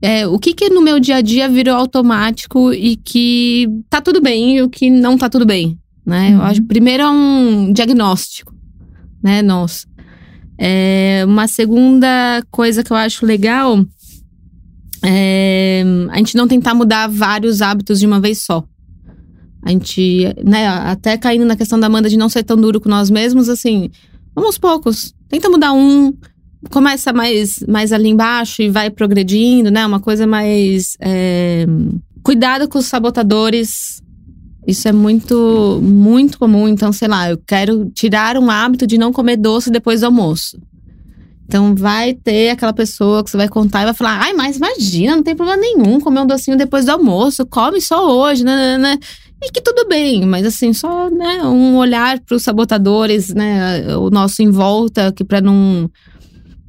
É, 0.02 0.28
o 0.28 0.38
que, 0.38 0.54
que 0.54 0.70
no 0.70 0.82
meu 0.82 1.00
dia 1.00 1.16
a 1.18 1.22
dia 1.22 1.48
virou 1.50 1.76
automático 1.76 2.74
e 2.74 2.96
que 2.96 3.68
tá 3.90 4.02
tudo 4.02 4.22
bem 4.22 4.58
e 4.58 4.62
o 4.62 4.70
que 4.70 4.90
não 4.90 5.18
tá 5.18 5.30
tudo 5.30 5.46
bem? 5.46 5.78
Né? 6.06 6.32
Eu 6.34 6.38
Uhum. 6.38 6.42
acho 6.44 6.62
que 6.62 6.68
primeiro 6.68 7.02
é 7.04 7.10
um 7.10 7.74
diagnóstico, 7.74 8.54
né, 9.24 9.42
nossa. 9.42 9.88
É, 10.60 11.24
uma 11.28 11.48
segunda 11.48 12.44
coisa 12.52 12.84
que 12.84 12.92
eu 12.92 12.96
acho 12.98 13.26
legal 13.26 13.84
é 15.04 15.84
a 16.12 16.18
gente 16.18 16.36
não 16.36 16.48
tentar 16.48 16.74
mudar 16.74 17.08
vários 17.08 17.62
hábitos 17.62 18.00
de 18.00 18.06
uma 18.06 18.20
vez 18.20 18.44
só. 18.44 18.64
A 19.66 19.72
gente, 19.72 20.32
né, 20.44 20.68
até 20.68 21.18
caindo 21.18 21.44
na 21.44 21.56
questão 21.56 21.80
da 21.80 21.88
Amanda 21.88 22.08
de 22.08 22.18
não 22.18 22.30
ser 22.30 22.44
tão 22.44 22.56
duro 22.56 22.80
com 22.80 22.88
nós 22.88 23.10
mesmos, 23.10 23.50
assim, 23.50 23.90
vamos 24.36 24.60
poucos. 24.60 25.12
Tenta 25.28 25.50
mudar 25.50 25.74
um, 25.74 26.14
começa 26.70 27.12
mais, 27.12 27.64
mais 27.68 27.92
ali 27.92 28.10
embaixo 28.10 28.62
e 28.62 28.70
vai 28.70 28.92
progredindo, 28.92 29.72
né? 29.72 29.84
Uma 29.84 30.00
coisa 30.00 30.28
mais. 30.28 30.96
é, 31.02 31.66
Cuidado 32.24 32.68
com 32.68 32.78
os 32.78 32.86
sabotadores. 32.86 34.04
Isso 34.68 34.88
é 34.88 34.92
muito, 34.92 35.80
muito 35.82 36.40
comum. 36.40 36.68
Então, 36.68 36.92
sei 36.92 37.08
lá, 37.08 37.30
eu 37.30 37.38
quero 37.38 37.90
tirar 37.90 38.38
um 38.38 38.50
hábito 38.50 38.86
de 38.86 38.98
não 38.98 39.12
comer 39.12 39.38
doce 39.38 39.72
depois 39.72 40.02
do 40.02 40.08
almoço. 40.08 40.60
Então 41.48 41.76
vai 41.76 42.14
ter 42.14 42.50
aquela 42.50 42.74
pessoa 42.74 43.24
que 43.24 43.30
você 43.30 43.38
vai 43.38 43.48
contar 43.48 43.82
e 43.82 43.86
vai 43.86 43.94
falar: 43.94 44.20
ai, 44.22 44.34
mas 44.34 44.58
imagina, 44.58 45.16
não 45.16 45.24
tem 45.24 45.36
problema 45.36 45.62
nenhum 45.62 46.00
comer 46.00 46.22
um 46.22 46.28
docinho 46.28 46.58
depois 46.58 46.86
do 46.86 46.92
almoço, 46.92 47.46
come 47.46 47.80
só 47.80 48.10
hoje, 48.20 48.44
né? 48.44 48.98
Né, 49.42 49.42
né. 49.42 49.48
E 49.48 49.52
que 49.52 49.62
tudo 49.62 49.88
bem, 49.88 50.26
mas 50.26 50.46
assim, 50.46 50.74
só 50.74 51.10
né, 51.10 51.44
um 51.44 51.76
olhar 51.76 52.20
para 52.20 52.36
os 52.36 52.44
sabotadores, 52.44 53.34
né? 53.34 53.96
O 53.98 54.10
nosso 54.10 54.42
em 54.42 54.50
volta, 54.50 55.12
que 55.12 55.24
para 55.24 55.42
não, 55.42 55.90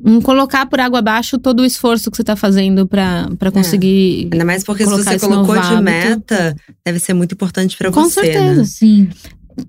não 0.01 0.21
colocar 0.21 0.67
por 0.67 0.81
água 0.81 0.99
abaixo 0.99 1.39
todo 1.39 1.61
o 1.61 1.65
esforço 1.65 2.11
que 2.11 2.17
você 2.17 2.23
está 2.23 2.37
fazendo 2.37 2.87
para 2.87 3.29
conseguir. 3.53 4.29
Ainda 4.33 4.45
mais 4.45 4.63
porque 4.65 4.85
se 4.85 4.91
você 4.91 5.19
colocou 5.19 5.55
de 5.55 5.61
hábito. 5.61 5.83
meta, 5.83 6.57
deve 6.85 6.99
ser 6.99 7.15
muito 7.15 7.33
importante 7.33 7.77
pra 7.77 7.91
Com 7.91 8.05
você, 8.05 8.21
certeza. 8.21 8.55
né? 8.57 8.65
Sim. 8.65 9.09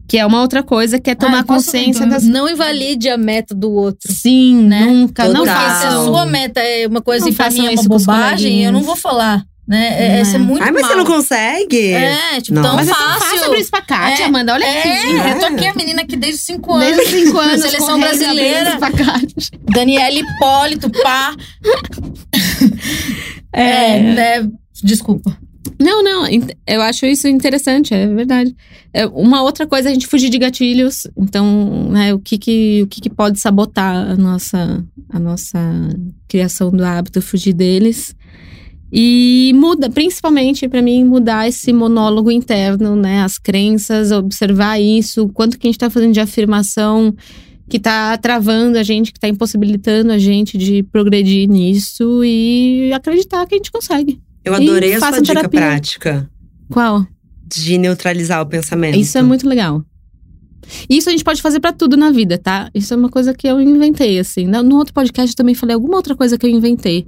Que 0.06 0.18
é 0.18 0.26
uma 0.26 0.42
outra 0.42 0.62
coisa, 0.64 1.00
que 1.00 1.10
é 1.10 1.16
tomar 1.16 1.40
Ah, 1.40 1.44
consciência 1.46 2.06
das. 2.06 2.26
Não 2.26 2.50
invalide 2.50 3.08
a 3.08 3.18
meta 3.18 3.56
do 3.56 3.72
outro. 3.72 4.12
Sim, 4.12 4.64
Né? 4.64 4.82
nunca. 4.86 5.30
Não 5.30 5.46
Total. 5.46 5.80
Se 5.80 5.86
a 5.88 5.92
sua 6.04 6.26
meta 6.26 6.60
é 6.60 6.86
uma 6.88 7.02
coisa 7.02 7.24
Não 7.24 7.32
e 7.32 7.36
pra 7.36 7.50
mim 7.50 7.68
é 7.68 7.70
uma 7.70 7.84
bobagem, 7.84 8.66
eu 8.66 8.72
não 8.74 8.82
vou 8.84 8.98
falar. 8.98 9.46
Né? 9.68 9.88
É, 9.90 10.18
é 10.18 10.22
é. 10.22 10.38
muito 10.38 10.64
Ai, 10.64 10.72
mas 10.72 10.82
mal. 10.84 10.92
você 10.92 10.96
não 10.98 11.06
consegue? 11.06 11.90
É, 11.92 12.40
tipo, 12.40 12.56
Não. 12.56 12.62
tão 12.62 12.76
Mas 12.76 12.88
é 12.88 12.92
fácil. 12.94 13.10
tão 13.12 13.20
fácil 13.20 13.46
abrir 13.46 13.60
isso 13.60 13.72
pra 13.72 13.82
Kátia, 13.82 14.24
É, 14.24 14.26
Amanda. 14.28 14.54
Olha 14.54 14.64
É, 14.64 14.80
aqui. 14.80 15.30
eu 15.34 15.40
tô 15.40 15.46
aqui 15.48 15.68
a 15.68 15.74
menina 15.74 16.02
aqui 16.04 16.16
desde 16.16 16.40
os 16.40 16.46
5 16.46 16.74
anos. 16.74 16.86
Desde 16.96 17.04
os 17.16 17.22
cinco 17.26 17.38
anos. 17.40 17.62
Seleção 17.62 18.00
brasileira. 18.00 18.78
Daniela 19.74 20.16
Hipólito, 20.20 20.90
pá. 20.90 21.36
É. 23.54 23.98
É, 23.98 24.00
né? 24.42 24.50
Desculpa. 24.84 25.38
Não, 25.80 26.02
não, 26.02 26.26
eu 26.66 26.82
acho 26.82 27.06
isso 27.06 27.28
interessante, 27.28 27.94
é 27.94 28.08
verdade. 28.08 28.56
É, 28.94 29.06
uma 29.06 29.44
outra 29.44 29.68
coisa 29.68 29.90
é 29.90 29.92
a 29.92 29.94
gente 29.94 30.08
fugir 30.08 30.30
de 30.30 30.40
gatilhos. 30.40 31.06
Então, 31.16 31.90
né, 31.92 32.14
o 32.14 32.20
que 32.20 32.38
que, 32.38 32.82
o 32.84 32.88
que 32.88 33.02
que 33.02 33.10
pode 33.10 33.40
sabotar 33.40 33.94
a 34.12 34.16
nossa, 34.16 34.84
a 35.10 35.20
nossa 35.20 35.60
criação 36.28 36.72
do 36.72 36.84
hábito, 36.84 37.22
fugir 37.22 37.54
deles. 37.54 38.16
E 38.92 39.52
muda, 39.56 39.90
principalmente 39.90 40.68
pra 40.68 40.82
mim, 40.82 41.04
mudar 41.04 41.48
esse 41.48 41.74
monólogo 41.74 42.32
interno, 42.32 42.96
né? 42.96 43.22
As 43.22 43.38
crenças, 43.38 44.12
observar 44.12 44.80
isso, 44.80 45.24
o 45.24 45.30
quanto 45.30 45.58
que 45.60 45.68
a 45.68 45.70
gente 45.70 45.80
tá 45.80 45.90
fazendo 45.90 46.14
de 46.14 46.20
afirmação 46.20 47.14
que 47.70 47.80
tá 47.80 48.18
travando 48.18 48.78
a 48.78 48.84
gente, 48.84 49.12
que 49.12 49.20
tá 49.20 49.28
impossibilitando 49.28 50.14
a 50.14 50.18
gente 50.18 50.58
de 50.58 50.84
progredir 50.84 51.50
nisso 51.50 52.24
e 52.24 52.92
acreditar 52.94 53.46
que 53.46 53.56
a 53.56 53.58
gente 53.58 53.72
consegue. 53.72 54.22
Eu 54.46 54.54
E 54.54 54.56
adorei 54.56 54.94
a 54.94 55.00
sua 55.00 55.12
dica 55.20 55.36
terapia. 55.36 55.60
prática 55.60 56.30
Qual? 56.70 57.06
de 57.46 57.78
neutralizar 57.78 58.42
o 58.42 58.46
pensamento. 58.46 58.98
Isso 58.98 59.18
é 59.18 59.22
muito 59.22 59.48
legal. 59.48 59.84
Isso 60.90 61.10
a 61.10 61.12
gente 61.12 61.24
pode 61.24 61.42
fazer 61.42 61.60
pra 61.60 61.72
tudo 61.74 61.96
na 61.98 62.10
vida, 62.12 62.38
tá? 62.38 62.70
Isso 62.74 62.94
é 62.94 62.98
uma 62.98 63.10
coisa 63.10 63.34
que 63.34 63.48
eu 63.48 63.60
inventei, 63.60 64.18
assim. 64.20 64.46
No 64.46 64.64
no 64.64 64.78
outro 64.78 64.94
podcast 64.94 65.32
eu 65.34 65.36
também 65.38 65.56
falei 65.56 65.74
alguma 65.74 65.96
outra 65.98 66.16
coisa 66.16 66.38
que 66.38 66.46
eu 66.46 66.50
inventei. 66.50 67.06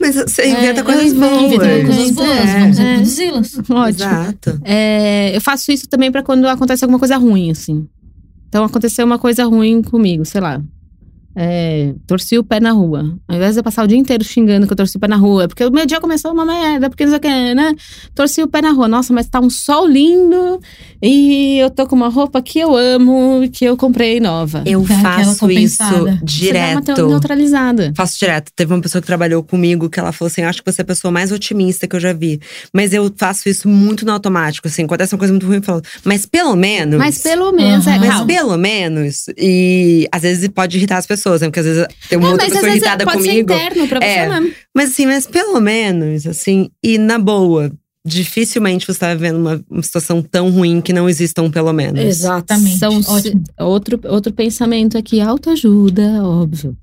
Mas 0.00 0.14
você 0.16 0.48
inventa 0.48 0.80
É, 0.80 0.82
coisas 0.82 1.12
boas. 1.12 1.56
Coisas 1.86 2.10
boas, 2.12 2.28
É. 2.30 2.58
vamos 2.60 2.78
É. 2.78 2.82
reproduzi-las. 2.90 3.58
Ótimo. 3.58 3.88
Exato. 3.88 4.60
É, 4.64 5.36
eu 5.36 5.40
faço 5.40 5.70
isso 5.70 5.88
também 5.88 6.10
pra 6.10 6.22
quando 6.22 6.46
acontece 6.46 6.84
alguma 6.84 6.98
coisa 6.98 7.16
ruim, 7.16 7.50
assim. 7.50 7.86
Então 8.48 8.64
aconteceu 8.64 9.04
uma 9.04 9.18
coisa 9.18 9.44
ruim 9.44 9.82
comigo, 9.82 10.24
sei 10.24 10.40
lá. 10.40 10.60
É, 11.34 11.94
torci 12.06 12.38
o 12.38 12.44
pé 12.44 12.60
na 12.60 12.72
rua. 12.72 13.16
Ao 13.26 13.36
invés 13.36 13.54
de 13.54 13.60
eu 13.60 13.64
passar 13.64 13.84
o 13.84 13.88
dia 13.88 13.98
inteiro 13.98 14.24
xingando 14.24 14.66
que 14.66 14.72
eu 14.72 14.76
torci 14.76 14.96
o 14.96 15.00
pé 15.00 15.08
na 15.08 15.16
rua, 15.16 15.48
porque 15.48 15.64
o 15.64 15.70
meu 15.70 15.86
dia 15.86 16.00
começou 16.00 16.32
uma 16.32 16.44
merda, 16.44 16.90
porque 16.90 17.04
não 17.04 17.10
sei 17.10 17.18
o 17.18 17.20
que, 17.20 17.54
né? 17.54 17.74
Torci 18.14 18.42
o 18.42 18.48
pé 18.48 18.60
na 18.60 18.70
rua. 18.70 18.88
Nossa, 18.88 19.12
mas 19.12 19.28
tá 19.28 19.40
um 19.40 19.50
sol 19.50 19.86
lindo 19.86 20.60
e 21.02 21.58
eu 21.58 21.70
tô 21.70 21.86
com 21.86 21.96
uma 21.96 22.08
roupa 22.08 22.42
que 22.42 22.58
eu 22.58 22.76
amo, 22.76 23.48
que 23.52 23.64
eu 23.64 23.76
comprei 23.76 24.20
nova. 24.20 24.62
Eu 24.66 24.84
faço 24.84 25.50
isso 25.50 25.78
compensada. 25.78 26.12
Você 26.12 26.18
direto. 26.22 27.08
neutralizada. 27.08 27.92
Faço 27.96 28.18
direto. 28.18 28.52
Teve 28.54 28.72
uma 28.72 28.80
pessoa 28.80 29.00
que 29.00 29.06
trabalhou 29.06 29.42
comigo 29.42 29.88
que 29.88 29.98
ela 29.98 30.12
falou 30.12 30.30
assim: 30.30 30.42
acho 30.42 30.62
que 30.62 30.70
você 30.70 30.82
é 30.82 30.84
a 30.84 30.86
pessoa 30.86 31.10
mais 31.10 31.32
otimista 31.32 31.88
que 31.88 31.96
eu 31.96 32.00
já 32.00 32.12
vi. 32.12 32.40
Mas 32.72 32.92
eu 32.92 33.12
faço 33.16 33.48
isso 33.48 33.68
muito 33.68 34.04
no 34.04 34.12
automático. 34.12 34.68
Assim, 34.68 34.84
acontece 34.84 35.14
uma 35.14 35.18
coisa 35.18 35.32
muito 35.32 35.46
ruim, 35.46 35.56
eu 35.56 35.62
falo, 35.62 35.82
mas 36.04 36.26
pelo 36.26 36.54
menos. 36.54 36.98
Mas 36.98 37.18
pelo 37.18 37.52
menos, 37.52 37.86
é 37.86 37.90
Aham. 37.90 37.98
Mas 38.00 38.08
calma. 38.10 38.26
pelo 38.26 38.56
menos. 38.56 39.24
E 39.36 40.08
às 40.12 40.22
vezes 40.22 40.48
pode 40.48 40.76
irritar 40.76 40.98
as 40.98 41.06
pessoas, 41.06 41.21
né? 41.30 41.46
Porque 41.48 41.60
às 41.60 41.66
vezes 41.66 41.86
tem 42.08 42.18
uma 42.18 42.28
É, 42.28 42.32
outra 42.32 42.46
mas 42.46 42.52
às 42.52 42.60
pessoa 42.60 42.72
vezes 42.72 42.82
irritada 42.86 43.04
pode 43.04 43.16
comigo. 43.18 43.48
ser 43.52 43.54
interno 43.64 43.88
pra 43.88 44.00
você 44.00 44.06
É. 44.06 44.28
mesmo. 44.28 44.54
Mas 44.74 44.90
assim, 44.90 45.06
mas 45.06 45.26
pelo 45.26 45.60
menos, 45.60 46.26
assim, 46.26 46.70
e 46.82 46.98
na 46.98 47.18
boa, 47.18 47.70
dificilmente 48.04 48.86
você 48.86 48.98
tá 48.98 49.14
vivendo 49.14 49.36
uma, 49.36 49.64
uma 49.70 49.82
situação 49.82 50.22
tão 50.22 50.50
ruim 50.50 50.80
que 50.80 50.92
não 50.92 51.08
exista 51.08 51.40
um 51.42 51.50
pelo 51.50 51.72
menos. 51.72 52.00
Exatamente. 52.00 52.78
São 52.78 52.98
Ótimo. 53.06 53.42
outro, 53.60 54.00
outro 54.04 54.32
pensamento 54.32 54.98
aqui, 54.98 55.20
autoajuda, 55.20 56.22
óbvio. 56.24 56.76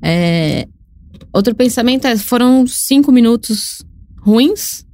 É, 0.00 0.66
outro 1.32 1.54
pensamento 1.54 2.06
é: 2.06 2.16
foram 2.16 2.66
cinco 2.66 3.12
minutos 3.12 3.82
ruins 4.20 4.84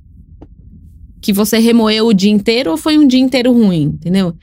que 1.21 1.33
você 1.33 1.59
remoeu 1.59 2.07
o 2.07 2.13
dia 2.15 2.31
inteiro 2.31 2.71
ou 2.71 2.77
foi 2.77 2.97
um 2.97 3.07
dia 3.07 3.21
inteiro 3.21 3.53
ruim, 3.53 3.83
entendeu? 3.95 4.35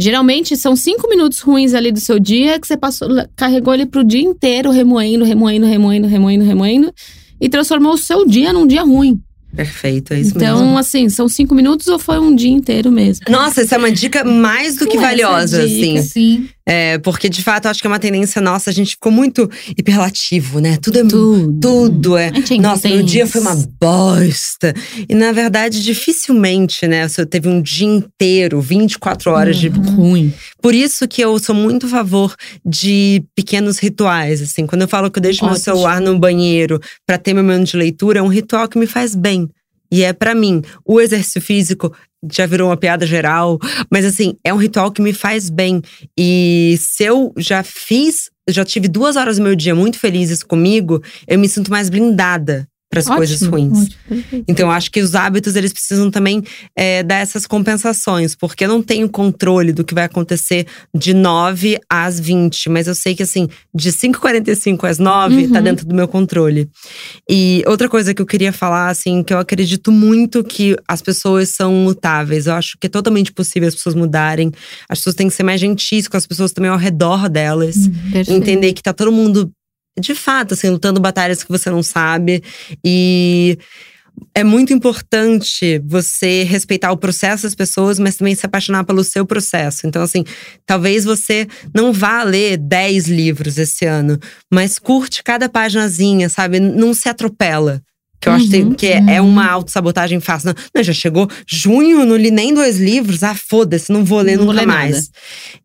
Geralmente 0.00 0.56
são 0.56 0.74
cinco 0.74 1.08
minutos 1.08 1.40
ruins 1.40 1.74
ali 1.74 1.92
do 1.92 2.00
seu 2.00 2.18
dia 2.18 2.58
que 2.58 2.66
você 2.66 2.76
passou, 2.76 3.08
carregou 3.36 3.74
ele 3.74 3.84
pro 3.84 4.02
dia 4.02 4.22
inteiro, 4.22 4.70
remoendo, 4.70 5.24
remoendo, 5.24 5.66
remoendo, 5.66 6.06
remoendo, 6.08 6.44
remoendo, 6.44 6.94
e 7.40 7.48
transformou 7.48 7.92
o 7.92 7.98
seu 7.98 8.26
dia 8.26 8.52
num 8.52 8.66
dia 8.66 8.82
ruim. 8.82 9.20
Perfeito, 9.54 10.14
é 10.14 10.20
isso 10.20 10.32
Então, 10.36 10.60
mesmo. 10.62 10.78
assim, 10.78 11.08
são 11.08 11.28
cinco 11.28 11.54
minutos 11.54 11.86
ou 11.88 11.98
foi 11.98 12.18
um 12.20 12.34
dia 12.34 12.50
inteiro 12.50 12.90
mesmo? 12.90 13.24
Nossa, 13.28 13.62
essa 13.62 13.74
é 13.74 13.78
uma 13.78 13.90
dica 13.90 14.24
mais 14.24 14.76
do 14.76 14.86
que 14.86 14.96
Essa 14.96 15.06
valiosa, 15.06 15.66
dica, 15.66 15.98
assim. 15.98 16.02
Sim. 16.02 16.48
É, 16.72 16.98
porque 16.98 17.28
de 17.28 17.42
fato 17.42 17.64
eu 17.64 17.70
acho 17.72 17.80
que 17.80 17.86
é 17.88 17.90
uma 17.90 17.98
tendência 17.98 18.40
nossa, 18.40 18.70
a 18.70 18.72
gente 18.72 18.92
ficou 18.92 19.10
muito 19.10 19.50
hiperlativo, 19.76 20.60
né? 20.60 20.78
Tudo 20.80 21.00
é 21.00 21.04
Tudo. 21.04 21.58
tudo 21.60 22.16
é. 22.16 22.28
É 22.28 22.58
Nossa, 22.58 22.88
meu 22.88 23.02
dia 23.02 23.26
foi 23.26 23.40
uma 23.40 23.56
bosta. 23.80 24.72
E 25.08 25.12
na 25.12 25.32
verdade, 25.32 25.82
dificilmente, 25.82 26.86
né? 26.86 27.08
Você 27.08 27.26
teve 27.26 27.48
um 27.48 27.60
dia 27.60 27.88
inteiro, 27.88 28.60
24 28.60 29.32
horas 29.32 29.56
de. 29.56 29.66
ruim. 29.66 30.32
Por 30.62 30.72
isso 30.72 31.08
que 31.08 31.20
eu 31.20 31.36
sou 31.40 31.56
muito 31.56 31.86
a 31.86 31.88
favor 31.88 32.36
de 32.64 33.24
pequenos 33.34 33.78
rituais, 33.78 34.40
assim. 34.40 34.64
Quando 34.64 34.82
eu 34.82 34.88
falo 34.88 35.10
que 35.10 35.18
eu 35.18 35.22
deixo 35.22 35.44
meu 35.44 35.54
Ótimo. 35.54 35.64
celular 35.64 36.00
no 36.00 36.16
banheiro 36.20 36.80
pra 37.04 37.18
ter 37.18 37.34
meu 37.34 37.42
momento 37.42 37.70
de 37.70 37.76
leitura, 37.76 38.20
é 38.20 38.22
um 38.22 38.28
ritual 38.28 38.68
que 38.68 38.78
me 38.78 38.86
faz 38.86 39.16
bem. 39.16 39.48
E 39.90 40.02
é 40.02 40.12
pra 40.12 40.34
mim. 40.34 40.62
O 40.84 41.00
exercício 41.00 41.40
físico 41.40 41.92
já 42.30 42.46
virou 42.46 42.68
uma 42.68 42.76
piada 42.76 43.06
geral, 43.06 43.58
mas 43.90 44.04
assim, 44.04 44.36
é 44.44 44.52
um 44.52 44.58
ritual 44.58 44.92
que 44.92 45.00
me 45.00 45.12
faz 45.12 45.48
bem. 45.48 45.82
E 46.16 46.76
se 46.78 47.04
eu 47.04 47.32
já 47.36 47.62
fiz, 47.62 48.30
já 48.48 48.64
tive 48.64 48.88
duas 48.88 49.16
horas 49.16 49.38
do 49.38 49.42
meu 49.42 49.56
dia 49.56 49.74
muito 49.74 49.98
felizes 49.98 50.42
comigo, 50.42 51.02
eu 51.26 51.38
me 51.38 51.48
sinto 51.48 51.70
mais 51.70 51.88
blindada 51.88 52.68
para 52.90 52.98
as 53.00 53.06
coisas 53.06 53.40
ruins. 53.42 53.82
ótimo. 54.10 54.44
Então, 54.48 54.66
eu 54.66 54.72
acho 54.72 54.90
que 54.90 55.00
os 55.00 55.14
hábitos, 55.14 55.54
eles 55.54 55.72
precisam 55.72 56.10
também 56.10 56.42
é, 56.76 57.04
dar 57.04 57.18
essas 57.18 57.46
compensações. 57.46 58.34
Porque 58.34 58.64
eu 58.64 58.68
não 58.68 58.82
tenho 58.82 59.08
controle 59.08 59.72
do 59.72 59.84
que 59.84 59.94
vai 59.94 60.04
acontecer 60.04 60.66
de 60.92 61.14
9 61.14 61.78
às 61.88 62.18
20. 62.18 62.68
Mas 62.68 62.88
eu 62.88 62.94
sei 62.96 63.14
que, 63.14 63.22
assim, 63.22 63.48
de 63.72 63.92
5h45 63.92 64.88
às 64.88 64.98
9, 64.98 65.46
tá 65.48 65.58
Uhum. 65.58 65.64
dentro 65.64 65.86
do 65.86 65.94
meu 65.94 66.08
controle. 66.08 66.68
E 67.30 67.62
outra 67.64 67.88
coisa 67.88 68.12
que 68.12 68.20
eu 68.20 68.26
queria 68.26 68.52
falar, 68.52 68.88
assim, 68.88 69.22
que 69.22 69.32
eu 69.32 69.38
acredito 69.38 69.92
muito 69.92 70.42
que 70.42 70.76
as 70.88 71.00
pessoas 71.00 71.50
são 71.50 71.72
mutáveis. 71.72 72.46
Eu 72.48 72.54
acho 72.54 72.76
que 72.80 72.88
é 72.88 72.90
totalmente 72.90 73.30
possível 73.32 73.68
as 73.68 73.74
pessoas 73.76 73.94
mudarem. 73.94 74.50
As 74.88 74.98
pessoas 74.98 75.14
têm 75.14 75.28
que 75.28 75.34
ser 75.34 75.44
mais 75.44 75.60
gentis 75.60 76.08
com 76.08 76.16
as 76.16 76.26
pessoas 76.26 76.50
também 76.50 76.70
ao 76.70 76.76
redor 76.76 77.28
delas 77.28 77.76
Perfeito. 78.10 78.32
entender 78.32 78.72
que 78.72 78.82
tá 78.82 78.92
todo 78.92 79.12
mundo, 79.12 79.48
de 80.00 80.14
fato, 80.14 80.54
assim, 80.54 80.68
lutando 80.68 81.00
batalhas 81.00 81.44
que 81.44 81.50
você 81.50 81.70
não 81.70 81.82
sabe. 81.82 82.42
E 82.84 83.58
é 84.34 84.44
muito 84.44 84.72
importante 84.72 85.80
você 85.86 86.42
respeitar 86.42 86.92
o 86.92 86.96
processo 86.96 87.44
das 87.44 87.54
pessoas, 87.54 87.98
mas 87.98 88.16
também 88.16 88.34
se 88.34 88.46
apaixonar 88.46 88.84
pelo 88.84 89.04
seu 89.04 89.24
processo. 89.26 89.86
Então, 89.86 90.02
assim, 90.02 90.24
talvez 90.66 91.04
você 91.04 91.46
não 91.74 91.92
vá 91.92 92.22
ler 92.22 92.56
10 92.56 93.08
livros 93.08 93.58
esse 93.58 93.84
ano, 93.84 94.18
mas 94.52 94.78
curte 94.78 95.22
cada 95.22 95.48
paginazinha, 95.48 96.28
sabe? 96.28 96.60
Não 96.60 96.94
se 96.94 97.08
atropela. 97.08 97.82
Que 98.20 98.28
eu 98.28 98.32
acho 98.32 98.50
que 98.50 98.56
Uhum, 98.58 98.74
que 98.74 98.86
é, 98.86 99.14
é 99.14 99.20
uma 99.20 99.46
autossabotagem 99.50 100.20
fácil. 100.20 100.48
Não, 100.48 100.54
não, 100.74 100.82
já 100.82 100.92
chegou 100.92 101.26
junho, 101.46 102.04
não 102.04 102.16
li 102.16 102.30
nem 102.30 102.52
dois 102.52 102.78
livros. 102.78 103.22
Ah, 103.22 103.34
foda-se, 103.34 103.90
não 103.90 104.04
vou 104.04 104.20
ler 104.20 104.36
Não 104.36 104.44
vou 104.44 104.52
nunca 104.52 104.60
ler 104.60 104.66
mais. 104.66 104.94
nada. 104.96 105.06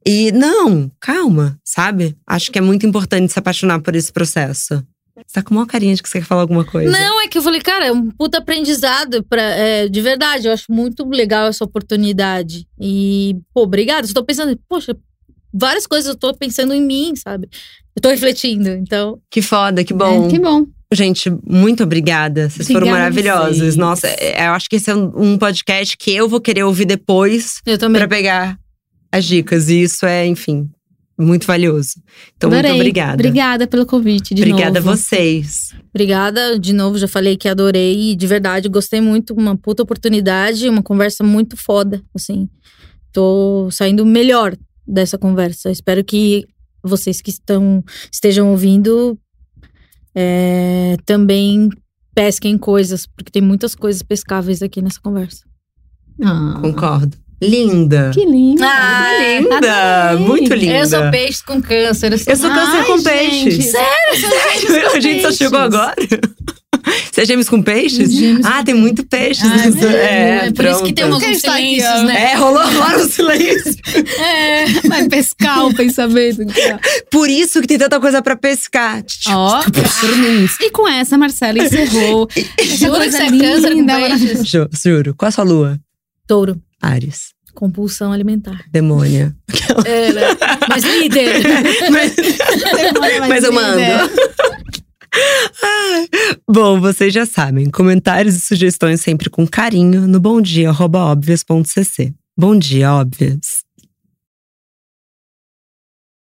E 0.05 0.31
não, 0.31 0.89
calma, 0.99 1.59
sabe? 1.63 2.15
Acho 2.25 2.49
que 2.51 2.57
é 2.57 2.61
muito 2.61 2.85
importante 2.85 3.33
se 3.33 3.37
apaixonar 3.37 3.81
por 3.81 3.93
esse 3.95 4.11
processo. 4.11 4.81
Você 5.15 5.33
tá 5.33 5.41
com 5.41 5.53
uma 5.55 5.65
carinha 5.65 5.95
de 5.95 6.03
que 6.03 6.09
você 6.09 6.19
quer 6.19 6.25
falar 6.25 6.41
alguma 6.41 6.65
coisa. 6.65 6.91
Não, 6.91 7.21
é 7.21 7.27
que 7.27 7.37
eu 7.37 7.41
falei, 7.41 7.61
cara, 7.61 7.85
é 7.85 7.91
um 7.91 8.09
puta 8.11 8.37
aprendizado 8.37 9.23
pra, 9.23 9.41
é, 9.41 9.87
de 9.87 10.01
verdade. 10.01 10.47
Eu 10.47 10.53
acho 10.53 10.65
muito 10.69 11.07
legal 11.07 11.47
essa 11.47 11.63
oportunidade. 11.63 12.67
E, 12.79 13.37
pô, 13.53 13.63
obrigada. 13.63 14.07
Eu 14.07 14.13
tô 14.13 14.23
pensando, 14.25 14.57
poxa, 14.67 14.95
várias 15.53 15.87
coisas 15.87 16.09
eu 16.09 16.15
tô 16.15 16.33
pensando 16.33 16.73
em 16.73 16.81
mim, 16.81 17.13
sabe? 17.15 17.47
Eu 17.95 18.01
tô 18.01 18.09
refletindo, 18.09 18.69
então. 18.69 19.17
Que 19.31 19.41
foda, 19.41 19.83
que 19.85 19.93
bom. 19.93 20.27
É, 20.27 20.29
que 20.29 20.39
bom. 20.39 20.65
Gente, 20.93 21.31
muito 21.45 21.83
obrigada. 21.83 22.49
Vocês 22.49 22.67
foram 22.67 22.87
Obrigada 22.87 22.97
a 22.97 23.09
maravilhosos. 23.09 23.57
vocês. 23.57 23.75
Nossa, 23.75 24.07
é- 24.07 24.47
eu 24.47 24.51
acho 24.51 24.69
que 24.69 24.75
esse 24.77 24.89
é 24.91 24.95
um 24.95 25.11
um 25.15 25.37
podcast 25.37 25.97
que 25.97 26.11
eu 26.11 26.29
vou 26.29 26.39
querer 26.39 26.63
ouvir 26.63 26.85
depois 26.85 27.55
Eu 27.65 27.77
também. 27.77 27.99
pra 27.99 28.07
pegar 28.07 28.57
as 29.11 29.25
dicas. 29.25 29.69
E 29.69 29.81
isso 29.81 30.05
é, 30.05 30.25
enfim, 30.27 30.69
muito 31.17 31.47
valioso. 31.47 31.93
Então, 32.37 32.49
Adorei. 32.49 32.71
muito 32.71 32.81
obrigada. 32.81 33.13
Obrigada 33.13 33.67
pelo 33.67 33.85
convite 33.85 34.33
de 34.35 34.43
obrigada 34.43 34.79
novo. 34.79 34.91
a 34.91 34.95
vocês. 34.95 35.73
Obrigada, 35.89 36.59
de 36.59 36.71
novo, 36.73 36.97
já 36.97 37.07
falei 37.07 37.35
que 37.35 37.47
adorei 37.49 38.11
e 38.11 38.15
de 38.15 38.27
verdade 38.27 38.69
gostei 38.69 39.01
muito, 39.01 39.33
uma 39.33 39.57
puta 39.57 39.81
oportunidade, 39.83 40.69
uma 40.69 40.83
conversa 40.83 41.23
muito 41.23 41.57
foda, 41.57 42.01
assim. 42.13 42.47
Tô 43.11 43.69
saindo 43.71 44.05
melhor 44.05 44.55
dessa 44.87 45.17
conversa. 45.17 45.71
Espero 45.71 46.03
que 46.03 46.45
vocês 46.83 47.21
que 47.21 47.31
estão 47.31 47.83
estejam 48.11 48.51
ouvindo 48.51 49.17
é, 50.15 50.95
também 51.05 51.69
pesquem 52.13 52.57
coisas, 52.57 53.05
porque 53.05 53.31
tem 53.31 53.41
muitas 53.41 53.75
coisas 53.75 54.01
pescáveis 54.01 54.61
aqui 54.61 54.81
nessa 54.81 54.99
conversa. 55.01 55.43
Ah, 56.23 56.57
Concordo. 56.61 57.17
Linda. 57.41 58.11
Que 58.13 58.25
linda. 58.25 58.65
Ah, 58.65 59.39
linda. 59.39 59.57
adorei. 60.07 60.25
Muito 60.25 60.53
linda. 60.53 60.77
Eu 60.77 60.87
sou 60.87 61.11
peixe 61.11 61.43
com 61.43 61.61
câncer. 61.61 62.13
Eu 62.13 62.17
sou, 62.17 62.33
Eu 62.33 62.37
sou 62.37 62.49
câncer 62.49 62.77
Ai, 62.77 62.85
com 62.85 62.97
gente. 62.97 63.03
peixes. 63.03 63.65
Sério? 63.65 64.87
a 64.95 64.99
gente 64.99 65.21
só 65.21 65.31
chegou 65.31 65.59
agora. 65.59 65.95
Você 67.11 67.21
é 67.21 67.25
gêmeos 67.25 67.49
com 67.49 67.61
peixes? 67.61 68.11
Gêmeos 68.13 68.45
ah, 68.45 68.63
tem 68.63 68.75
muito 68.75 69.05
peixes. 69.05 69.43
Ai, 69.43 69.69
nessa- 69.71 69.87
É, 69.87 70.51
por 70.51 70.65
isso 70.65 70.83
que 70.83 70.93
pronto. 70.93 70.95
tem 70.95 71.05
uns 71.05 71.23
Quem 71.23 71.35
silêncios, 71.39 72.03
né? 72.03 72.31
É, 72.31 72.35
rolou 72.35 72.59
agora 72.61 72.99
um 73.03 73.09
silêncio. 73.09 73.75
É, 74.19 74.65
vai 74.87 75.07
pescar 75.07 75.65
o 75.65 75.73
pensamento. 75.73 76.41
Por 77.11 77.29
isso 77.29 77.61
que 77.61 77.67
tem 77.67 77.77
tanta 77.77 77.99
coisa 77.99 78.21
pra 78.21 78.35
pescar. 78.35 79.03
Ó, 79.29 79.63
e 80.61 80.69
com 80.71 80.87
essa, 80.87 81.17
Marcela 81.17 81.59
encerrou. 81.63 82.27
Jura 82.63 83.05
que 83.05 83.11
você 83.11 83.23
é 83.23 83.29
câncer 83.29 83.73
com 83.75 83.85
peixes? 83.85 84.47
Ju- 84.47 84.69
Juro. 84.83 85.15
Qual 85.15 85.27
a 85.29 85.31
sua 85.31 85.43
lua? 85.43 85.79
Touro, 86.27 86.59
Ares. 86.81 87.29
compulsão 87.53 88.11
alimentar. 88.11 88.59
Demônia. 88.71 89.33
É, 89.85 90.11
né? 90.11 90.21
Mas 90.67 90.83
líder. 90.83 91.41
mas, 91.91 92.13
mas 93.29 93.43
eu 93.43 93.53
mando. 93.53 93.79
Bom, 96.47 96.79
vocês 96.79 97.13
já 97.13 97.25
sabem. 97.25 97.69
Comentários 97.69 98.35
e 98.35 98.39
sugestões 98.39 99.01
sempre 99.01 99.29
com 99.29 99.47
carinho 99.47 100.07
no 100.07 100.19
bomdia.obvias.cc. 100.19 102.13
Bom 102.37 102.57
dia, 102.57 102.93
óbvias. 102.93 103.64